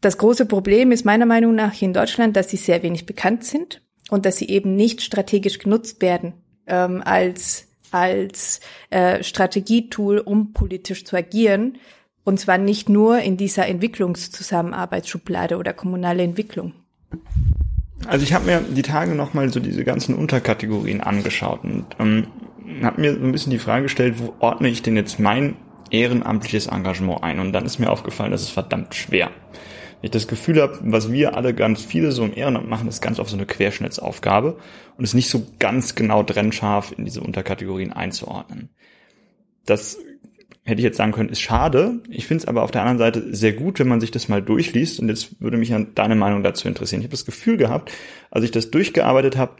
das 0.02 0.18
große 0.18 0.46
Problem 0.46 0.92
ist 0.92 1.04
meiner 1.04 1.26
Meinung 1.26 1.56
nach 1.56 1.74
hier 1.74 1.88
in 1.88 1.94
Deutschland, 1.94 2.36
dass 2.36 2.50
sie 2.50 2.58
sehr 2.58 2.82
wenig 2.84 3.06
bekannt 3.06 3.44
sind 3.44 3.82
und 4.10 4.26
dass 4.26 4.38
sie 4.38 4.48
eben 4.48 4.76
nicht 4.76 5.02
strategisch 5.02 5.60
genutzt 5.60 6.02
werden 6.02 6.45
ähm, 6.68 7.02
als 7.04 7.68
als 7.92 8.60
äh, 8.90 9.24
Strategietool, 9.24 10.20
um 10.20 10.52
politisch 10.52 11.06
zu 11.06 11.16
agieren. 11.16 11.78
Und 12.26 12.40
zwar 12.40 12.58
nicht 12.58 12.90
nur 12.90 13.20
in 13.20 13.38
dieser 13.38 13.68
Entwicklungszusammenarbeitsschublade 13.68 15.58
oder 15.58 15.74
kommunale 15.74 16.24
Entwicklung. 16.24 16.74
Also 18.08 18.24
ich 18.24 18.34
habe 18.34 18.46
mir 18.46 18.60
die 18.62 18.82
Tage 18.82 19.16
nochmal 19.16 19.52
so 19.52 19.60
diese 19.60 19.84
ganzen 19.84 20.16
Unterkategorien 20.16 21.02
angeschaut 21.02 21.64
und 21.64 21.86
ähm, 22.00 22.28
habe 22.84 23.00
mir 23.00 23.14
so 23.14 23.24
ein 23.24 23.32
bisschen 23.32 23.52
die 23.52 23.60
Frage 23.60 23.84
gestellt, 23.84 24.16
wo 24.18 24.34
ordne 24.40 24.68
ich 24.68 24.82
denn 24.82 24.96
jetzt 24.96 25.20
mein 25.20 25.56
ehrenamtliches 25.92 26.68
Engagement 26.68 27.24
ein? 27.24 27.40
Und 27.40 27.54
dann 27.54 27.66
ist 27.66 27.80
mir 27.80 27.92
aufgefallen, 27.92 28.32
das 28.32 28.42
ist 28.42 28.50
verdammt 28.50 28.96
schwer. 28.96 29.30
Ich 30.02 30.12
das 30.12 30.28
Gefühl 30.28 30.62
habe, 30.62 30.78
was 30.82 31.12
wir 31.12 31.36
alle 31.36 31.54
ganz 31.54 31.84
viele 31.84 32.12
so 32.12 32.24
im 32.24 32.36
Ehrenamt 32.36 32.70
machen, 32.70 32.88
ist 32.88 33.02
ganz 33.02 33.20
oft 33.20 33.30
so 33.30 33.38
eine 33.38 33.46
Querschnittsaufgabe 33.46 34.58
und 34.98 35.04
ist 35.04 35.14
nicht 35.14 35.30
so 35.30 35.48
ganz 35.60 35.96
genau 35.96 36.24
trennscharf 36.24 36.94
in 36.98 37.06
diese 37.06 37.22
Unterkategorien 37.22 37.92
einzuordnen. 37.92 38.70
Das 39.66 39.98
hätte 40.64 40.80
ich 40.80 40.84
jetzt 40.86 40.98
sagen 40.98 41.12
können, 41.12 41.30
ist 41.30 41.42
schade. 41.42 42.02
Ich 42.10 42.28
finde 42.28 42.44
es 42.44 42.48
aber 42.48 42.64
auf 42.64 42.72
der 42.72 42.82
anderen 42.82 42.98
Seite 42.98 43.36
sehr 43.36 43.54
gut, 43.54 43.80
wenn 43.80 43.88
man 43.88 44.02
sich 44.02 44.12
das 44.12 44.30
mal 44.30 44.42
durchliest. 44.42 45.00
Und 45.00 45.10
jetzt 45.10 45.42
würde 45.42 45.58
mich 45.58 45.74
an 45.74 45.94
deine 45.96 46.16
Meinung 46.16 46.44
dazu 46.44 46.68
interessieren. 46.68 47.02
Ich 47.02 47.06
habe 47.06 47.12
das 47.12 47.26
Gefühl 47.26 47.58
gehabt, 47.58 47.92
als 48.32 48.44
ich 48.44 48.52
das 48.52 48.72
durchgearbeitet 48.72 49.38
habe, 49.38 49.56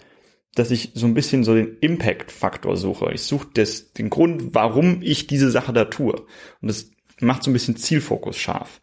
dass 0.56 0.72
ich 0.72 0.92
so 0.96 1.06
ein 1.06 1.14
bisschen 1.14 1.44
so 1.44 1.54
den 1.54 1.78
Impact-Faktor 1.80 2.76
suche. 2.76 3.12
Ich 3.14 3.22
suche 3.24 3.48
das, 3.54 3.94
den 3.94 4.10
Grund, 4.10 4.56
warum 4.56 5.02
ich 5.02 5.28
diese 5.28 5.52
Sache 5.52 5.74
da 5.74 5.86
tue. 5.86 6.14
Und 6.62 6.68
das 6.68 6.90
macht 7.20 7.44
so 7.44 7.52
ein 7.52 7.54
bisschen 7.54 7.76
Zielfokus 7.76 8.38
scharf. 8.38 8.82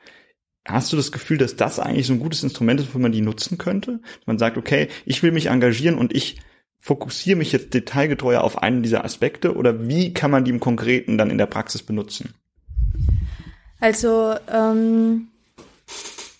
Hast 0.67 0.93
du 0.93 0.97
das 0.97 1.11
Gefühl, 1.11 1.39
dass 1.39 1.57
das 1.57 1.81
eigentlich 1.81 2.07
so 2.07 2.13
ein 2.13 2.21
gutes 2.21 2.43
Instrument 2.43 2.81
ist, 2.81 2.95
wo 2.95 2.99
man 2.99 3.13
die 3.13 3.21
nutzen 3.21 3.59
könnte? 3.59 4.01
Man 4.27 4.39
sagt, 4.39 4.57
okay, 4.57 4.89
ich 5.05 5.23
will 5.23 5.33
mich 5.33 5.47
engagieren 5.47 5.99
und 5.99 6.15
ich 6.15 6.41
fokussiere 6.79 7.37
mich 7.37 7.53
jetzt 7.53 7.75
detailgetreuer 7.75 8.43
auf 8.43 8.63
einen 8.63 8.83
dieser 8.83 9.05
Aspekte 9.05 9.57
oder 9.57 9.89
wie 9.89 10.13
kann 10.13 10.31
man 10.31 10.45
die 10.45 10.51
im 10.51 10.61
Konkreten 10.61 11.19
dann 11.19 11.31
in 11.31 11.39
der 11.39 11.47
Praxis 11.47 11.83
benutzen? 11.83 12.35
Also 13.81 14.35
ähm, 14.49 15.29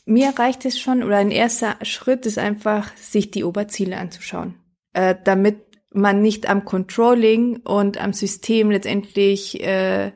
mir 0.05 0.31
reicht 0.37 0.65
es 0.65 0.79
schon 0.79 1.03
oder 1.03 1.17
ein 1.17 1.31
erster 1.31 1.77
Schritt 1.83 2.27
ist 2.27 2.39
einfach, 2.39 2.97
sich 2.97 3.31
die 3.31 3.45
Oberziele 3.45 3.97
anzuschauen, 3.97 4.55
äh, 4.93 5.15
damit 5.25 5.57
man 5.91 6.23
nicht 6.23 6.49
am 6.49 6.65
Controlling 6.65 7.57
und 7.59 7.99
am 7.99 8.13
System 8.13 8.71
letztendlich 8.71 9.63
äh, 9.63 10.13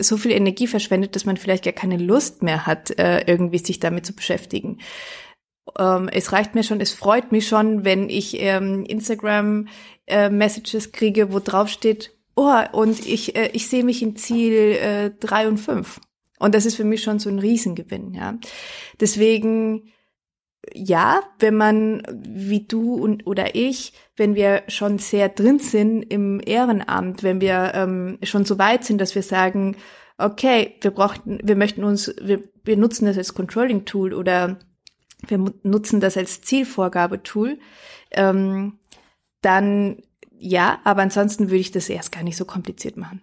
so 0.00 0.16
viel 0.16 0.32
Energie 0.32 0.66
verschwendet, 0.66 1.14
dass 1.14 1.24
man 1.24 1.36
vielleicht 1.36 1.64
gar 1.64 1.72
keine 1.72 1.96
Lust 1.96 2.42
mehr 2.42 2.66
hat, 2.66 2.98
äh, 2.98 3.24
irgendwie 3.26 3.58
sich 3.58 3.80
damit 3.80 4.06
zu 4.06 4.14
beschäftigen. 4.14 4.78
Ähm, 5.78 6.08
es 6.08 6.32
reicht 6.32 6.54
mir 6.54 6.62
schon, 6.62 6.80
es 6.80 6.92
freut 6.92 7.32
mich 7.32 7.48
schon, 7.48 7.84
wenn 7.84 8.08
ich 8.08 8.40
ähm, 8.40 8.84
Instagram 8.84 9.68
äh, 10.06 10.30
kriege, 10.92 11.32
wo 11.32 11.38
drauf 11.38 11.68
steht, 11.68 12.16
oh, 12.36 12.60
und 12.72 13.06
ich, 13.06 13.36
äh, 13.36 13.50
ich 13.52 13.68
sehe 13.68 13.84
mich 13.84 14.02
im 14.02 14.16
Ziel 14.16 15.14
drei 15.20 15.48
und 15.48 15.58
fünf. 15.58 16.00
Und 16.38 16.54
das 16.54 16.66
ist 16.66 16.74
für 16.74 16.84
mich 16.84 17.02
schon 17.02 17.18
so 17.18 17.30
ein 17.30 17.38
Riesengewinn, 17.38 18.12
ja. 18.12 18.38
Deswegen, 19.00 19.92
ja, 20.72 21.20
wenn 21.38 21.56
man, 21.56 22.02
wie 22.10 22.66
du 22.66 22.94
und 22.94 23.26
oder 23.26 23.54
ich, 23.54 23.92
wenn 24.16 24.34
wir 24.34 24.62
schon 24.68 24.98
sehr 24.98 25.28
drin 25.28 25.58
sind 25.58 26.02
im 26.02 26.40
Ehrenamt, 26.44 27.22
wenn 27.22 27.40
wir 27.40 27.72
ähm, 27.74 28.18
schon 28.22 28.44
so 28.44 28.58
weit 28.58 28.84
sind, 28.84 29.00
dass 29.00 29.14
wir 29.14 29.22
sagen, 29.22 29.76
okay, 30.18 30.76
wir 30.80 30.90
brauchten, 30.90 31.40
wir 31.42 31.56
möchten 31.56 31.84
uns, 31.84 32.14
wir, 32.20 32.42
wir 32.64 32.76
nutzen 32.76 33.06
das 33.06 33.18
als 33.18 33.34
Controlling-Tool 33.34 34.14
oder 34.14 34.58
wir 35.26 35.52
nutzen 35.62 36.00
das 36.00 36.16
als 36.16 36.42
Zielvorgabetool, 36.42 37.58
ähm, 38.12 38.78
dann 39.40 39.98
ja, 40.38 40.80
aber 40.84 41.02
ansonsten 41.02 41.46
würde 41.46 41.60
ich 41.60 41.70
das 41.70 41.88
erst 41.88 42.12
gar 42.12 42.22
nicht 42.22 42.36
so 42.36 42.44
kompliziert 42.44 42.96
machen. 42.96 43.22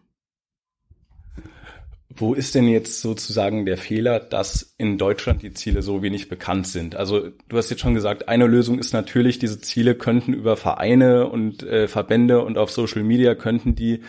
Wo 2.15 2.34
ist 2.34 2.56
denn 2.56 2.67
jetzt 2.67 3.02
sozusagen 3.02 3.65
der 3.65 3.78
Fehler, 3.78 4.19
dass 4.19 4.74
in 4.78 4.97
Deutschland 4.97 5.41
die 5.41 5.54
Ziele 5.54 5.82
so 5.82 6.02
wenig 6.02 6.30
bekannt 6.30 6.67
sind? 6.67 6.95
Also 6.95 7.30
du 7.47 7.58
hast 7.58 7.69
jetzt 7.69 7.80
schon 7.80 7.93
gesagt, 7.93 8.28
eine 8.28 8.47
Lösung 8.47 8.80
ist 8.80 8.93
natürlich, 8.93 9.39
diese 9.39 9.62
Ziele 9.62 9.95
könnten 9.95 10.34
über 10.34 10.58
Vereine 10.58 11.28
und 11.28 11.63
äh, 11.63 11.88
Verbände 11.88 12.43
und 12.43 12.58
auf 12.58 12.71
Social 12.71 13.04
Media 13.04 13.36
könnten 13.36 13.76
die 13.76 14.02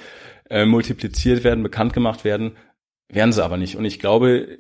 äh, 0.51 0.65
multipliziert 0.65 1.45
werden, 1.45 1.63
bekannt 1.63 1.93
gemacht 1.93 2.25
werden, 2.25 2.53
werden 3.09 3.33
sie 3.33 3.45
aber 3.45 3.57
nicht. 3.57 3.77
Und 3.77 3.85
ich 3.85 3.99
glaube, 3.99 4.59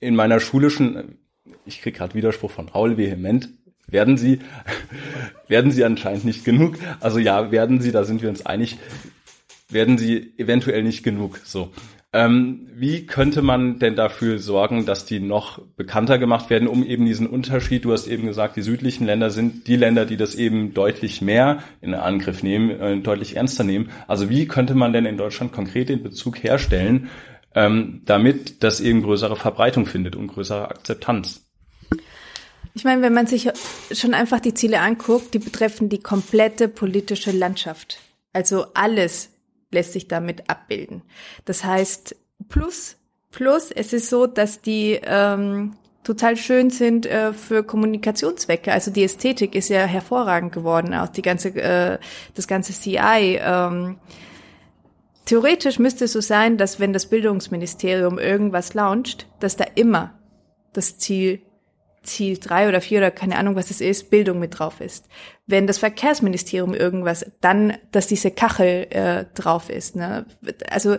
in 0.00 0.14
meiner 0.14 0.40
schulischen 0.40 1.18
ich 1.66 1.82
krieg 1.82 1.96
gerade 1.96 2.14
Widerspruch 2.14 2.50
von 2.50 2.68
Raul 2.68 2.96
vehement. 2.96 3.50
Werden 3.88 4.16
Sie, 4.16 4.40
werden 5.48 5.70
Sie 5.70 5.84
anscheinend 5.84 6.24
nicht 6.24 6.44
genug? 6.44 6.76
Also 7.00 7.18
ja, 7.18 7.50
werden 7.52 7.80
Sie, 7.80 7.92
da 7.92 8.04
sind 8.04 8.22
wir 8.22 8.28
uns 8.28 8.46
einig, 8.46 8.78
werden 9.68 9.98
Sie 9.98 10.32
eventuell 10.38 10.82
nicht 10.82 11.02
genug. 11.02 11.40
So. 11.44 11.72
Ähm, 12.12 12.68
wie 12.72 13.04
könnte 13.04 13.42
man 13.42 13.78
denn 13.78 13.96
dafür 13.96 14.38
sorgen, 14.38 14.86
dass 14.86 15.06
die 15.06 15.20
noch 15.20 15.60
bekannter 15.76 16.18
gemacht 16.18 16.50
werden, 16.50 16.68
um 16.68 16.84
eben 16.84 17.04
diesen 17.04 17.26
Unterschied, 17.26 17.84
du 17.84 17.92
hast 17.92 18.06
eben 18.06 18.26
gesagt, 18.26 18.56
die 18.56 18.62
südlichen 18.62 19.04
Länder 19.04 19.30
sind 19.30 19.66
die 19.66 19.76
Länder, 19.76 20.06
die 20.06 20.16
das 20.16 20.34
eben 20.34 20.72
deutlich 20.72 21.20
mehr 21.20 21.62
in 21.80 21.94
Angriff 21.94 22.42
nehmen, 22.42 22.70
äh, 22.70 22.96
deutlich 22.98 23.36
ernster 23.36 23.64
nehmen. 23.64 23.90
Also 24.06 24.30
wie 24.30 24.46
könnte 24.46 24.74
man 24.74 24.92
denn 24.92 25.04
in 25.04 25.18
Deutschland 25.18 25.52
konkret 25.52 25.88
den 25.88 26.02
Bezug 26.02 26.42
herstellen, 26.42 27.10
ähm, 27.54 28.02
damit 28.06 28.62
das 28.62 28.80
eben 28.80 29.02
größere 29.02 29.36
Verbreitung 29.36 29.86
findet 29.86 30.16
und 30.16 30.28
größere 30.28 30.70
Akzeptanz? 30.70 31.44
Ich 32.74 32.84
meine, 32.84 33.02
wenn 33.02 33.14
man 33.14 33.26
sich 33.26 33.50
schon 33.92 34.14
einfach 34.14 34.38
die 34.38 34.54
Ziele 34.54 34.80
anguckt, 34.80 35.34
die 35.34 35.38
betreffen 35.38 35.88
die 35.88 36.02
komplette 36.02 36.68
politische 36.68 37.32
Landschaft. 37.32 37.98
Also 38.32 38.66
alles 38.74 39.30
lässt 39.76 39.92
sich 39.92 40.08
damit 40.08 40.48
abbilden. 40.50 41.02
Das 41.44 41.64
heißt, 41.64 42.16
plus, 42.48 42.96
plus, 43.30 43.70
es 43.70 43.92
ist 43.92 44.08
so, 44.08 44.26
dass 44.26 44.62
die 44.62 44.98
ähm, 45.04 45.76
total 46.02 46.36
schön 46.36 46.70
sind 46.70 47.04
äh, 47.04 47.32
für 47.32 47.62
Kommunikationszwecke. 47.62 48.72
Also 48.72 48.90
die 48.90 49.04
Ästhetik 49.04 49.54
ist 49.54 49.68
ja 49.68 49.84
hervorragend 49.84 50.52
geworden, 50.52 50.94
auch 50.94 51.08
die 51.08 51.22
ganze, 51.22 51.50
äh, 51.50 51.98
das 52.34 52.48
ganze 52.48 52.72
CI. 52.72 53.38
Ähm, 53.42 53.98
theoretisch 55.26 55.78
müsste 55.78 56.06
es 56.06 56.12
so 56.12 56.20
sein, 56.20 56.56
dass 56.56 56.80
wenn 56.80 56.94
das 56.94 57.06
Bildungsministerium 57.06 58.18
irgendwas 58.18 58.72
launcht, 58.72 59.28
dass 59.40 59.56
da 59.56 59.64
immer 59.74 60.14
das 60.72 60.96
Ziel 60.98 61.42
Ziel 62.06 62.38
drei 62.38 62.68
oder 62.68 62.80
vier 62.80 62.98
oder 62.98 63.10
keine 63.10 63.36
Ahnung, 63.36 63.56
was 63.56 63.70
es 63.70 63.80
ist, 63.80 64.10
Bildung 64.10 64.38
mit 64.38 64.58
drauf 64.58 64.80
ist. 64.80 65.06
Wenn 65.46 65.66
das 65.66 65.78
Verkehrsministerium 65.78 66.74
irgendwas, 66.74 67.26
dann, 67.40 67.76
dass 67.92 68.06
diese 68.06 68.30
Kachel 68.30 68.86
äh, 68.90 69.24
drauf 69.34 69.68
ist. 69.68 69.96
Ne? 69.96 70.26
Also 70.70 70.96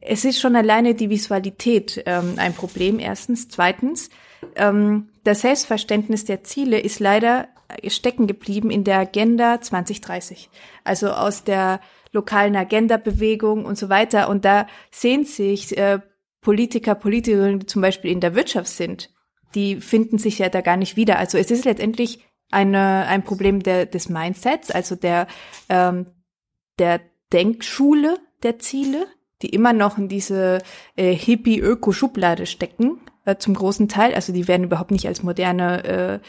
es 0.00 0.24
ist 0.24 0.40
schon 0.40 0.56
alleine 0.56 0.94
die 0.94 1.10
Visualität 1.10 2.02
ähm, 2.06 2.34
ein 2.36 2.54
Problem, 2.54 2.98
erstens. 2.98 3.48
Zweitens, 3.48 4.10
ähm, 4.56 5.08
das 5.24 5.42
Selbstverständnis 5.42 6.24
der 6.24 6.44
Ziele 6.44 6.78
ist 6.78 7.00
leider 7.00 7.48
stecken 7.86 8.26
geblieben 8.26 8.70
in 8.70 8.84
der 8.84 8.98
Agenda 8.98 9.60
2030. 9.60 10.50
Also 10.84 11.10
aus 11.10 11.44
der 11.44 11.80
lokalen 12.12 12.56
Agenda-Bewegung 12.56 13.64
und 13.64 13.78
so 13.78 13.88
weiter. 13.88 14.28
Und 14.28 14.44
da 14.44 14.66
sehen 14.90 15.24
sich 15.24 15.76
äh, 15.76 16.00
Politiker, 16.40 16.94
Politikerinnen, 16.94 17.60
die 17.60 17.66
zum 17.66 17.82
Beispiel 17.82 18.10
in 18.10 18.20
der 18.20 18.34
Wirtschaft 18.34 18.68
sind, 18.68 19.10
die 19.54 19.80
finden 19.80 20.18
sich 20.18 20.38
ja 20.38 20.48
da 20.48 20.60
gar 20.60 20.76
nicht 20.76 20.96
wieder. 20.96 21.18
Also 21.18 21.38
es 21.38 21.50
ist 21.50 21.64
letztendlich 21.64 22.24
eine, 22.50 23.06
ein 23.06 23.24
Problem 23.24 23.62
der, 23.62 23.86
des 23.86 24.08
Mindsets, 24.08 24.70
also 24.70 24.96
der, 24.96 25.26
ähm, 25.68 26.06
der 26.78 27.00
Denkschule 27.32 28.18
der 28.42 28.58
Ziele, 28.58 29.06
die 29.42 29.50
immer 29.50 29.72
noch 29.72 29.98
in 29.98 30.08
diese 30.08 30.58
äh, 30.96 31.14
Hippie-Öko-Schublade 31.14 32.46
stecken, 32.46 33.00
äh, 33.24 33.36
zum 33.36 33.54
großen 33.54 33.88
Teil. 33.88 34.14
Also 34.14 34.32
die 34.32 34.48
werden 34.48 34.64
überhaupt 34.64 34.90
nicht 34.90 35.06
als 35.06 35.22
moderne, 35.22 35.84
äh, 35.84 36.20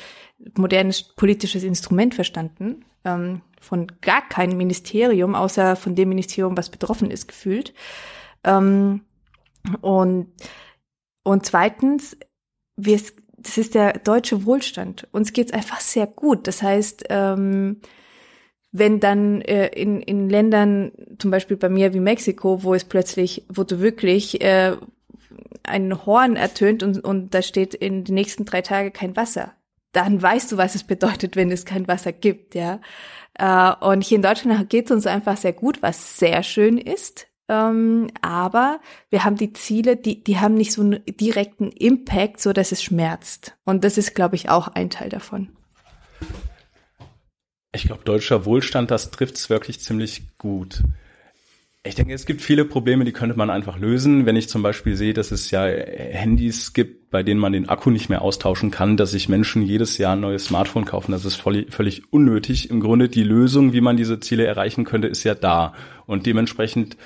modernes 0.57 1.03
politisches 1.03 1.63
Instrument 1.63 2.15
verstanden. 2.15 2.85
Ähm, 3.03 3.41
von 3.59 3.87
gar 4.01 4.27
keinem 4.27 4.57
Ministerium, 4.57 5.35
außer 5.35 5.75
von 5.75 5.95
dem 5.95 6.09
Ministerium, 6.09 6.57
was 6.57 6.69
betroffen 6.69 7.11
ist, 7.11 7.27
gefühlt. 7.27 7.73
Ähm, 8.43 9.01
und 9.81 10.27
Und 11.23 11.45
zweitens, 11.45 12.17
wir, 12.75 12.99
das 13.37 13.57
ist 13.57 13.75
der 13.75 13.93
deutsche 13.93 14.45
Wohlstand. 14.45 15.07
Uns 15.11 15.33
geht's 15.33 15.53
einfach 15.53 15.79
sehr 15.79 16.07
gut. 16.07 16.47
Das 16.47 16.61
heißt, 16.61 17.05
ähm, 17.09 17.81
wenn 18.71 18.99
dann 18.99 19.41
äh, 19.41 19.67
in, 19.67 20.01
in 20.01 20.29
Ländern, 20.29 20.91
zum 21.17 21.31
Beispiel 21.31 21.57
bei 21.57 21.69
mir 21.69 21.93
wie 21.93 21.99
Mexiko, 21.99 22.63
wo 22.63 22.73
es 22.73 22.85
plötzlich, 22.85 23.43
wo 23.49 23.63
du 23.63 23.81
wirklich 23.81 24.41
äh, 24.41 24.77
ein 25.63 26.05
Horn 26.05 26.35
ertönt 26.35 26.83
und, 26.83 27.03
und 27.03 27.33
da 27.33 27.41
steht 27.41 27.73
in 27.73 28.03
den 28.03 28.15
nächsten 28.15 28.45
drei 28.45 28.61
Tagen 28.61 28.93
kein 28.93 29.15
Wasser, 29.15 29.53
dann 29.91 30.21
weißt 30.21 30.53
du, 30.53 30.57
was 30.57 30.75
es 30.75 30.83
bedeutet, 30.83 31.35
wenn 31.35 31.51
es 31.51 31.65
kein 31.65 31.87
Wasser 31.87 32.13
gibt, 32.13 32.55
ja. 32.55 32.79
Äh, 33.37 33.85
und 33.85 34.03
hier 34.03 34.17
in 34.17 34.21
Deutschland 34.21 34.69
geht 34.69 34.85
es 34.85 34.91
uns 34.91 35.07
einfach 35.07 35.37
sehr 35.37 35.53
gut, 35.53 35.81
was 35.81 36.17
sehr 36.17 36.43
schön 36.43 36.77
ist. 36.77 37.27
Ähm, 37.51 38.09
aber 38.21 38.79
wir 39.09 39.25
haben 39.25 39.35
die 39.35 39.51
Ziele, 39.51 39.97
die, 39.97 40.23
die 40.23 40.39
haben 40.39 40.53
nicht 40.53 40.71
so 40.71 40.81
einen 40.81 41.01
direkten 41.05 41.69
Impact, 41.69 42.39
so 42.39 42.53
dass 42.53 42.71
es 42.71 42.81
schmerzt. 42.81 43.57
Und 43.65 43.83
das 43.83 43.97
ist, 43.97 44.15
glaube 44.15 44.37
ich, 44.37 44.49
auch 44.49 44.69
ein 44.69 44.89
Teil 44.89 45.09
davon. 45.09 45.49
Ich 47.73 47.83
glaube, 47.83 48.03
deutscher 48.05 48.45
Wohlstand, 48.45 48.89
das 48.89 49.11
trifft's 49.11 49.49
wirklich 49.49 49.81
ziemlich 49.81 50.37
gut. 50.37 50.81
Ich 51.83 51.95
denke, 51.95 52.13
es 52.13 52.25
gibt 52.25 52.41
viele 52.41 52.63
Probleme, 52.63 53.03
die 53.03 53.11
könnte 53.11 53.35
man 53.35 53.49
einfach 53.49 53.77
lösen. 53.77 54.25
Wenn 54.25 54.35
ich 54.35 54.47
zum 54.47 54.61
Beispiel 54.61 54.95
sehe, 54.95 55.13
dass 55.13 55.31
es 55.31 55.51
ja 55.51 55.65
Handys 55.65 56.73
gibt, 56.73 57.09
bei 57.09 57.23
denen 57.23 57.39
man 57.39 57.51
den 57.51 57.67
Akku 57.67 57.89
nicht 57.89 58.07
mehr 58.07 58.21
austauschen 58.21 58.71
kann, 58.71 58.95
dass 58.95 59.11
sich 59.11 59.27
Menschen 59.27 59.63
jedes 59.63 59.97
Jahr 59.97 60.15
ein 60.15 60.21
neues 60.21 60.45
Smartphone 60.45 60.85
kaufen, 60.85 61.11
das 61.11 61.25
ist 61.25 61.35
völlig, 61.35 61.73
völlig 61.73 62.13
unnötig. 62.13 62.69
Im 62.69 62.79
Grunde 62.79 63.09
die 63.09 63.23
Lösung, 63.23 63.73
wie 63.73 63.81
man 63.81 63.97
diese 63.97 64.21
Ziele 64.21 64.45
erreichen 64.45 64.85
könnte, 64.85 65.07
ist 65.07 65.23
ja 65.23 65.33
da. 65.33 65.73
Und 66.05 66.27
dementsprechend 66.27 66.97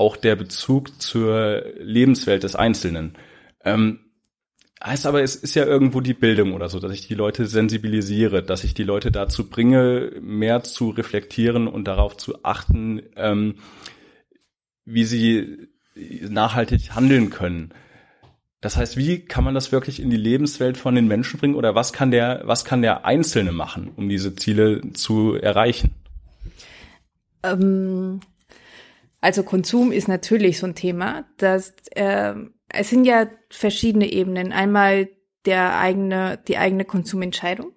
auch 0.00 0.16
der 0.16 0.34
Bezug 0.34 1.00
zur 1.00 1.62
Lebenswelt 1.78 2.42
des 2.42 2.56
Einzelnen. 2.56 3.16
Ähm, 3.64 4.00
Heißt 4.82 5.04
aber, 5.04 5.22
es 5.22 5.36
ist 5.36 5.54
ja 5.54 5.66
irgendwo 5.66 6.00
die 6.00 6.14
Bildung 6.14 6.54
oder 6.54 6.70
so, 6.70 6.80
dass 6.80 6.92
ich 6.92 7.06
die 7.06 7.14
Leute 7.14 7.44
sensibilisiere, 7.44 8.42
dass 8.42 8.64
ich 8.64 8.72
die 8.72 8.82
Leute 8.82 9.12
dazu 9.12 9.50
bringe, 9.50 10.12
mehr 10.22 10.62
zu 10.62 10.88
reflektieren 10.88 11.68
und 11.68 11.84
darauf 11.84 12.16
zu 12.16 12.44
achten, 12.44 13.02
ähm, 13.14 13.56
wie 14.86 15.04
sie 15.04 15.68
nachhaltig 15.94 16.94
handeln 16.94 17.28
können. 17.28 17.74
Das 18.62 18.78
heißt, 18.78 18.96
wie 18.96 19.20
kann 19.20 19.44
man 19.44 19.54
das 19.54 19.70
wirklich 19.70 20.00
in 20.00 20.08
die 20.08 20.16
Lebenswelt 20.16 20.78
von 20.78 20.94
den 20.94 21.08
Menschen 21.08 21.38
bringen 21.38 21.56
oder 21.56 21.74
was 21.74 21.92
kann 21.92 22.10
der, 22.10 22.40
was 22.44 22.64
kann 22.64 22.80
der 22.80 23.04
Einzelne 23.04 23.52
machen, 23.52 23.92
um 23.96 24.08
diese 24.08 24.34
Ziele 24.34 24.80
zu 24.94 25.34
erreichen? 25.34 25.94
Ähm, 27.42 28.20
also 29.20 29.42
Konsum 29.42 29.92
ist 29.92 30.08
natürlich 30.08 30.58
so 30.58 30.66
ein 30.66 30.74
Thema, 30.74 31.24
dass 31.36 31.74
äh, 31.92 32.34
es 32.68 32.90
sind 32.90 33.04
ja 33.04 33.26
verschiedene 33.50 34.10
Ebenen. 34.10 34.52
Einmal 34.52 35.08
der 35.44 35.78
eigene, 35.78 36.38
die 36.48 36.58
eigene 36.58 36.84
Konsumentscheidung 36.84 37.72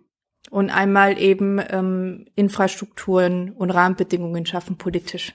und 0.49 0.69
einmal 0.69 1.19
eben 1.19 1.61
ähm, 1.69 2.25
Infrastrukturen 2.35 3.51
und 3.51 3.71
Rahmenbedingungen 3.71 4.45
schaffen 4.45 4.77
politisch. 4.77 5.33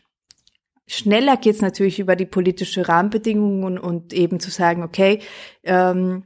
Schneller 0.87 1.37
geht's 1.37 1.61
natürlich 1.61 1.99
über 1.99 2.17
die 2.17 2.27
politische 2.27 2.89
Rahmenbedingungen 2.89 3.65
und, 3.65 3.79
und 3.79 4.13
eben 4.15 4.41
zu 4.41 4.51
sagen, 4.51 4.83
okay, 4.83 5.21
ähm, 5.63 6.25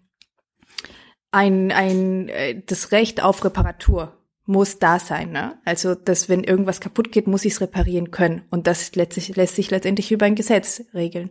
ein, 1.33 1.73
ein, 1.73 2.29
äh, 2.29 2.63
das 2.65 2.93
Recht 2.93 3.23
auf 3.23 3.45
Reparatur 3.45 4.22
muss 4.45 4.79
da 4.79 4.99
sein. 4.99 5.31
Ne? 5.31 5.59
Also, 5.65 5.95
dass 5.95 6.29
wenn 6.29 6.43
irgendwas 6.45 6.81
kaputt 6.81 7.13
geht, 7.13 7.27
muss 7.27 7.45
ich 7.45 7.55
es 7.55 7.61
reparieren 7.61 8.11
können. 8.11 8.43
Und 8.51 8.67
das 8.67 8.95
lässt 8.95 9.13
sich, 9.13 9.35
lässt 9.37 9.57
sich 9.57 9.71
letztendlich 9.71 10.11
über 10.11 10.27
ein 10.27 10.35
Gesetz 10.35 10.83
regeln. 10.95 11.31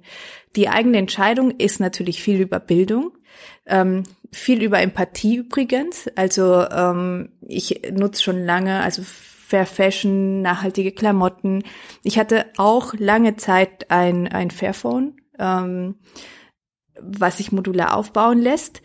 Die 0.55 0.69
eigene 0.69 0.97
Entscheidung 0.97 1.51
ist 1.51 1.79
natürlich 1.79 2.23
viel 2.23 2.39
über 2.39 2.59
Bildung, 2.59 3.17
ähm, 3.65 4.03
viel 4.31 4.63
über 4.63 4.79
Empathie 4.79 5.37
übrigens. 5.37 6.07
Also 6.15 6.65
ähm, 6.69 7.29
ich 7.41 7.81
nutze 7.91 8.23
schon 8.23 8.43
lange, 8.43 8.81
also 8.81 9.01
Fair 9.03 9.65
Fashion, 9.65 10.41
nachhaltige 10.41 10.93
Klamotten. 10.93 11.63
Ich 12.03 12.17
hatte 12.17 12.45
auch 12.55 12.93
lange 12.97 13.35
Zeit 13.35 13.91
ein, 13.91 14.29
ein 14.29 14.51
Fairphone, 14.51 15.17
ähm, 15.37 15.95
was 16.97 17.37
sich 17.37 17.51
modular 17.51 17.97
aufbauen 17.97 18.39
lässt 18.39 18.81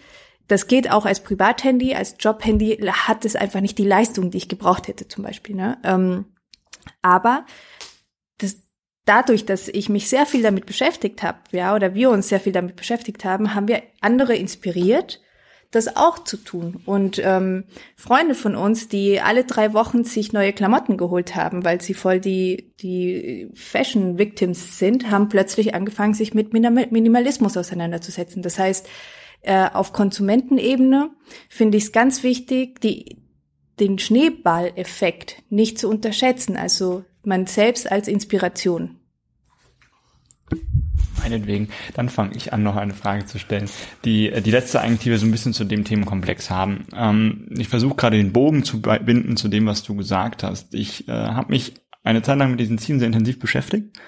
das 0.48 0.68
geht 0.68 0.90
auch 0.90 1.06
als 1.06 1.20
Privathandy, 1.20 1.94
als 1.94 2.16
Jobhandy 2.18 2.76
hat 2.92 3.24
es 3.24 3.36
einfach 3.36 3.60
nicht 3.60 3.78
die 3.78 3.84
Leistung, 3.84 4.30
die 4.30 4.38
ich 4.38 4.48
gebraucht 4.48 4.88
hätte 4.88 5.08
zum 5.08 5.24
Beispiel. 5.24 5.56
Ne? 5.56 5.78
Ähm, 5.82 6.26
aber 7.02 7.46
das, 8.38 8.56
dadurch, 9.04 9.44
dass 9.44 9.68
ich 9.68 9.88
mich 9.88 10.08
sehr 10.08 10.26
viel 10.26 10.42
damit 10.42 10.66
beschäftigt 10.66 11.22
habe, 11.22 11.38
ja, 11.50 11.74
oder 11.74 11.94
wir 11.94 12.10
uns 12.10 12.28
sehr 12.28 12.40
viel 12.40 12.52
damit 12.52 12.76
beschäftigt 12.76 13.24
haben, 13.24 13.54
haben 13.54 13.68
wir 13.68 13.82
andere 14.00 14.36
inspiriert, 14.36 15.20
das 15.72 15.96
auch 15.96 16.22
zu 16.22 16.36
tun. 16.36 16.80
Und 16.86 17.20
ähm, 17.24 17.64
Freunde 17.96 18.36
von 18.36 18.54
uns, 18.54 18.88
die 18.88 19.20
alle 19.20 19.44
drei 19.44 19.72
Wochen 19.72 20.04
sich 20.04 20.32
neue 20.32 20.52
Klamotten 20.52 20.96
geholt 20.96 21.34
haben, 21.34 21.64
weil 21.64 21.80
sie 21.80 21.94
voll 21.94 22.20
die, 22.20 22.72
die 22.80 23.50
Fashion 23.54 24.16
Victims 24.16 24.78
sind, 24.78 25.10
haben 25.10 25.28
plötzlich 25.28 25.74
angefangen, 25.74 26.14
sich 26.14 26.34
mit 26.34 26.52
Minimalismus 26.52 27.56
auseinanderzusetzen. 27.56 28.42
Das 28.42 28.60
heißt, 28.60 28.88
äh, 29.42 29.68
auf 29.72 29.92
Konsumentenebene 29.92 31.10
finde 31.48 31.78
ich 31.78 31.84
es 31.84 31.92
ganz 31.92 32.22
wichtig, 32.22 32.80
die, 32.80 33.22
den 33.78 33.98
Schneeballeffekt 33.98 35.42
nicht 35.50 35.78
zu 35.78 35.88
unterschätzen, 35.88 36.56
also 36.56 37.04
man 37.22 37.46
selbst 37.46 37.90
als 37.90 38.08
Inspiration. 38.08 38.96
Meinetwegen. 41.18 41.68
Dann 41.94 42.08
fange 42.08 42.36
ich 42.36 42.52
an, 42.52 42.62
noch 42.62 42.76
eine 42.76 42.94
Frage 42.94 43.24
zu 43.26 43.38
stellen. 43.38 43.68
Die, 44.04 44.30
die 44.42 44.50
letzte 44.50 44.80
eigentlich, 44.80 45.00
die 45.00 45.10
wir 45.10 45.18
so 45.18 45.26
ein 45.26 45.32
bisschen 45.32 45.52
zu 45.52 45.64
dem 45.64 45.84
Themenkomplex 45.84 46.50
haben. 46.50 46.86
Ähm, 46.94 47.48
ich 47.56 47.68
versuche 47.68 47.96
gerade 47.96 48.16
den 48.16 48.32
Bogen 48.32 48.62
zu 48.62 48.80
binden 48.80 49.36
zu 49.36 49.48
dem, 49.48 49.66
was 49.66 49.82
du 49.82 49.96
gesagt 49.96 50.44
hast. 50.44 50.72
Ich 50.74 51.08
äh, 51.08 51.12
habe 51.12 51.50
mich 51.50 51.74
eine 52.04 52.22
Zeit 52.22 52.38
lang 52.38 52.52
mit 52.52 52.60
diesen 52.60 52.78
Zielen 52.78 53.00
sehr 53.00 53.08
intensiv 53.08 53.40
beschäftigt 53.40 53.98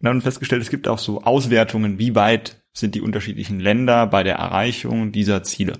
und 0.00 0.04
dann 0.04 0.20
festgestellt, 0.20 0.62
es 0.62 0.70
gibt 0.70 0.88
auch 0.88 0.98
so 0.98 1.22
Auswertungen, 1.22 1.98
wie 1.98 2.14
weit 2.14 2.62
sind 2.72 2.94
die 2.94 3.00
unterschiedlichen 3.00 3.60
Länder 3.60 4.06
bei 4.06 4.22
der 4.22 4.36
Erreichung 4.36 5.12
dieser 5.12 5.42
Ziele. 5.42 5.74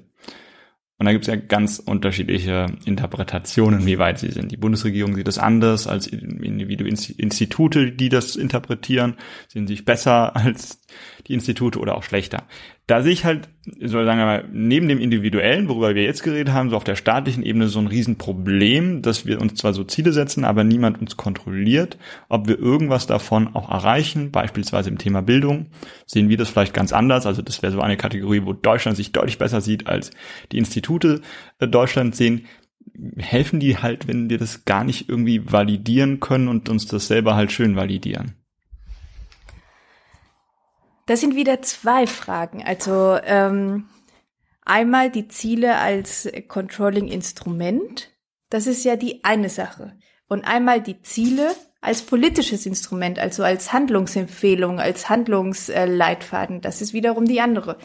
Und 0.99 1.05
da 1.05 1.13
gibt 1.13 1.25
es 1.25 1.29
ja 1.29 1.37
ganz 1.37 1.79
unterschiedliche 1.79 2.67
Interpretationen, 2.87 3.85
wie 3.85 3.99
weit 3.99 4.19
sie 4.19 4.31
sind. 4.31 4.51
Die 4.51 4.57
Bundesregierung 4.57 5.15
sieht 5.15 5.29
das 5.29 5.37
anders 5.37 5.87
als 5.87 6.07
individuelle 6.07 6.89
Institute, 6.89 7.93
die 7.93 8.09
das 8.09 8.35
interpretieren, 8.35 9.17
sehen 9.49 9.67
sich 9.67 9.85
besser 9.85 10.35
als 10.35 10.81
die 11.27 11.35
Institute 11.35 11.79
oder 11.79 11.97
auch 11.97 12.03
schlechter. 12.03 12.45
Da 12.87 13.03
sehe 13.03 13.13
ich 13.13 13.25
halt, 13.25 13.49
so 13.65 14.05
sagen 14.05 14.19
wir 14.19 14.27
mal, 14.27 14.45
neben 14.53 14.89
dem 14.89 15.01
Individuellen, 15.01 15.69
worüber 15.69 15.95
wir 15.95 16.05
jetzt 16.05 16.23
geredet 16.23 16.53
haben, 16.53 16.71
so 16.71 16.77
auf 16.77 16.85
der 16.85 16.97
staatlichen 16.97 17.43
Ebene 17.43 17.69
so 17.69 17.81
ein 17.81 17.89
Riesenproblem, 17.89 19.03
dass 19.03 19.27
wir 19.27 19.41
uns 19.41 19.55
zwar 19.55 19.75
so 19.75 19.85
Ziele 19.85 20.13
setzen, 20.13 20.45
aber 20.45 20.63
niemand 20.63 21.01
uns 21.01 21.17
kontrolliert, 21.17 21.99
ob 22.29 22.47
wir 22.47 22.59
irgendwas 22.59 23.07
davon 23.07 23.55
auch 23.55 23.71
erreichen, 23.71 24.31
beispielsweise 24.31 24.89
im 24.89 24.99
Thema 24.99 25.23
Bildung, 25.23 25.67
sehen 26.07 26.29
wir 26.29 26.37
das 26.37 26.49
vielleicht 26.49 26.75
ganz 26.75 26.93
anders. 26.93 27.27
Also 27.27 27.43
das 27.43 27.63
wäre 27.63 27.73
so 27.73 27.81
eine 27.81 27.97
Kategorie, 27.97 28.43
wo 28.45 28.53
Deutschland 28.53 28.97
sich 28.97 29.13
deutlich 29.13 29.39
besser 29.39 29.61
sieht, 29.61 29.87
als 29.89 30.11
die 30.53 30.59
Institute 30.59 31.23
äh, 31.59 31.69
Deutschland 31.69 32.15
sehen 32.15 32.47
helfen 33.19 33.61
die 33.61 33.77
halt, 33.79 34.09
wenn 34.09 34.31
wir 34.31 34.39
das 34.39 34.65
gar 34.65 34.85
nicht 34.85 35.09
irgendwie 35.09 35.53
validieren 35.53 36.21
können 36.21 36.49
und 36.49 36.69
uns 36.69 36.87
das 36.87 37.09
selber 37.09 37.35
halt 37.35 37.53
schön 37.53 37.77
validieren? 37.77 38.35
Das 41.07 41.21
sind 41.21 41.37
wieder 41.37 41.63
zwei 41.63 42.07
Fragen. 42.07 42.63
Also 42.65 43.19
ähm, 43.25 43.89
einmal 44.65 45.11
die 45.11 45.29
Ziele 45.29 45.77
als 45.79 46.29
Controlling-Instrument. 46.49 48.11
Das 48.51 48.67
ist 48.67 48.85
ja 48.85 48.97
die 48.97 49.25
eine 49.25 49.49
Sache. 49.49 49.97
Und 50.29 50.45
einmal 50.45 50.83
die 50.83 51.01
Ziele 51.03 51.55
als 51.81 52.03
politisches 52.03 52.67
Instrument, 52.67 53.21
also 53.21 53.45
als 53.45 53.73
Handlungsempfehlung, 53.73 54.81
als 54.81 55.09
Handlungsleitfaden. 55.09 56.61
Das 56.61 56.83
ist 56.83 56.93
wiederum 56.93 57.27
die 57.27 57.41
andere. 57.41 57.79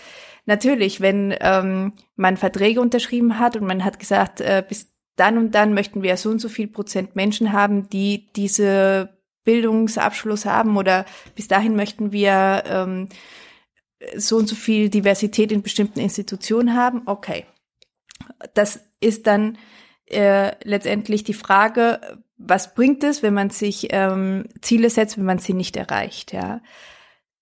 Natürlich, 0.45 1.01
wenn 1.01 1.35
ähm, 1.39 1.93
man 2.15 2.37
Verträge 2.37 2.81
unterschrieben 2.81 3.37
hat 3.37 3.55
und 3.55 3.67
man 3.67 3.85
hat 3.85 3.99
gesagt, 3.99 4.41
äh, 4.41 4.63
bis 4.67 4.91
dann 5.15 5.37
und 5.37 5.53
dann 5.53 5.75
möchten 5.75 6.01
wir 6.01 6.17
so 6.17 6.29
und 6.29 6.39
so 6.39 6.49
viel 6.49 6.67
Prozent 6.67 7.15
Menschen 7.15 7.53
haben, 7.53 7.89
die 7.89 8.31
diese 8.35 9.20
Bildungsabschluss 9.43 10.45
haben 10.45 10.77
oder 10.77 11.05
bis 11.35 11.47
dahin 11.47 11.75
möchten 11.75 12.11
wir 12.11 12.63
ähm, 12.65 13.09
so 14.15 14.37
und 14.37 14.47
so 14.47 14.55
viel 14.55 14.89
Diversität 14.89 15.51
in 15.51 15.61
bestimmten 15.61 15.99
Institutionen 15.99 16.75
haben. 16.75 17.03
Okay. 17.05 17.45
Das 18.53 18.81
ist 18.99 19.27
dann 19.27 19.57
äh, 20.05 20.51
letztendlich 20.63 21.23
die 21.23 21.33
Frage, 21.33 22.19
was 22.37 22.73
bringt 22.73 23.03
es, 23.03 23.23
wenn 23.23 23.33
man 23.33 23.49
sich 23.49 23.87
ähm, 23.91 24.45
Ziele 24.61 24.89
setzt, 24.89 25.17
wenn 25.17 25.25
man 25.25 25.39
sie 25.39 25.53
nicht 25.53 25.75
erreicht, 25.75 26.33
ja. 26.33 26.61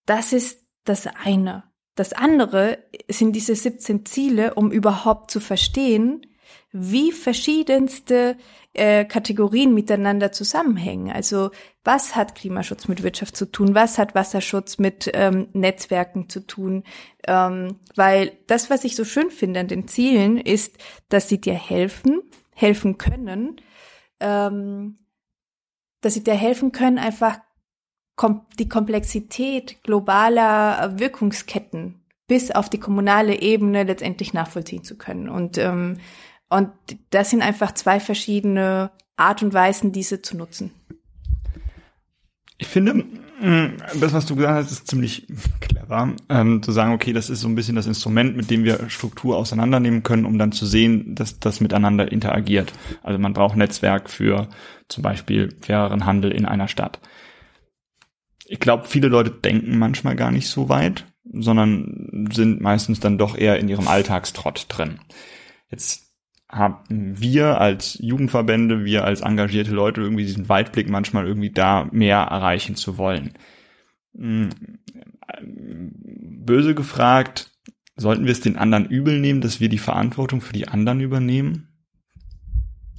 Das 0.06 0.34
ist 0.34 0.66
das 0.86 1.08
eine. 1.08 1.64
Das 1.96 2.14
andere 2.14 2.80
sind 3.10 3.34
diese 3.34 3.56
17 3.56 4.06
Ziele, 4.06 4.54
um 4.56 4.72
überhaupt 4.72 5.32
zu 5.32 5.40
verstehen, 5.40 6.26
wie 6.72 7.12
verschiedenste 7.12 8.38
äh, 8.74 9.06
Kategorien 9.06 9.74
miteinander 9.74 10.32
zusammenhängen. 10.32 11.12
Also 11.12 11.52
was 11.84 12.16
hat 12.16 12.36
Klimaschutz 12.36 12.88
mit 12.88 13.04
Wirtschaft 13.04 13.36
zu 13.36 13.52
tun? 13.52 13.76
Was 13.76 13.98
hat 13.98 14.16
Wasserschutz 14.16 14.78
mit 14.78 15.10
ähm, 15.14 15.48
Netzwerken 15.54 16.30
zu 16.30 16.46
tun? 16.46 16.84
Ähm, 17.28 17.80
weil 17.96 18.38
das, 18.48 18.70
was 18.70 18.84
ich 18.84 18.96
so 18.96 19.06
schön 19.06 19.32
finde 19.32 19.62
an 19.62 19.68
den 19.68 19.88
Zielen, 19.88 20.38
ist, 20.38 20.78
dass 21.10 21.30
sie 21.30 21.42
dir 21.42 21.56
helfen, 21.56 22.22
helfen 22.54 22.98
können, 22.98 23.60
ähm, 24.20 25.00
dass 26.02 26.14
sie 26.14 26.24
dir 26.24 26.36
helfen 26.36 26.72
können, 26.72 27.00
einfach 27.00 27.40
kom 28.16 28.46
die 28.60 28.70
Komplexität 28.70 29.82
globaler 29.84 31.00
Wirkungsketten 31.00 32.00
bis 32.28 32.52
auf 32.52 32.70
die 32.70 32.80
kommunale 32.80 33.42
Ebene 33.42 33.84
letztendlich 33.84 34.34
nachvollziehen 34.34 34.84
zu 34.84 34.98
können. 34.98 35.28
Und 35.28 35.58
ähm, 35.58 35.98
und 36.50 36.70
das 37.12 37.30
sind 37.30 37.42
einfach 37.42 37.74
zwei 37.74 38.00
verschiedene 38.00 38.92
Art 39.16 39.44
und 39.44 39.54
Weisen, 39.54 39.92
diese 39.92 40.22
zu 40.22 40.36
nutzen. 40.36 40.72
Ich 42.58 42.68
finde, 42.68 42.94
mm, 42.96 43.78
das, 44.00 44.14
was 44.14 44.26
du 44.26 44.36
gesagt 44.36 44.56
hast, 44.56 44.72
ist 44.72 44.88
ziemlich 44.88 45.28
clever, 45.62 46.14
ähm, 46.28 46.62
zu 46.62 46.72
sagen, 46.72 46.94
okay, 46.94 47.14
das 47.14 47.30
ist 47.30 47.42
so 47.42 47.48
ein 47.48 47.56
bisschen 47.56 47.76
das 47.76 47.88
Instrument, 47.88 48.36
mit 48.36 48.50
dem 48.50 48.64
wir 48.64 48.90
Struktur 48.90 49.38
auseinandernehmen 49.38 50.04
können, 50.04 50.26
um 50.26 50.38
dann 50.38 50.52
zu 50.52 50.66
sehen, 50.66 51.16
dass 51.16 51.40
das 51.40 51.62
miteinander 51.62 52.12
interagiert. 52.12 52.74
Also 53.02 53.20
man 53.20 53.34
braucht 53.34 53.56
Netzwerk 53.56 54.10
für 54.10 54.50
zum 54.90 55.04
Beispiel 55.04 55.56
faireren 55.62 56.06
Handel 56.06 56.32
in 56.32 56.46
einer 56.46 56.68
Stadt. 56.68 57.00
Ich 58.46 58.60
glaube, 58.60 58.88
viele 58.88 59.08
Leute 59.08 59.30
denken 59.30 59.78
manchmal 59.78 60.16
gar 60.16 60.32
nicht 60.32 60.50
so 60.50 60.68
weit, 60.68 61.06
sondern 61.32 62.28
sind 62.34 62.62
meistens 62.62 63.00
dann 63.00 63.18
doch 63.18 63.38
eher 63.38 63.60
in 63.60 63.70
ihrem 63.70 63.88
Alltagstrott 63.88 64.66
drin. 64.68 65.00
Jetzt 65.70 66.09
haben 66.50 66.78
wir 66.90 67.62
als 67.62 67.98
Jugendverbände, 68.02 68.84
wir 68.84 69.06
als 69.06 69.22
engagierte 69.22 69.72
Leute 69.72 70.02
irgendwie 70.02 70.26
diesen 70.26 70.50
Weitblick 70.50 70.90
manchmal 70.90 71.28
irgendwie 71.28 71.52
da 71.52 71.88
mehr 71.92 72.18
erreichen 72.18 72.76
zu 72.76 72.98
wollen. 72.98 73.34
Hm, 74.16 74.50
böse 75.42 76.74
gefragt, 76.74 77.52
sollten 77.96 78.26
wir 78.26 78.32
es 78.32 78.42
den 78.42 78.58
anderen 78.58 78.86
übel 78.86 79.20
nehmen, 79.20 79.42
dass 79.42 79.60
wir 79.60 79.70
die 79.70 79.78
Verantwortung 79.78 80.42
für 80.42 80.54
die 80.54 80.68
anderen 80.68 81.02
übernehmen? 81.02 81.68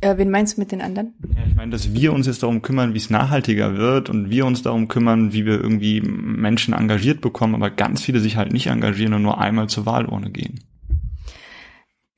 Äh, 0.02 0.16
wen 0.16 0.30
meinst 0.30 0.56
du 0.56 0.60
mit 0.60 0.72
den 0.72 0.80
anderen? 0.80 1.14
Ja, 1.34 1.44
ich 1.46 1.54
meine, 1.54 1.72
dass 1.72 1.92
wir 1.92 2.12
uns 2.12 2.26
jetzt 2.26 2.42
darum 2.42 2.62
kümmern, 2.62 2.94
wie 2.94 2.98
es 2.98 3.10
nachhaltiger 3.10 3.76
wird 3.76 4.08
und 4.08 4.30
wir 4.30 4.46
uns 4.46 4.62
darum 4.62 4.88
kümmern, 4.88 5.32
wie 5.32 5.44
wir 5.44 5.60
irgendwie 5.60 6.00
Menschen 6.00 6.72
engagiert 6.72 7.20
bekommen, 7.20 7.54
aber 7.54 7.70
ganz 7.70 8.00
viele 8.00 8.20
sich 8.20 8.36
halt 8.36 8.52
nicht 8.52 8.68
engagieren 8.68 9.12
und 9.12 9.22
nur 9.22 9.40
einmal 9.40 9.68
zur 9.68 9.84
Wahlurne 9.84 10.30
gehen. 10.30 10.60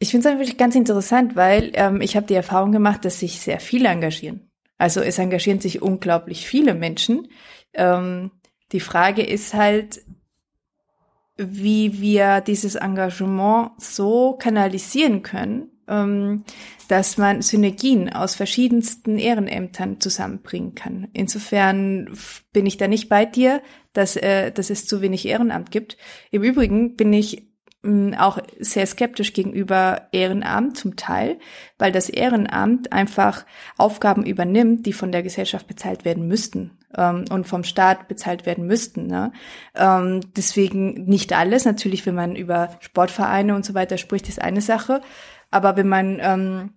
Ich 0.03 0.11
finde 0.11 0.29
es 0.29 0.35
wirklich 0.37 0.57
ganz 0.57 0.75
interessant, 0.75 1.37
weil 1.37 1.71
ähm, 1.75 2.01
ich 2.01 2.17
habe 2.17 2.27
die 2.27 2.35
Erfahrung 2.35 2.73
gemacht, 2.73 3.05
dass 3.05 3.21
sich 3.21 3.39
sehr 3.39 3.61
viele 3.61 3.89
engagieren. 3.89 4.51
Also 4.77 5.01
es 5.01 5.21
engagieren 5.21 5.61
sich 5.61 5.81
unglaublich 5.81 6.45
viele 6.45 6.75
Menschen. 6.75 7.29
Ähm, 7.73 8.33
die 8.73 8.81
Frage 8.81 9.23
ist 9.23 9.55
halt, 9.55 10.03
wie 11.37 12.01
wir 12.01 12.41
dieses 12.41 12.75
Engagement 12.75 13.81
so 13.81 14.33
kanalisieren 14.33 15.23
können, 15.23 15.71
ähm, 15.87 16.43
dass 16.89 17.17
man 17.17 17.41
Synergien 17.41 18.13
aus 18.13 18.35
verschiedensten 18.35 19.19
Ehrenämtern 19.19 20.01
zusammenbringen 20.01 20.75
kann. 20.75 21.11
Insofern 21.13 22.11
bin 22.53 22.67
ich 22.67 22.77
da 22.77 22.89
nicht 22.89 23.09
bei 23.09 23.25
dir, 23.25 23.63
dass, 23.93 24.17
äh, 24.17 24.51
dass 24.51 24.69
es 24.69 24.85
zu 24.85 25.01
wenig 25.01 25.29
Ehrenamt 25.29 25.71
gibt. 25.71 25.97
Im 26.33 26.43
Übrigen 26.43 26.97
bin 26.97 27.13
ich 27.13 27.52
auch 28.17 28.39
sehr 28.61 28.87
skeptisch 28.87 29.33
gegenüber 29.33 30.03
Ehrenamt 30.13 30.77
zum 30.77 30.95
Teil, 30.95 31.39
weil 31.79 31.91
das 31.91 32.09
Ehrenamt 32.09 32.93
einfach 32.93 33.45
Aufgaben 33.77 34.25
übernimmt, 34.25 34.87
die 34.87 34.93
von 34.93 35.11
der 35.11 35.25
Gesellschaft 35.25 35.67
bezahlt 35.67 36.05
werden 36.05 36.29
müssten 36.29 36.79
ähm, 36.97 37.25
und 37.31 37.47
vom 37.47 37.65
Staat 37.65 38.07
bezahlt 38.07 38.47
werden 38.47 38.67
müssten. 38.67 39.09
Ne? 39.09 39.33
Ähm, 39.75 40.21
deswegen 40.37 41.05
nicht 41.07 41.33
alles. 41.33 41.65
Natürlich, 41.65 42.07
wenn 42.07 42.15
man 42.15 42.37
über 42.37 42.71
Sportvereine 42.79 43.55
und 43.55 43.65
so 43.65 43.75
weiter 43.75 43.99
spricht, 43.99 44.29
ist 44.29 44.41
eine 44.41 44.61
Sache. 44.61 45.01
Aber 45.51 45.77
wenn 45.77 45.89
man 45.89 46.19
ähm, 46.21 46.73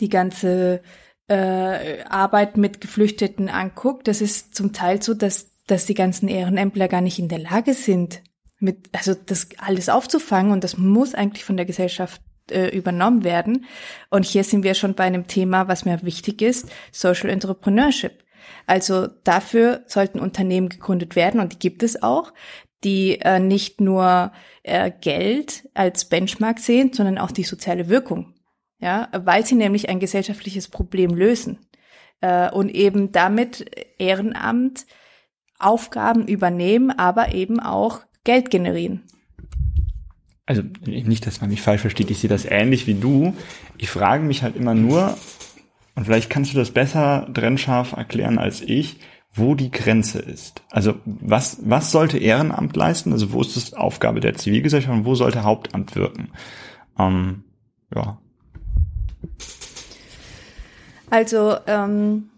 die 0.00 0.08
ganze 0.08 0.80
äh, 1.28 2.02
Arbeit 2.04 2.56
mit 2.56 2.80
Geflüchteten 2.80 3.50
anguckt, 3.50 4.08
das 4.08 4.22
ist 4.22 4.54
zum 4.54 4.72
Teil 4.72 5.02
so, 5.02 5.12
dass, 5.12 5.50
dass 5.66 5.84
die 5.84 5.94
ganzen 5.94 6.28
Ehrenämtler 6.28 6.88
gar 6.88 7.02
nicht 7.02 7.18
in 7.18 7.28
der 7.28 7.38
Lage 7.40 7.74
sind, 7.74 8.22
mit, 8.60 8.88
also 8.92 9.14
das 9.14 9.48
alles 9.58 9.88
aufzufangen 9.88 10.52
und 10.52 10.62
das 10.62 10.76
muss 10.78 11.14
eigentlich 11.14 11.44
von 11.44 11.56
der 11.56 11.66
Gesellschaft 11.66 12.22
äh, 12.50 12.68
übernommen 12.68 13.24
werden. 13.24 13.64
Und 14.10 14.24
hier 14.24 14.44
sind 14.44 14.62
wir 14.62 14.74
schon 14.74 14.94
bei 14.94 15.04
einem 15.04 15.26
Thema, 15.26 15.68
was 15.68 15.84
mir 15.84 16.02
wichtig 16.02 16.42
ist, 16.42 16.68
Social 16.92 17.30
Entrepreneurship. 17.30 18.24
Also 18.66 19.06
dafür 19.24 19.82
sollten 19.86 20.20
Unternehmen 20.20 20.68
gegründet 20.68 21.16
werden 21.16 21.40
und 21.40 21.52
die 21.52 21.58
gibt 21.58 21.82
es 21.82 22.02
auch, 22.02 22.32
die 22.84 23.20
äh, 23.20 23.38
nicht 23.38 23.80
nur 23.80 24.32
äh, 24.62 24.90
Geld 24.90 25.68
als 25.74 26.06
Benchmark 26.06 26.58
sehen, 26.58 26.92
sondern 26.92 27.18
auch 27.18 27.30
die 27.30 27.42
soziale 27.42 27.88
Wirkung. 27.88 28.34
Ja, 28.78 29.08
weil 29.12 29.44
sie 29.44 29.56
nämlich 29.56 29.90
ein 29.90 30.00
gesellschaftliches 30.00 30.68
Problem 30.68 31.14
lösen 31.14 31.58
äh, 32.22 32.50
und 32.50 32.70
eben 32.70 33.12
damit 33.12 33.66
Ehrenamt 33.98 34.86
Aufgaben 35.58 36.26
übernehmen, 36.26 36.90
aber 36.90 37.34
eben 37.34 37.60
auch 37.60 38.00
Geld 38.24 38.50
generieren. 38.50 39.02
Also 40.46 40.62
nicht, 40.84 41.26
dass 41.26 41.40
man 41.40 41.50
mich 41.50 41.62
falsch 41.62 41.80
versteht, 41.80 42.10
ich 42.10 42.18
sehe 42.18 42.30
das 42.30 42.44
ähnlich 42.44 42.86
wie 42.86 42.94
du. 42.94 43.34
Ich 43.78 43.88
frage 43.88 44.24
mich 44.24 44.42
halt 44.42 44.56
immer 44.56 44.74
nur, 44.74 45.16
und 45.94 46.04
vielleicht 46.04 46.30
kannst 46.30 46.52
du 46.52 46.56
das 46.56 46.70
besser 46.70 47.28
trennscharf 47.32 47.92
erklären 47.92 48.38
als 48.38 48.60
ich, 48.60 48.98
wo 49.32 49.54
die 49.54 49.70
Grenze 49.70 50.18
ist. 50.18 50.62
Also 50.70 50.94
was, 51.04 51.58
was 51.62 51.92
sollte 51.92 52.18
Ehrenamt 52.18 52.74
leisten? 52.74 53.12
Also 53.12 53.32
wo 53.32 53.40
ist 53.40 53.56
das 53.56 53.74
Aufgabe 53.74 54.20
der 54.20 54.34
Zivilgesellschaft 54.34 54.92
und 54.92 55.04
wo 55.04 55.14
sollte 55.14 55.44
Hauptamt 55.44 55.94
wirken? 55.94 56.30
Ähm, 56.98 57.44
ja. 57.94 58.18
Also 61.10 61.56
ähm, 61.66 62.30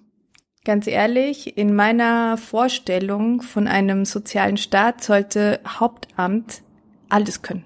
Ganz 0.64 0.86
ehrlich, 0.86 1.58
in 1.58 1.74
meiner 1.74 2.36
Vorstellung 2.36 3.42
von 3.42 3.66
einem 3.66 4.04
sozialen 4.04 4.56
Staat 4.56 5.02
sollte 5.02 5.58
Hauptamt 5.66 6.62
alles 7.08 7.42
können. 7.42 7.64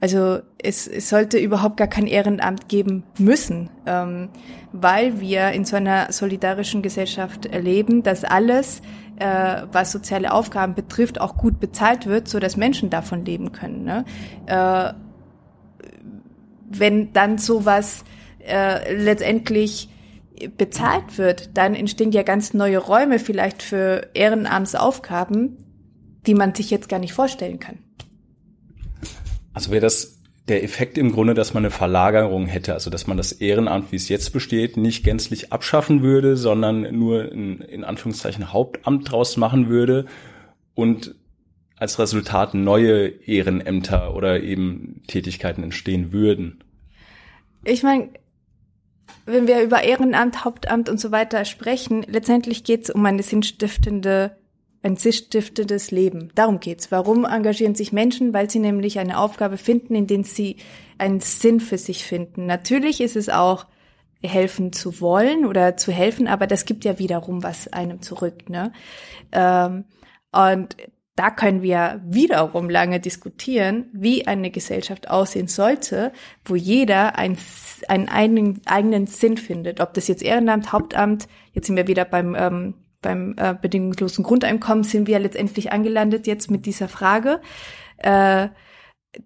Also 0.00 0.38
es, 0.56 0.88
es 0.88 1.10
sollte 1.10 1.38
überhaupt 1.38 1.76
gar 1.76 1.86
kein 1.86 2.06
Ehrenamt 2.06 2.70
geben 2.70 3.02
müssen, 3.18 3.68
ähm, 3.84 4.30
weil 4.72 5.20
wir 5.20 5.50
in 5.50 5.66
so 5.66 5.76
einer 5.76 6.10
solidarischen 6.12 6.80
Gesellschaft 6.80 7.44
erleben, 7.44 8.02
dass 8.02 8.24
alles, 8.24 8.80
äh, 9.18 9.62
was 9.70 9.92
soziale 9.92 10.32
Aufgaben 10.32 10.74
betrifft, 10.74 11.20
auch 11.20 11.36
gut 11.36 11.60
bezahlt 11.60 12.06
wird, 12.06 12.26
so 12.26 12.38
dass 12.38 12.56
Menschen 12.56 12.88
davon 12.88 13.26
leben 13.26 13.52
können. 13.52 13.84
Ne? 13.84 14.06
Äh, 14.46 14.94
wenn 16.70 17.12
dann 17.12 17.36
sowas 17.36 18.04
äh, 18.38 18.94
letztendlich 18.94 19.90
bezahlt 20.48 21.18
wird, 21.18 21.56
dann 21.56 21.74
entstehen 21.74 22.12
ja 22.12 22.22
ganz 22.22 22.54
neue 22.54 22.78
Räume 22.78 23.18
vielleicht 23.18 23.62
für 23.62 24.08
Ehrenamtsaufgaben, 24.14 25.58
die 26.26 26.34
man 26.34 26.54
sich 26.54 26.70
jetzt 26.70 26.88
gar 26.88 26.98
nicht 26.98 27.12
vorstellen 27.12 27.58
kann. 27.58 27.78
Also 29.52 29.70
wäre 29.70 29.80
das 29.80 30.20
der 30.48 30.64
Effekt 30.64 30.98
im 30.98 31.12
Grunde, 31.12 31.34
dass 31.34 31.54
man 31.54 31.64
eine 31.64 31.70
Verlagerung 31.70 32.46
hätte, 32.46 32.74
also 32.74 32.90
dass 32.90 33.06
man 33.06 33.16
das 33.16 33.32
Ehrenamt, 33.32 33.92
wie 33.92 33.96
es 33.96 34.08
jetzt 34.08 34.32
besteht, 34.32 34.76
nicht 34.76 35.04
gänzlich 35.04 35.52
abschaffen 35.52 36.02
würde, 36.02 36.36
sondern 36.36 36.82
nur 36.98 37.30
ein, 37.30 37.60
in 37.60 37.84
Anführungszeichen 37.84 38.52
Hauptamt 38.52 39.10
draus 39.10 39.36
machen 39.36 39.68
würde 39.68 40.06
und 40.74 41.14
als 41.76 41.98
Resultat 41.98 42.54
neue 42.54 43.06
Ehrenämter 43.06 44.14
oder 44.14 44.42
eben 44.42 45.02
Tätigkeiten 45.06 45.62
entstehen 45.62 46.12
würden. 46.12 46.62
Ich 47.64 47.82
meine, 47.82 48.10
wenn 49.26 49.46
wir 49.46 49.62
über 49.62 49.82
Ehrenamt, 49.82 50.44
Hauptamt 50.44 50.88
und 50.88 51.00
so 51.00 51.10
weiter 51.10 51.44
sprechen, 51.44 52.02
letztendlich 52.06 52.64
geht 52.64 52.84
es 52.84 52.90
um 52.90 53.04
eine 53.06 53.22
sinnstiftende, 53.22 54.36
ein 54.82 54.96
sinnstiftendes 54.96 55.90
Leben. 55.90 56.30
Darum 56.34 56.60
geht's. 56.60 56.90
Warum 56.90 57.24
engagieren 57.24 57.74
sich 57.74 57.92
Menschen? 57.92 58.32
Weil 58.32 58.50
sie 58.50 58.58
nämlich 58.58 58.98
eine 58.98 59.18
Aufgabe 59.18 59.56
finden, 59.56 59.94
in 59.94 60.06
der 60.06 60.24
sie 60.24 60.56
einen 60.98 61.20
Sinn 61.20 61.60
für 61.60 61.78
sich 61.78 62.04
finden. 62.04 62.46
Natürlich 62.46 63.00
ist 63.00 63.16
es 63.16 63.28
auch 63.28 63.66
helfen 64.22 64.72
zu 64.72 65.00
wollen 65.00 65.46
oder 65.46 65.76
zu 65.76 65.92
helfen, 65.92 66.28
aber 66.28 66.46
das 66.46 66.66
gibt 66.66 66.84
ja 66.84 66.98
wiederum 66.98 67.42
was 67.42 67.72
einem 67.72 68.02
zurück. 68.02 68.48
Ne? 68.50 68.72
Ähm, 69.32 69.84
und 70.32 70.76
da 71.20 71.28
können 71.28 71.60
wir 71.60 72.00
wiederum 72.02 72.70
lange 72.70 72.98
diskutieren, 72.98 73.90
wie 73.92 74.26
eine 74.26 74.50
Gesellschaft 74.50 75.10
aussehen 75.10 75.48
sollte, 75.48 76.14
wo 76.46 76.56
jeder 76.56 77.18
ein, 77.18 77.36
einen 77.88 78.08
eigenen, 78.08 78.62
eigenen 78.64 79.06
Sinn 79.06 79.36
findet. 79.36 79.80
Ob 79.80 79.92
das 79.92 80.08
jetzt 80.08 80.22
Ehrenamt, 80.22 80.72
Hauptamt, 80.72 81.28
jetzt 81.52 81.66
sind 81.66 81.76
wir 81.76 81.88
wieder 81.88 82.06
beim, 82.06 82.34
ähm, 82.34 82.74
beim 83.02 83.34
äh, 83.36 83.54
bedingungslosen 83.54 84.24
Grundeinkommen, 84.24 84.82
sind 84.82 85.08
wir 85.08 85.18
letztendlich 85.18 85.72
angelandet 85.72 86.26
jetzt 86.26 86.50
mit 86.50 86.64
dieser 86.64 86.88
Frage. 86.88 87.42
Äh, 87.98 88.48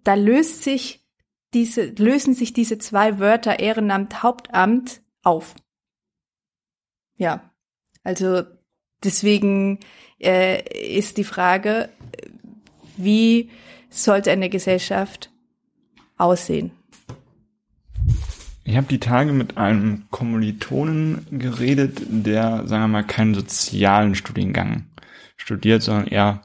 da 0.02 0.14
löst 0.16 0.64
sich 0.64 1.06
diese, 1.52 1.84
lösen 1.84 2.34
sich 2.34 2.52
diese 2.52 2.78
zwei 2.78 3.20
Wörter 3.20 3.60
Ehrenamt, 3.60 4.24
Hauptamt 4.24 5.00
auf. 5.22 5.54
Ja, 7.18 7.52
also 8.02 8.42
deswegen 9.04 9.78
äh, 10.20 10.62
ist 10.96 11.16
die 11.16 11.24
Frage, 11.24 11.88
wie 12.96 13.50
sollte 13.90 14.30
eine 14.30 14.48
Gesellschaft 14.48 15.30
aussehen? 16.16 16.72
Ich 18.64 18.76
habe 18.76 18.86
die 18.86 19.00
Tage 19.00 19.32
mit 19.32 19.58
einem 19.58 20.04
Kommilitonen 20.10 21.26
geredet, 21.30 22.00
der, 22.08 22.66
sagen 22.66 22.84
wir 22.84 22.88
mal, 22.88 23.04
keinen 23.04 23.34
sozialen 23.34 24.14
Studiengang 24.14 24.86
studiert, 25.36 25.82
sondern 25.82 26.06
eher 26.06 26.42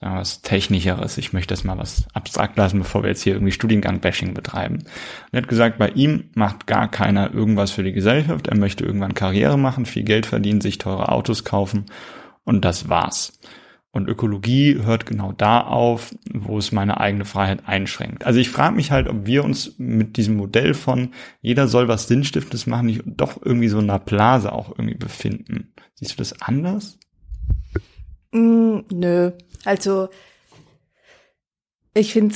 sagen 0.00 0.14
wir, 0.14 0.20
was 0.20 0.42
Technischeres. 0.42 1.18
Ich 1.18 1.32
möchte 1.32 1.54
das 1.54 1.62
mal 1.62 1.78
was 1.78 2.08
abstrakt 2.12 2.56
lassen, 2.56 2.78
bevor 2.78 3.02
wir 3.02 3.10
jetzt 3.10 3.22
hier 3.22 3.34
irgendwie 3.34 3.52
Studiengang-Bashing 3.52 4.34
betreiben. 4.34 4.78
Und 4.78 4.88
er 5.30 5.42
hat 5.42 5.48
gesagt, 5.48 5.78
bei 5.78 5.90
ihm 5.90 6.30
macht 6.34 6.66
gar 6.66 6.90
keiner 6.90 7.32
irgendwas 7.32 7.70
für 7.70 7.84
die 7.84 7.92
Gesellschaft. 7.92 8.48
Er 8.48 8.56
möchte 8.56 8.84
irgendwann 8.84 9.14
Karriere 9.14 9.58
machen, 9.58 9.86
viel 9.86 10.02
Geld 10.02 10.26
verdienen, 10.26 10.60
sich 10.60 10.78
teure 10.78 11.10
Autos 11.10 11.44
kaufen 11.44 11.84
und 12.50 12.64
das 12.64 12.88
war's. 12.88 13.38
Und 13.92 14.08
Ökologie 14.08 14.82
hört 14.82 15.06
genau 15.06 15.32
da 15.32 15.60
auf, 15.60 16.14
wo 16.32 16.58
es 16.58 16.72
meine 16.72 16.98
eigene 16.98 17.24
Freiheit 17.24 17.66
einschränkt. 17.66 18.26
Also 18.26 18.40
ich 18.40 18.50
frage 18.50 18.74
mich 18.74 18.90
halt, 18.90 19.08
ob 19.08 19.24
wir 19.24 19.44
uns 19.44 19.74
mit 19.78 20.16
diesem 20.16 20.36
Modell 20.36 20.74
von 20.74 21.12
jeder 21.40 21.68
soll 21.68 21.86
was 21.86 22.08
Sinnstiftendes 22.08 22.66
machen, 22.66 22.86
nicht 22.86 23.02
doch 23.06 23.40
irgendwie 23.40 23.68
so 23.68 23.78
in 23.78 23.88
einer 23.88 24.00
Blase 24.00 24.52
auch 24.52 24.70
irgendwie 24.70 24.96
befinden. 24.96 25.72
Siehst 25.94 26.12
du 26.12 26.16
das 26.16 26.40
anders? 26.42 26.98
Mm, 28.32 28.80
nö. 28.92 29.30
Also 29.64 30.08
ich 31.94 32.12
finde 32.12 32.34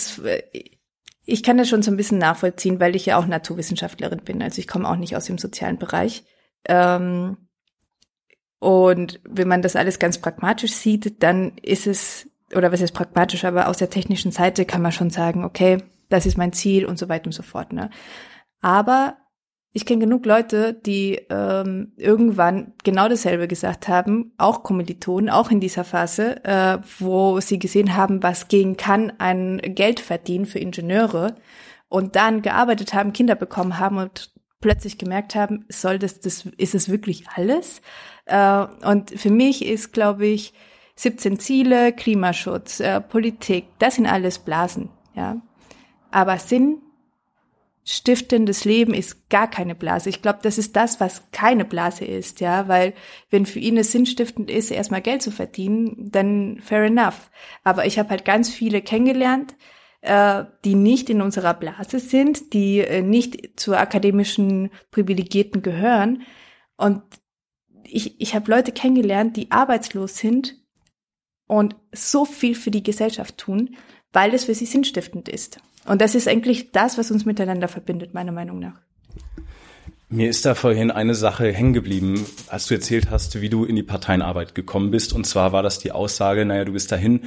ich 1.27 1.43
kann 1.43 1.59
das 1.59 1.69
schon 1.69 1.83
so 1.83 1.91
ein 1.91 1.97
bisschen 1.97 2.19
nachvollziehen, 2.19 2.79
weil 2.79 2.95
ich 2.95 3.07
ja 3.07 3.17
auch 3.17 3.27
Naturwissenschaftlerin 3.27 4.21
bin. 4.25 4.43
Also 4.43 4.61
ich 4.61 4.69
komme 4.69 4.89
auch 4.89 4.97
nicht 4.97 5.17
aus 5.17 5.25
dem 5.25 5.39
sozialen 5.39 5.79
Bereich. 5.79 6.25
Ähm, 6.67 7.37
und 8.65 9.21
wenn 9.29 9.47
man 9.47 9.61
das 9.61 9.77
alles 9.77 9.99
ganz 9.99 10.17
pragmatisch 10.17 10.73
sieht, 10.73 11.23
dann 11.23 11.53
ist 11.61 11.87
es, 11.87 12.31
oder 12.57 12.73
was 12.73 12.81
ist 12.81 12.93
pragmatisch, 12.93 13.45
aber 13.45 13.69
aus 13.69 13.77
der 13.77 13.91
technischen 13.91 14.33
Seite 14.33 14.65
kann 14.65 14.81
man 14.81 14.91
schon 14.91 15.11
sagen, 15.11 15.45
okay, 15.45 15.83
das 16.09 16.25
ist 16.25 16.39
mein 16.39 16.55
Ziel 16.55 16.87
und 16.87 16.99
so 16.99 17.11
weiter 17.11 17.27
und 17.27 17.33
so 17.33 17.43
fort. 17.43 17.75
Ne? 17.75 17.91
Aber 18.63 19.19
ich 19.73 19.85
kenne 19.85 20.07
genug 20.07 20.25
Leute, 20.25 20.73
die 20.73 21.21
ähm, 21.29 21.93
irgendwann 21.99 22.73
genau 22.85 23.07
dasselbe 23.07 23.49
gesagt 23.49 23.87
haben, 23.87 24.33
auch 24.39 24.63
Kommilitonen, 24.63 25.29
auch 25.29 25.51
in 25.51 25.61
dieser 25.61 25.85
Phase, 25.85 26.43
äh, 26.47 26.79
wo 27.01 27.41
sie 27.41 27.59
gesehen 27.59 27.99
haben, 27.99 28.23
was 28.23 28.49
gehen 28.49 28.79
kann 28.79 29.13
an 29.19 29.59
Geld 29.59 30.01
verdienen 30.01 30.47
für 30.47 30.59
Ingenieure 30.59 31.35
und 31.91 32.17
dann 32.17 32.41
gearbeitet 32.41 32.95
haben, 32.95 33.13
Kinder 33.13 33.35
bekommen 33.35 33.79
haben 33.79 33.99
und 33.99 34.34
plötzlich 34.65 34.97
gemerkt 34.97 35.35
haben, 35.35 35.67
soll 35.69 35.99
das, 35.99 36.21
das 36.21 36.47
ist 36.57 36.75
es 36.75 36.89
wirklich 36.89 37.29
alles? 37.29 37.83
Äh, 38.25 38.65
und 38.83 39.11
für 39.11 39.29
mich 39.29 39.63
ist, 39.63 39.93
glaube 39.93 40.25
ich, 40.25 40.55
17 40.97 41.39
Ziele, 41.39 41.93
Klimaschutz, 41.93 42.81
äh, 42.81 43.03
Politik, 43.03 43.67
das 43.79 43.97
sind 43.97 44.07
alles 44.07 44.39
Blasen, 44.39 44.89
ja. 45.15 45.37
Aber 46.11 46.39
Sinn 46.39 46.79
stiftendes 47.85 48.65
Leben 48.65 48.95
ist 48.95 49.29
gar 49.29 49.51
keine 49.51 49.75
Blase. 49.75 50.09
Ich 50.09 50.23
glaube, 50.23 50.39
das 50.41 50.57
ist 50.57 50.75
das, 50.77 50.99
was 50.99 51.25
keine 51.31 51.67
Blase 51.67 52.07
ist, 52.07 52.41
ja, 52.41 52.67
weil 52.67 52.95
wenn 53.29 53.45
für 53.45 53.59
ihn 53.59 53.77
es 53.77 53.93
sinnstiftend 53.93 54.51
ist, 54.51 54.71
erstmal 54.71 55.03
Geld 55.03 55.21
zu 55.21 55.31
verdienen, 55.31 56.11
dann 56.11 56.59
fair 56.63 56.85
enough. 56.85 57.31
Aber 57.65 57.85
ich 57.85 57.99
habe 57.99 58.09
halt 58.09 58.25
ganz 58.25 58.49
viele 58.49 58.81
kennengelernt, 58.81 59.57
die 60.65 60.75
nicht 60.75 61.09
in 61.09 61.23
unserer 61.23 61.55
Blase 61.55 61.99
sind, 61.99 62.53
die 62.53 62.81
äh, 62.81 63.03
nicht 63.03 63.59
zur 63.59 63.79
akademischen 63.79 64.71
Privilegierten 64.91 65.63
gehören. 65.63 66.23
Und 66.77 67.03
ich, 67.85 68.21
ich 68.21 68.35
habe 68.35 68.51
Leute 68.51 68.73
kennengelernt, 68.73 69.37
die 69.37 69.51
arbeitslos 69.51 70.17
sind 70.17 70.57
und 71.47 71.77
so 71.93 72.25
viel 72.25 72.55
für 72.55 72.71
die 72.71 72.83
Gesellschaft 72.83 73.39
tun, 73.39 73.77
weil 74.13 74.35
es 74.35 74.45
für 74.45 74.55
sie 74.55 74.67
sinnstiftend 74.67 75.29
ist. 75.29 75.59
Und 75.87 76.01
das 76.01 76.15
ist 76.15 76.29
eigentlich 76.29 76.73
das, 76.73 76.99
was 76.99 77.11
uns 77.11 77.25
miteinander 77.25 77.69
verbindet, 77.69 78.15
meiner 78.15 78.33
Meinung 78.33 78.59
nach. 78.59 78.81
Mir 80.09 80.29
ist 80.29 80.45
da 80.45 80.55
vorhin 80.55 80.91
eine 80.91 81.15
Sache 81.15 81.51
hängen 81.51 81.73
geblieben, 81.73 82.25
als 82.49 82.67
du 82.67 82.75
erzählt 82.75 83.11
hast, 83.11 83.41
wie 83.41 83.49
du 83.49 83.65
in 83.65 83.75
die 83.75 83.83
Parteienarbeit 83.83 84.55
gekommen 84.55 84.91
bist. 84.91 85.13
Und 85.13 85.27
zwar 85.27 85.53
war 85.53 85.63
das 85.63 85.79
die 85.79 85.93
Aussage, 85.93 86.45
naja, 86.45 86.65
du 86.65 86.73
bist 86.73 86.93
dahin, 86.93 87.23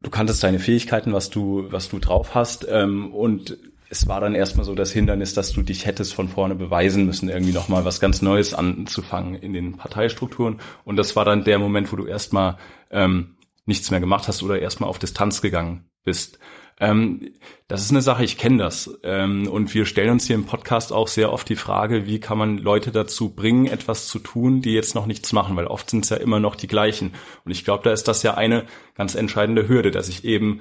du 0.00 0.10
kanntest 0.10 0.42
deine 0.42 0.58
Fähigkeiten, 0.58 1.12
was 1.12 1.30
du, 1.30 1.66
was 1.70 1.88
du 1.88 1.98
drauf 1.98 2.34
hast. 2.34 2.66
Ähm, 2.68 3.12
und 3.12 3.58
es 3.90 4.06
war 4.06 4.20
dann 4.20 4.34
erstmal 4.34 4.66
so 4.66 4.74
das 4.74 4.92
Hindernis, 4.92 5.34
dass 5.34 5.52
du 5.52 5.62
dich 5.62 5.86
hättest 5.86 6.14
von 6.14 6.28
vorne 6.28 6.54
beweisen 6.54 7.06
müssen, 7.06 7.28
irgendwie 7.28 7.52
nochmal 7.52 7.84
was 7.84 8.00
ganz 8.00 8.22
Neues 8.22 8.54
anzufangen 8.54 9.34
in 9.34 9.52
den 9.52 9.76
Parteistrukturen. 9.76 10.60
Und 10.84 10.96
das 10.96 11.16
war 11.16 11.24
dann 11.24 11.44
der 11.44 11.58
Moment, 11.58 11.90
wo 11.90 11.96
du 11.96 12.06
erstmal 12.06 12.58
ähm, 12.90 13.36
nichts 13.64 13.90
mehr 13.90 14.00
gemacht 14.00 14.28
hast 14.28 14.42
oder 14.42 14.60
erstmal 14.60 14.90
auf 14.90 14.98
Distanz 14.98 15.40
gegangen 15.40 15.84
bist. 16.04 16.38
Ähm, 16.80 17.32
das 17.66 17.82
ist 17.82 17.90
eine 17.90 18.02
Sache, 18.02 18.24
ich 18.24 18.38
kenne 18.38 18.58
das. 18.58 18.98
Ähm, 19.02 19.48
und 19.48 19.74
wir 19.74 19.84
stellen 19.84 20.10
uns 20.10 20.26
hier 20.26 20.36
im 20.36 20.46
Podcast 20.46 20.92
auch 20.92 21.08
sehr 21.08 21.32
oft 21.32 21.48
die 21.48 21.56
Frage, 21.56 22.06
wie 22.06 22.20
kann 22.20 22.38
man 22.38 22.58
Leute 22.58 22.92
dazu 22.92 23.34
bringen, 23.34 23.66
etwas 23.66 24.08
zu 24.08 24.18
tun, 24.18 24.62
die 24.62 24.72
jetzt 24.72 24.94
noch 24.94 25.06
nichts 25.06 25.32
machen, 25.32 25.56
weil 25.56 25.66
oft 25.66 25.90
sind 25.90 26.04
es 26.04 26.10
ja 26.10 26.16
immer 26.16 26.40
noch 26.40 26.54
die 26.54 26.68
gleichen. 26.68 27.14
Und 27.44 27.52
ich 27.52 27.64
glaube, 27.64 27.84
da 27.84 27.92
ist 27.92 28.08
das 28.08 28.22
ja 28.22 28.34
eine 28.34 28.66
ganz 28.94 29.14
entscheidende 29.14 29.68
Hürde, 29.68 29.90
dass 29.90 30.08
ich 30.08 30.24
eben 30.24 30.60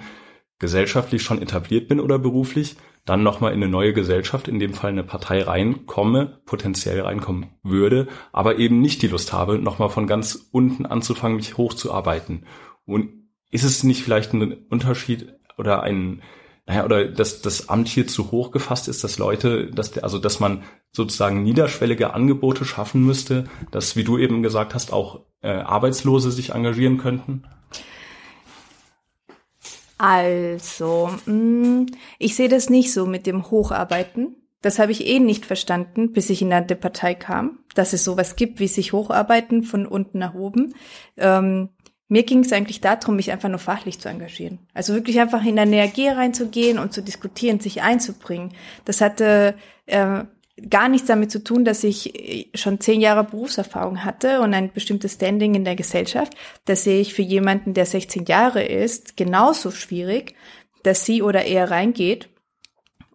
gesellschaftlich 0.59 1.21
schon 1.21 1.41
etabliert 1.41 1.87
bin 1.87 1.99
oder 1.99 2.17
beruflich, 2.17 2.77
dann 3.05 3.23
nochmal 3.23 3.53
in 3.53 3.61
eine 3.61 3.71
neue 3.71 3.93
Gesellschaft, 3.93 4.47
in 4.47 4.59
dem 4.59 4.73
Fall 4.73 4.91
eine 4.91 5.03
Partei 5.03 5.41
reinkomme, 5.41 6.41
potenziell 6.45 7.01
reinkommen 7.01 7.51
würde, 7.63 8.07
aber 8.33 8.57
eben 8.57 8.81
nicht 8.81 9.01
die 9.01 9.07
Lust 9.07 9.33
habe, 9.33 9.59
nochmal 9.59 9.89
von 9.89 10.07
ganz 10.07 10.49
unten 10.51 10.85
anzufangen, 10.85 11.37
mich 11.37 11.57
hochzuarbeiten. 11.57 12.45
Und 12.85 13.29
ist 13.49 13.63
es 13.63 13.83
nicht 13.83 14.03
vielleicht 14.03 14.33
ein 14.33 14.65
Unterschied, 14.69 15.37
oder 15.57 15.83
ein, 15.83 16.21
naja, 16.65 16.85
oder 16.85 17.05
dass 17.05 17.41
das 17.41 17.69
Amt 17.69 17.87
hier 17.87 18.07
zu 18.07 18.31
hoch 18.31 18.51
gefasst 18.51 18.87
ist, 18.87 19.03
dass 19.03 19.17
Leute, 19.17 19.71
dass 19.71 19.97
also 19.97 20.19
dass 20.19 20.39
man 20.39 20.63
sozusagen 20.91 21.43
niederschwellige 21.43 22.13
Angebote 22.13 22.65
schaffen 22.65 23.05
müsste, 23.05 23.45
dass, 23.71 23.95
wie 23.95 24.03
du 24.03 24.17
eben 24.17 24.43
gesagt 24.43 24.73
hast, 24.73 24.91
auch 24.91 25.21
äh, 25.41 25.49
Arbeitslose 25.49 26.31
sich 26.31 26.51
engagieren 26.51 26.97
könnten? 26.97 27.43
Also, 29.97 31.09
mh, 31.25 31.33
mm, 31.33 31.85
ich 32.19 32.35
sehe 32.35 32.49
das 32.49 32.69
nicht 32.69 32.93
so 32.93 33.05
mit 33.05 33.25
dem 33.25 33.49
Hocharbeiten. 33.49 34.35
Das 34.61 34.79
habe 34.79 34.91
ich 34.91 35.05
eh 35.05 35.19
nicht 35.19 35.45
verstanden, 35.45 36.11
bis 36.11 36.29
ich 36.29 36.41
in 36.41 36.51
eine 36.51 36.65
Partei 36.75 37.13
kam, 37.13 37.59
dass 37.75 37.93
es 37.93 38.03
sowas 38.03 38.35
gibt 38.35 38.59
wie 38.59 38.67
sich 38.67 38.91
hocharbeiten 38.91 39.63
von 39.63 39.85
unten 39.85 40.17
nach 40.17 40.33
oben. 40.33 40.73
Ähm, 41.15 41.69
mir 42.09 42.23
ging 42.23 42.39
es 42.39 42.53
eigentlich 42.53 42.81
darum, 42.81 43.17
mich 43.17 43.31
einfach 43.31 43.49
nur 43.49 43.59
fachlich 43.59 43.99
zu 43.99 44.07
engagieren. 44.07 44.59
Also 44.73 44.93
wirklich 44.93 45.19
einfach 45.19 45.43
in 45.43 45.59
eine 45.59 45.81
AG 45.81 45.97
reinzugehen 45.97 46.79
und 46.79 46.93
zu 46.93 47.03
diskutieren, 47.03 47.59
sich 47.59 47.81
einzubringen. 47.81 48.53
Das 48.85 49.01
hatte 49.01 49.55
äh, 49.87 50.23
gar 50.69 50.89
nichts 50.89 51.07
damit 51.07 51.31
zu 51.31 51.43
tun, 51.43 51.65
dass 51.65 51.83
ich 51.83 52.15
äh, 52.15 52.45
schon 52.55 52.79
zehn 52.79 53.01
Jahre 53.01 53.23
Berufserfahrung 53.23 54.05
hatte 54.05 54.41
und 54.41 54.53
ein 54.53 54.71
bestimmtes 54.71 55.15
Standing 55.15 55.55
in 55.55 55.65
der 55.65 55.75
Gesellschaft. 55.75 56.33
Das 56.65 56.83
sehe 56.83 57.01
ich 57.01 57.13
für 57.13 57.21
jemanden, 57.21 57.73
der 57.73 57.85
16 57.85 58.25
Jahre 58.25 58.63
ist, 58.63 59.17
genauso 59.17 59.71
schwierig, 59.71 60.35
dass 60.83 61.05
sie 61.05 61.21
oder 61.21 61.43
er 61.45 61.69
reingeht 61.69 62.29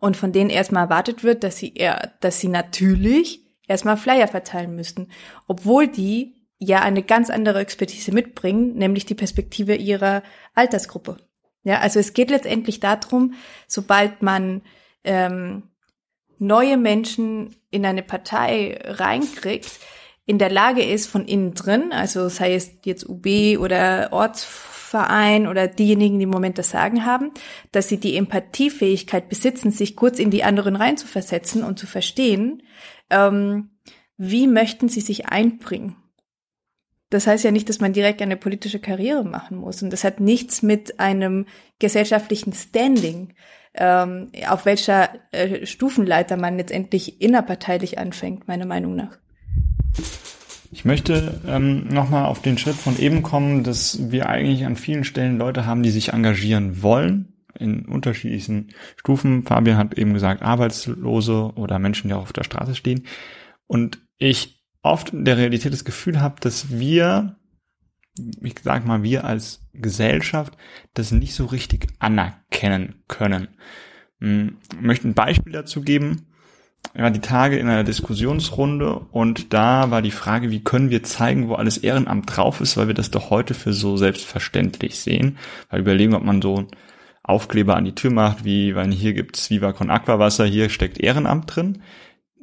und 0.01 0.16
von 0.16 0.32
denen 0.32 0.51
erstmal 0.51 0.84
erwartet 0.84 1.24
wird, 1.24 1.45
dass 1.45 1.57
sie 1.57 1.74
eher, 1.74 2.12
dass 2.20 2.40
sie 2.40 2.49
natürlich 2.49 3.40
erstmal 3.66 3.97
Flyer 3.97 4.28
verteilen 4.28 4.74
müssten, 4.74 5.09
obwohl 5.47 5.88
die 5.88 6.34
ja 6.67 6.81
eine 6.81 7.03
ganz 7.03 7.29
andere 7.29 7.61
Expertise 7.61 8.13
mitbringen, 8.13 8.75
nämlich 8.77 9.05
die 9.05 9.15
Perspektive 9.15 9.75
ihrer 9.75 10.23
Altersgruppe. 10.55 11.17
Ja, 11.65 11.81
also 11.81 12.01
es 12.01 12.13
geht 12.13 12.31
letztendlich 12.31 12.81
darum, 12.81 13.35
sobald 13.67 14.23
man 14.23 14.63
ähm, 15.05 15.65
neue 16.39 16.77
Menschen 16.77 17.55
in 17.71 17.85
eine 17.85 18.03
Partei 18.03 18.79
reinkriegt, 18.85 19.71
in 20.25 20.39
der 20.39 20.51
Lage 20.51 20.85
ist 20.85 21.09
von 21.09 21.27
innen 21.27 21.55
drin, 21.55 21.93
also 21.93 22.29
sei 22.29 22.55
es 22.55 22.71
jetzt 22.85 23.09
UB 23.09 23.27
oder 23.59 24.13
Ortsverein 24.13 25.49
oder 25.49 25.67
diejenigen, 25.67 26.19
die 26.19 26.25
im 26.25 26.31
Moment 26.31 26.59
das 26.59 26.71
Sagen 26.71 27.05
haben, 27.05 27.33
dass 27.73 27.89
sie 27.89 27.99
die 27.99 28.17
Empathiefähigkeit 28.17 29.29
besitzen, 29.29 29.73
sich 29.73 29.97
kurz 29.97 30.21
in 30.21 30.31
die 30.31 30.45
anderen 30.45 30.77
reinzuversetzen 30.77 31.65
und 31.65 31.79
zu 31.79 31.89
verstehen, 31.89 32.63
ähm, 33.11 33.71
wie 34.17 34.47
möchten 34.47 34.89
sie 34.89 35.01
sich 35.01 35.27
einbringen 35.27 35.97
das 37.13 37.27
heißt 37.27 37.45
ja 37.45 37.51
nicht, 37.51 37.69
dass 37.69 37.81
man 37.81 37.93
direkt 37.93 38.23
eine 38.23 38.37
politische 38.37 38.79
Karriere 38.79 39.25
machen 39.25 39.59
muss. 39.59 39.83
Und 39.83 39.91
das 39.91 40.05
hat 40.05 40.21
nichts 40.21 40.63
mit 40.63 40.99
einem 40.99 41.47
gesellschaftlichen 41.79 42.53
Standing, 42.53 43.35
ähm, 43.75 44.29
auf 44.49 44.65
welcher 44.65 45.11
äh, 45.31 45.67
Stufenleiter 45.67 46.37
man 46.37 46.57
letztendlich 46.57 47.21
innerparteilich 47.21 47.99
anfängt, 47.99 48.49
meiner 48.49 48.67
Meinung 48.67 48.97
nach. 48.97 49.19
Ich 50.71 50.87
möchte 50.87 51.41
ähm, 51.47 51.89
nochmal 51.89 52.25
auf 52.25 52.41
den 52.41 52.57
Schritt 52.57 52.77
von 52.77 52.99
eben 52.99 53.23
kommen, 53.23 53.63
dass 53.63 54.11
wir 54.11 54.31
eigentlich 54.31 54.65
an 54.65 54.77
vielen 54.77 55.05
Stellen 55.05 55.37
Leute 55.37 55.67
haben, 55.67 55.83
die 55.83 55.91
sich 55.91 56.15
engagieren 56.15 56.83
wollen, 56.83 57.35
in 57.59 57.85
unterschiedlichen 57.85 58.69
Stufen. 58.97 59.43
Fabian 59.43 59.77
hat 59.77 59.99
eben 59.99 60.15
gesagt, 60.15 60.41
Arbeitslose 60.41 61.53
oder 61.57 61.79
Menschen, 61.79 62.09
die 62.09 62.15
auch 62.15 62.23
auf 62.23 62.33
der 62.33 62.45
Straße 62.45 62.75
stehen. 62.75 63.05
Und 63.67 64.01
ich 64.17 64.62
oft 64.83 65.11
in 65.11 65.24
der 65.24 65.37
Realität 65.37 65.72
das 65.72 65.85
Gefühl 65.85 66.20
habe, 66.20 66.41
dass 66.41 66.70
wir, 66.70 67.37
ich 68.43 68.55
sag 68.62 68.87
mal, 68.87 69.03
wir 69.03 69.24
als 69.24 69.64
Gesellschaft 69.72 70.57
das 70.95 71.12
nicht 71.12 71.35
so 71.35 71.47
richtig 71.47 71.87
anerkennen 71.99 73.03
können. 73.09 73.49
Hm, 74.20 74.59
ich 74.72 74.80
möchte 74.80 75.09
ein 75.09 75.14
Beispiel 75.14 75.53
dazu 75.53 75.83
geben. 75.83 76.26
Ich 76.95 77.01
war 77.01 77.11
die 77.11 77.20
Tage 77.20 77.59
in 77.59 77.68
einer 77.68 77.85
Diskussionsrunde 77.85 78.99
und 79.12 79.53
da 79.53 79.91
war 79.91 80.03
die 80.03 80.11
Frage, 80.11 80.51
wie 80.51 80.64
können 80.64 80.91
wir 80.91 81.05
zeigen, 81.05 81.49
wo 81.49 81.55
alles 81.55 81.78
Ehrenamt 81.78 82.37
drauf 82.37 82.61
ist, 82.61 82.76
weil 82.76 82.89
wir 82.89 82.95
das 82.95 83.11
doch 83.11 83.30
heute 83.30 83.55
für 83.55 83.72
so 83.72 83.97
selbstverständlich 83.97 84.99
sehen. 84.99 85.39
Weil 85.70 85.80
überlegen, 85.80 86.14
ob 86.14 86.24
man 86.24 86.43
so 86.43 86.66
Aufkleber 87.22 87.76
an 87.76 87.85
die 87.85 87.95
Tür 87.95 88.11
macht, 88.11 88.45
wie, 88.45 88.74
weil 88.74 88.91
hier 88.93 89.14
gibt's 89.14 89.49
Viva 89.49 89.72
con 89.72 89.91
Aquawasser, 89.91 90.45
hier 90.45 90.68
steckt 90.68 90.99
Ehrenamt 90.99 91.55
drin. 91.55 91.83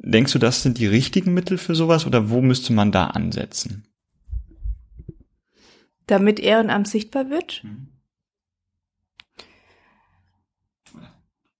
Denkst 0.02 0.32
du, 0.32 0.38
das 0.38 0.62
sind 0.62 0.78
die 0.78 0.86
richtigen 0.86 1.34
Mittel 1.34 1.58
für 1.58 1.74
sowas 1.74 2.06
oder 2.06 2.30
wo 2.30 2.40
müsste 2.40 2.72
man 2.72 2.90
da 2.90 3.08
ansetzen? 3.08 3.84
Damit 6.06 6.40
Ehrenamt 6.40 6.88
sichtbar 6.88 7.28
wird? 7.28 7.62
Mhm. 7.62 7.88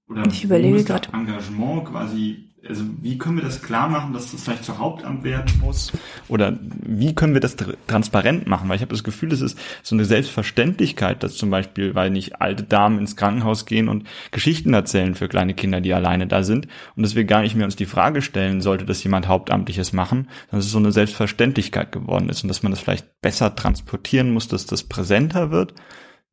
Oder 0.08 0.26
ich 0.26 0.42
überlege 0.42 0.82
gerade. 0.82 1.12
Engagement 1.12 1.84
quasi 1.84 2.49
also 2.68 2.84
wie 3.00 3.16
können 3.16 3.36
wir 3.36 3.44
das 3.44 3.62
klar 3.62 3.88
machen, 3.88 4.12
dass 4.12 4.32
das 4.32 4.42
vielleicht 4.42 4.64
zu 4.64 4.78
Hauptamt 4.78 5.24
werden 5.24 5.60
muss? 5.62 5.92
Oder 6.28 6.58
wie 6.60 7.14
können 7.14 7.32
wir 7.32 7.40
das 7.40 7.56
transparent 7.86 8.46
machen? 8.46 8.68
Weil 8.68 8.76
ich 8.76 8.82
habe 8.82 8.92
das 8.92 9.04
Gefühl, 9.04 9.30
das 9.30 9.40
ist 9.40 9.58
so 9.82 9.94
eine 9.96 10.04
Selbstverständlichkeit, 10.04 11.22
dass 11.22 11.36
zum 11.36 11.50
Beispiel, 11.50 11.94
weil 11.94 12.10
nicht 12.10 12.40
alte 12.40 12.62
Damen 12.62 12.98
ins 12.98 13.16
Krankenhaus 13.16 13.64
gehen 13.64 13.88
und 13.88 14.06
Geschichten 14.30 14.74
erzählen 14.74 15.14
für 15.14 15.28
kleine 15.28 15.54
Kinder, 15.54 15.80
die 15.80 15.94
alleine 15.94 16.26
da 16.26 16.42
sind 16.42 16.68
und 16.96 17.02
dass 17.02 17.14
wir 17.14 17.24
gar 17.24 17.42
nicht 17.42 17.56
mehr 17.56 17.64
uns 17.64 17.76
die 17.76 17.86
Frage 17.86 18.20
stellen, 18.20 18.60
sollte 18.60 18.84
das 18.84 19.02
jemand 19.02 19.26
Hauptamtliches 19.26 19.92
machen, 19.92 20.28
dass 20.50 20.66
es 20.66 20.70
so 20.70 20.78
eine 20.78 20.92
Selbstverständlichkeit 20.92 21.92
geworden 21.92 22.28
ist 22.28 22.42
und 22.42 22.48
dass 22.48 22.62
man 22.62 22.72
das 22.72 22.80
vielleicht 22.80 23.20
besser 23.22 23.56
transportieren 23.56 24.32
muss, 24.32 24.48
dass 24.48 24.66
das 24.66 24.84
präsenter 24.84 25.50
wird 25.50 25.74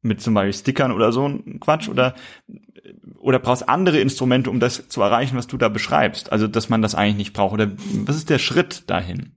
mit 0.01 0.21
zum 0.21 0.33
Beispiel 0.33 0.53
Stickern 0.53 0.91
oder 0.91 1.11
so 1.11 1.27
ein 1.27 1.59
Quatsch 1.59 1.89
oder 1.89 2.15
oder 3.19 3.39
brauchst 3.39 3.67
andere 3.67 3.99
Instrumente, 3.99 4.49
um 4.49 4.59
das 4.59 4.87
zu 4.87 5.01
erreichen, 5.01 5.37
was 5.37 5.47
du 5.47 5.57
da 5.57 5.69
beschreibst? 5.69 6.31
Also, 6.31 6.47
dass 6.47 6.69
man 6.69 6.81
das 6.81 6.95
eigentlich 6.95 7.17
nicht 7.17 7.33
braucht. 7.33 7.53
Oder 7.53 7.71
was 8.05 8.15
ist 8.15 8.29
der 8.29 8.39
Schritt 8.39 8.89
dahin? 8.89 9.33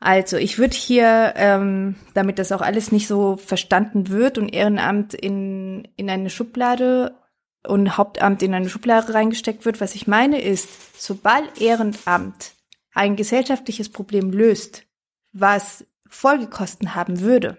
Also, 0.00 0.36
ich 0.36 0.58
würde 0.58 0.76
hier, 0.76 1.32
ähm, 1.36 1.94
damit 2.12 2.38
das 2.38 2.52
auch 2.52 2.60
alles 2.60 2.92
nicht 2.92 3.06
so 3.06 3.36
verstanden 3.36 4.08
wird 4.10 4.36
und 4.36 4.50
Ehrenamt 4.50 5.14
in, 5.14 5.88
in 5.96 6.10
eine 6.10 6.28
Schublade 6.28 7.14
und 7.66 7.96
Hauptamt 7.96 8.42
in 8.42 8.52
eine 8.52 8.68
Schublade 8.68 9.14
reingesteckt 9.14 9.64
wird, 9.64 9.80
was 9.80 9.94
ich 9.94 10.06
meine 10.06 10.42
ist, 10.42 10.68
sobald 11.00 11.60
Ehrenamt 11.60 12.52
ein 12.92 13.16
gesellschaftliches 13.16 13.88
Problem 13.88 14.30
löst, 14.30 14.84
was 15.32 15.86
Folgekosten 16.06 16.94
haben 16.94 17.20
würde, 17.20 17.56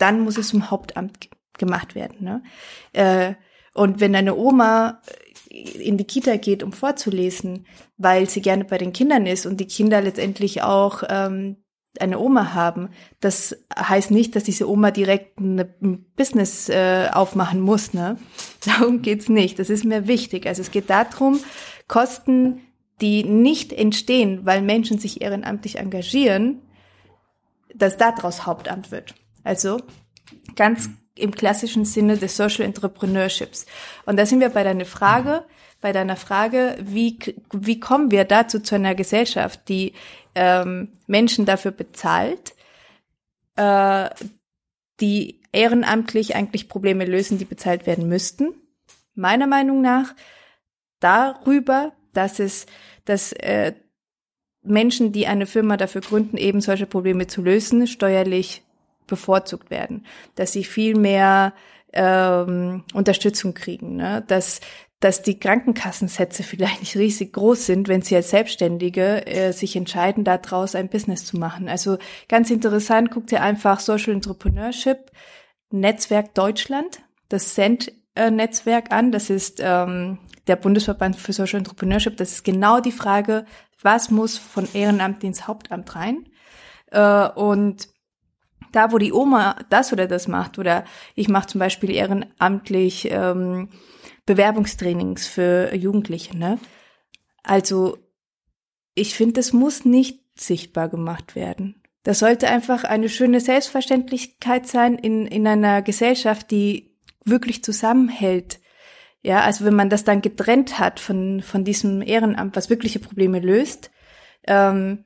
dann 0.00 0.20
muss 0.20 0.38
es 0.38 0.48
zum 0.48 0.70
Hauptamt 0.70 1.28
gemacht 1.58 1.94
werden. 1.94 2.24
Ne? 2.24 2.42
Äh, 2.92 3.34
und 3.74 4.00
wenn 4.00 4.12
deine 4.12 4.34
Oma 4.36 5.00
in 5.50 5.96
die 5.96 6.04
Kita 6.04 6.36
geht, 6.36 6.62
um 6.62 6.72
vorzulesen, 6.72 7.66
weil 7.96 8.28
sie 8.28 8.40
gerne 8.40 8.64
bei 8.64 8.78
den 8.78 8.92
Kindern 8.92 9.26
ist 9.26 9.46
und 9.46 9.58
die 9.58 9.66
Kinder 9.66 10.00
letztendlich 10.00 10.62
auch 10.62 11.02
ähm, 11.08 11.56
eine 11.98 12.20
Oma 12.20 12.54
haben, 12.54 12.90
das 13.18 13.56
heißt 13.76 14.12
nicht, 14.12 14.36
dass 14.36 14.44
diese 14.44 14.68
Oma 14.68 14.92
direkt 14.92 15.38
eine, 15.38 15.74
ein 15.82 16.06
Business 16.16 16.68
äh, 16.68 17.08
aufmachen 17.12 17.60
muss. 17.60 17.92
Ne? 17.94 18.16
Darum 18.64 19.02
geht's 19.02 19.28
nicht. 19.28 19.58
Das 19.58 19.70
ist 19.70 19.84
mir 19.84 20.06
wichtig. 20.06 20.46
Also 20.46 20.62
es 20.62 20.70
geht 20.70 20.88
darum, 20.88 21.40
Kosten, 21.88 22.60
die 23.00 23.24
nicht 23.24 23.72
entstehen, 23.72 24.40
weil 24.44 24.62
Menschen 24.62 24.98
sich 24.98 25.20
ehrenamtlich 25.22 25.78
engagieren, 25.78 26.62
dass 27.74 27.96
daraus 27.96 28.46
Hauptamt 28.46 28.90
wird. 28.90 29.14
Also 29.44 29.80
ganz 30.56 30.90
im 31.14 31.32
klassischen 31.32 31.84
Sinne 31.84 32.16
des 32.16 32.36
Social 32.36 32.64
Entrepreneurships. 32.64 33.66
Und 34.06 34.16
da 34.16 34.26
sind 34.26 34.40
wir 34.40 34.48
bei 34.50 34.64
deiner 34.64 34.84
Frage, 34.84 35.44
bei 35.80 35.92
deiner 35.92 36.16
Frage, 36.16 36.76
wie, 36.80 37.18
wie 37.52 37.80
kommen 37.80 38.10
wir 38.10 38.24
dazu 38.24 38.60
zu 38.60 38.74
einer 38.74 38.94
Gesellschaft, 38.94 39.68
die 39.68 39.92
ähm, 40.34 40.92
Menschen 41.06 41.46
dafür 41.46 41.70
bezahlt, 41.70 42.54
äh, 43.56 44.10
die 45.00 45.40
ehrenamtlich 45.52 46.36
eigentlich 46.36 46.68
Probleme 46.68 47.04
lösen, 47.04 47.38
die 47.38 47.44
bezahlt 47.44 47.86
werden 47.86 48.08
müssten. 48.08 48.54
Meiner 49.14 49.46
Meinung 49.46 49.80
nach 49.80 50.14
darüber, 51.00 51.92
dass 52.12 52.38
es, 52.38 52.66
dass 53.04 53.32
äh, 53.32 53.72
Menschen, 54.62 55.12
die 55.12 55.26
eine 55.26 55.46
Firma 55.46 55.76
dafür 55.76 56.02
gründen, 56.02 56.36
eben 56.36 56.60
solche 56.60 56.86
Probleme 56.86 57.26
zu 57.26 57.42
lösen, 57.42 57.86
steuerlich 57.86 58.62
bevorzugt 59.10 59.70
werden, 59.70 60.06
dass 60.36 60.52
sie 60.52 60.64
viel 60.64 60.96
mehr 60.96 61.52
ähm, 61.92 62.84
Unterstützung 62.94 63.52
kriegen, 63.52 63.96
ne? 63.96 64.24
dass 64.26 64.60
dass 65.00 65.22
die 65.22 65.40
Krankenkassensätze 65.40 66.42
vielleicht 66.42 66.80
nicht 66.80 66.94
riesig 66.94 67.32
groß 67.32 67.64
sind, 67.64 67.88
wenn 67.88 68.02
sie 68.02 68.14
als 68.16 68.30
Selbstständige 68.30 69.26
äh, 69.26 69.52
sich 69.52 69.74
entscheiden, 69.74 70.24
daraus 70.24 70.74
ein 70.74 70.90
Business 70.90 71.24
zu 71.24 71.38
machen. 71.38 71.70
Also 71.70 71.96
ganz 72.28 72.50
interessant, 72.50 73.10
guckt 73.10 73.32
ihr 73.32 73.42
einfach 73.42 73.80
Social 73.80 74.12
Entrepreneurship 74.12 75.10
Netzwerk 75.70 76.34
Deutschland, 76.34 77.00
das 77.28 77.54
Cent-Netzwerk 77.54 78.92
an. 78.92 79.10
Das 79.10 79.30
ist 79.30 79.60
ähm, 79.64 80.18
der 80.46 80.56
Bundesverband 80.56 81.16
für 81.16 81.32
Social 81.32 81.58
Entrepreneurship. 81.58 82.16
Das 82.16 82.32
ist 82.32 82.44
genau 82.44 82.80
die 82.80 82.92
Frage, 82.92 83.46
was 83.80 84.10
muss 84.10 84.36
von 84.36 84.68
Ehrenamt 84.74 85.24
ins 85.24 85.46
Hauptamt 85.46 85.94
rein? 85.94 86.28
Äh, 86.90 87.28
und 87.28 87.88
da, 88.72 88.92
wo 88.92 88.98
die 88.98 89.12
Oma 89.12 89.56
das 89.70 89.92
oder 89.92 90.06
das 90.06 90.28
macht, 90.28 90.58
oder 90.58 90.84
ich 91.14 91.28
mache 91.28 91.48
zum 91.48 91.58
Beispiel 91.58 91.90
ehrenamtlich 91.90 93.08
ähm, 93.10 93.68
Bewerbungstrainings 94.26 95.26
für 95.26 95.74
Jugendliche, 95.74 96.36
ne? 96.36 96.58
Also 97.42 97.98
ich 98.94 99.14
finde, 99.14 99.34
das 99.34 99.52
muss 99.52 99.84
nicht 99.84 100.20
sichtbar 100.36 100.88
gemacht 100.88 101.34
werden. 101.34 101.82
Das 102.02 102.18
sollte 102.18 102.48
einfach 102.48 102.84
eine 102.84 103.08
schöne 103.08 103.40
Selbstverständlichkeit 103.40 104.66
sein 104.66 104.96
in, 104.96 105.26
in 105.26 105.46
einer 105.46 105.82
Gesellschaft, 105.82 106.50
die 106.50 106.96
wirklich 107.24 107.62
zusammenhält. 107.62 108.60
Ja, 109.22 109.42
also 109.42 109.66
wenn 109.66 109.74
man 109.74 109.90
das 109.90 110.04
dann 110.04 110.22
getrennt 110.22 110.78
hat 110.78 110.98
von, 110.98 111.42
von 111.42 111.64
diesem 111.64 112.00
Ehrenamt, 112.00 112.56
was 112.56 112.70
wirkliche 112.70 113.00
Probleme 113.00 113.38
löst, 113.38 113.90
ähm, 114.46 115.04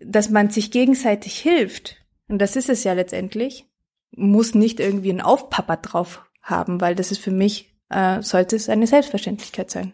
dass 0.00 0.30
man 0.30 0.50
sich 0.50 0.70
gegenseitig 0.70 1.38
hilft, 1.38 1.96
und 2.28 2.38
das 2.38 2.56
ist 2.56 2.68
es 2.68 2.84
ja 2.84 2.92
letztendlich, 2.92 3.66
muss 4.10 4.54
nicht 4.54 4.80
irgendwie 4.80 5.10
ein 5.10 5.20
Aufpapper 5.20 5.76
drauf 5.76 6.24
haben, 6.42 6.80
weil 6.80 6.94
das 6.94 7.10
ist 7.10 7.18
für 7.18 7.30
mich, 7.30 7.74
äh, 7.90 8.22
sollte 8.22 8.56
es 8.56 8.68
eine 8.68 8.86
Selbstverständlichkeit 8.86 9.70
sein. 9.70 9.92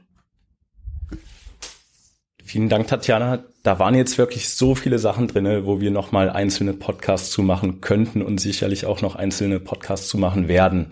Vielen 2.45 2.69
Dank, 2.69 2.87
Tatjana. 2.89 3.45
Da 3.63 3.79
waren 3.79 3.95
jetzt 3.95 4.19
wirklich 4.19 4.51
so 4.51 4.75
viele 4.75 4.99
Sachen 4.99 5.29
drinne, 5.29 5.65
wo 5.65 5.81
wir 5.81 5.91
nochmal 5.91 6.29
einzelne 6.29 6.75
Podcasts 6.75 7.31
zu 7.31 7.43
machen 7.43 7.81
könnten 7.81 8.21
und 8.21 8.41
sicherlich 8.41 8.85
auch 8.85 9.01
noch 9.01 9.17
einzelne 9.17 9.61
Podcasts 9.61 10.09
zu 10.09 10.19
machen 10.19 10.49
werden. 10.49 10.89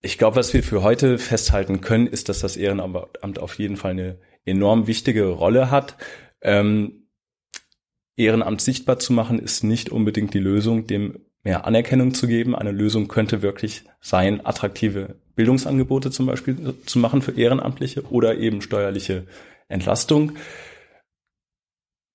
Ich 0.00 0.18
glaube, 0.18 0.36
was 0.36 0.52
wir 0.52 0.64
für 0.64 0.82
heute 0.82 1.18
festhalten 1.18 1.80
können, 1.80 2.08
ist, 2.08 2.28
dass 2.28 2.40
das 2.40 2.56
Ehrenamt 2.56 3.38
auf 3.38 3.58
jeden 3.58 3.76
Fall 3.76 3.92
eine 3.92 4.18
enorm 4.44 4.88
wichtige 4.88 5.28
Rolle 5.28 5.70
hat. 5.70 5.96
Ähm, 6.40 7.01
Ehrenamt 8.16 8.60
sichtbar 8.60 8.98
zu 8.98 9.12
machen, 9.12 9.38
ist 9.38 9.64
nicht 9.64 9.90
unbedingt 9.90 10.34
die 10.34 10.38
Lösung, 10.38 10.86
dem 10.86 11.18
mehr 11.42 11.66
Anerkennung 11.66 12.14
zu 12.14 12.26
geben. 12.26 12.54
Eine 12.54 12.72
Lösung 12.72 13.08
könnte 13.08 13.42
wirklich 13.42 13.84
sein, 14.00 14.44
attraktive 14.44 15.16
Bildungsangebote 15.34 16.10
zum 16.10 16.26
Beispiel 16.26 16.74
zu 16.86 16.98
machen 16.98 17.22
für 17.22 17.32
Ehrenamtliche 17.32 18.02
oder 18.10 18.36
eben 18.36 18.62
steuerliche 18.62 19.26
Entlastung. 19.68 20.32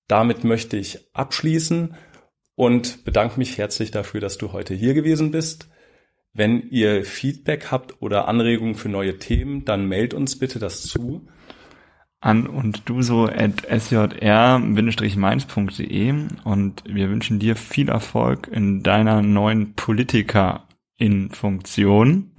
Damit 0.08 0.44
möchte 0.44 0.78
ich 0.78 1.00
abschließen 1.14 1.96
und 2.56 3.04
bedanke 3.04 3.38
mich 3.38 3.58
herzlich 3.58 3.92
dafür, 3.92 4.22
dass 4.22 4.38
du 4.38 4.54
heute 4.54 4.74
hier 4.74 4.94
gewesen 4.94 5.32
bist. 5.32 5.70
Wenn 6.34 6.70
ihr 6.70 7.04
Feedback 7.04 7.72
habt 7.72 8.02
oder 8.02 8.28
Anregungen 8.28 8.76
für 8.76 8.90
neue 8.90 9.18
Themen, 9.18 9.66
dann 9.66 9.88
mailt 9.88 10.14
uns 10.14 10.38
bitte 10.38 10.60
das 10.60 10.84
zu 10.84 11.28
an 12.20 12.48
und 12.48 12.90
du 12.90 13.02
so 13.02 13.28
at 13.28 13.66
sjr-mainz.de 13.70 16.14
und 16.44 16.84
wir 16.86 17.10
wünschen 17.10 17.40
dir 17.40 17.56
viel 17.56 17.88
Erfolg 17.90 18.48
in 18.48 18.84
deiner 18.84 19.22
neuen 19.22 19.74
Politiker-in-Funktion 19.76 22.32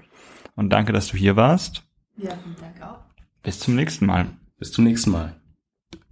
und 0.56 0.70
danke, 0.70 0.92
dass 0.92 1.06
du 1.08 1.16
hier 1.16 1.36
warst. 1.36 1.84
Ja, 2.16 2.32
vielen 2.42 2.56
Dank 2.60 2.82
auch. 2.82 2.98
Bis 3.42 3.60
zum 3.60 3.76
nächsten 3.76 4.06
Mal. 4.06 4.26
Bis 4.58 4.72
zum 4.72 4.82
nächsten 4.84 5.12
Mal. 5.12 5.37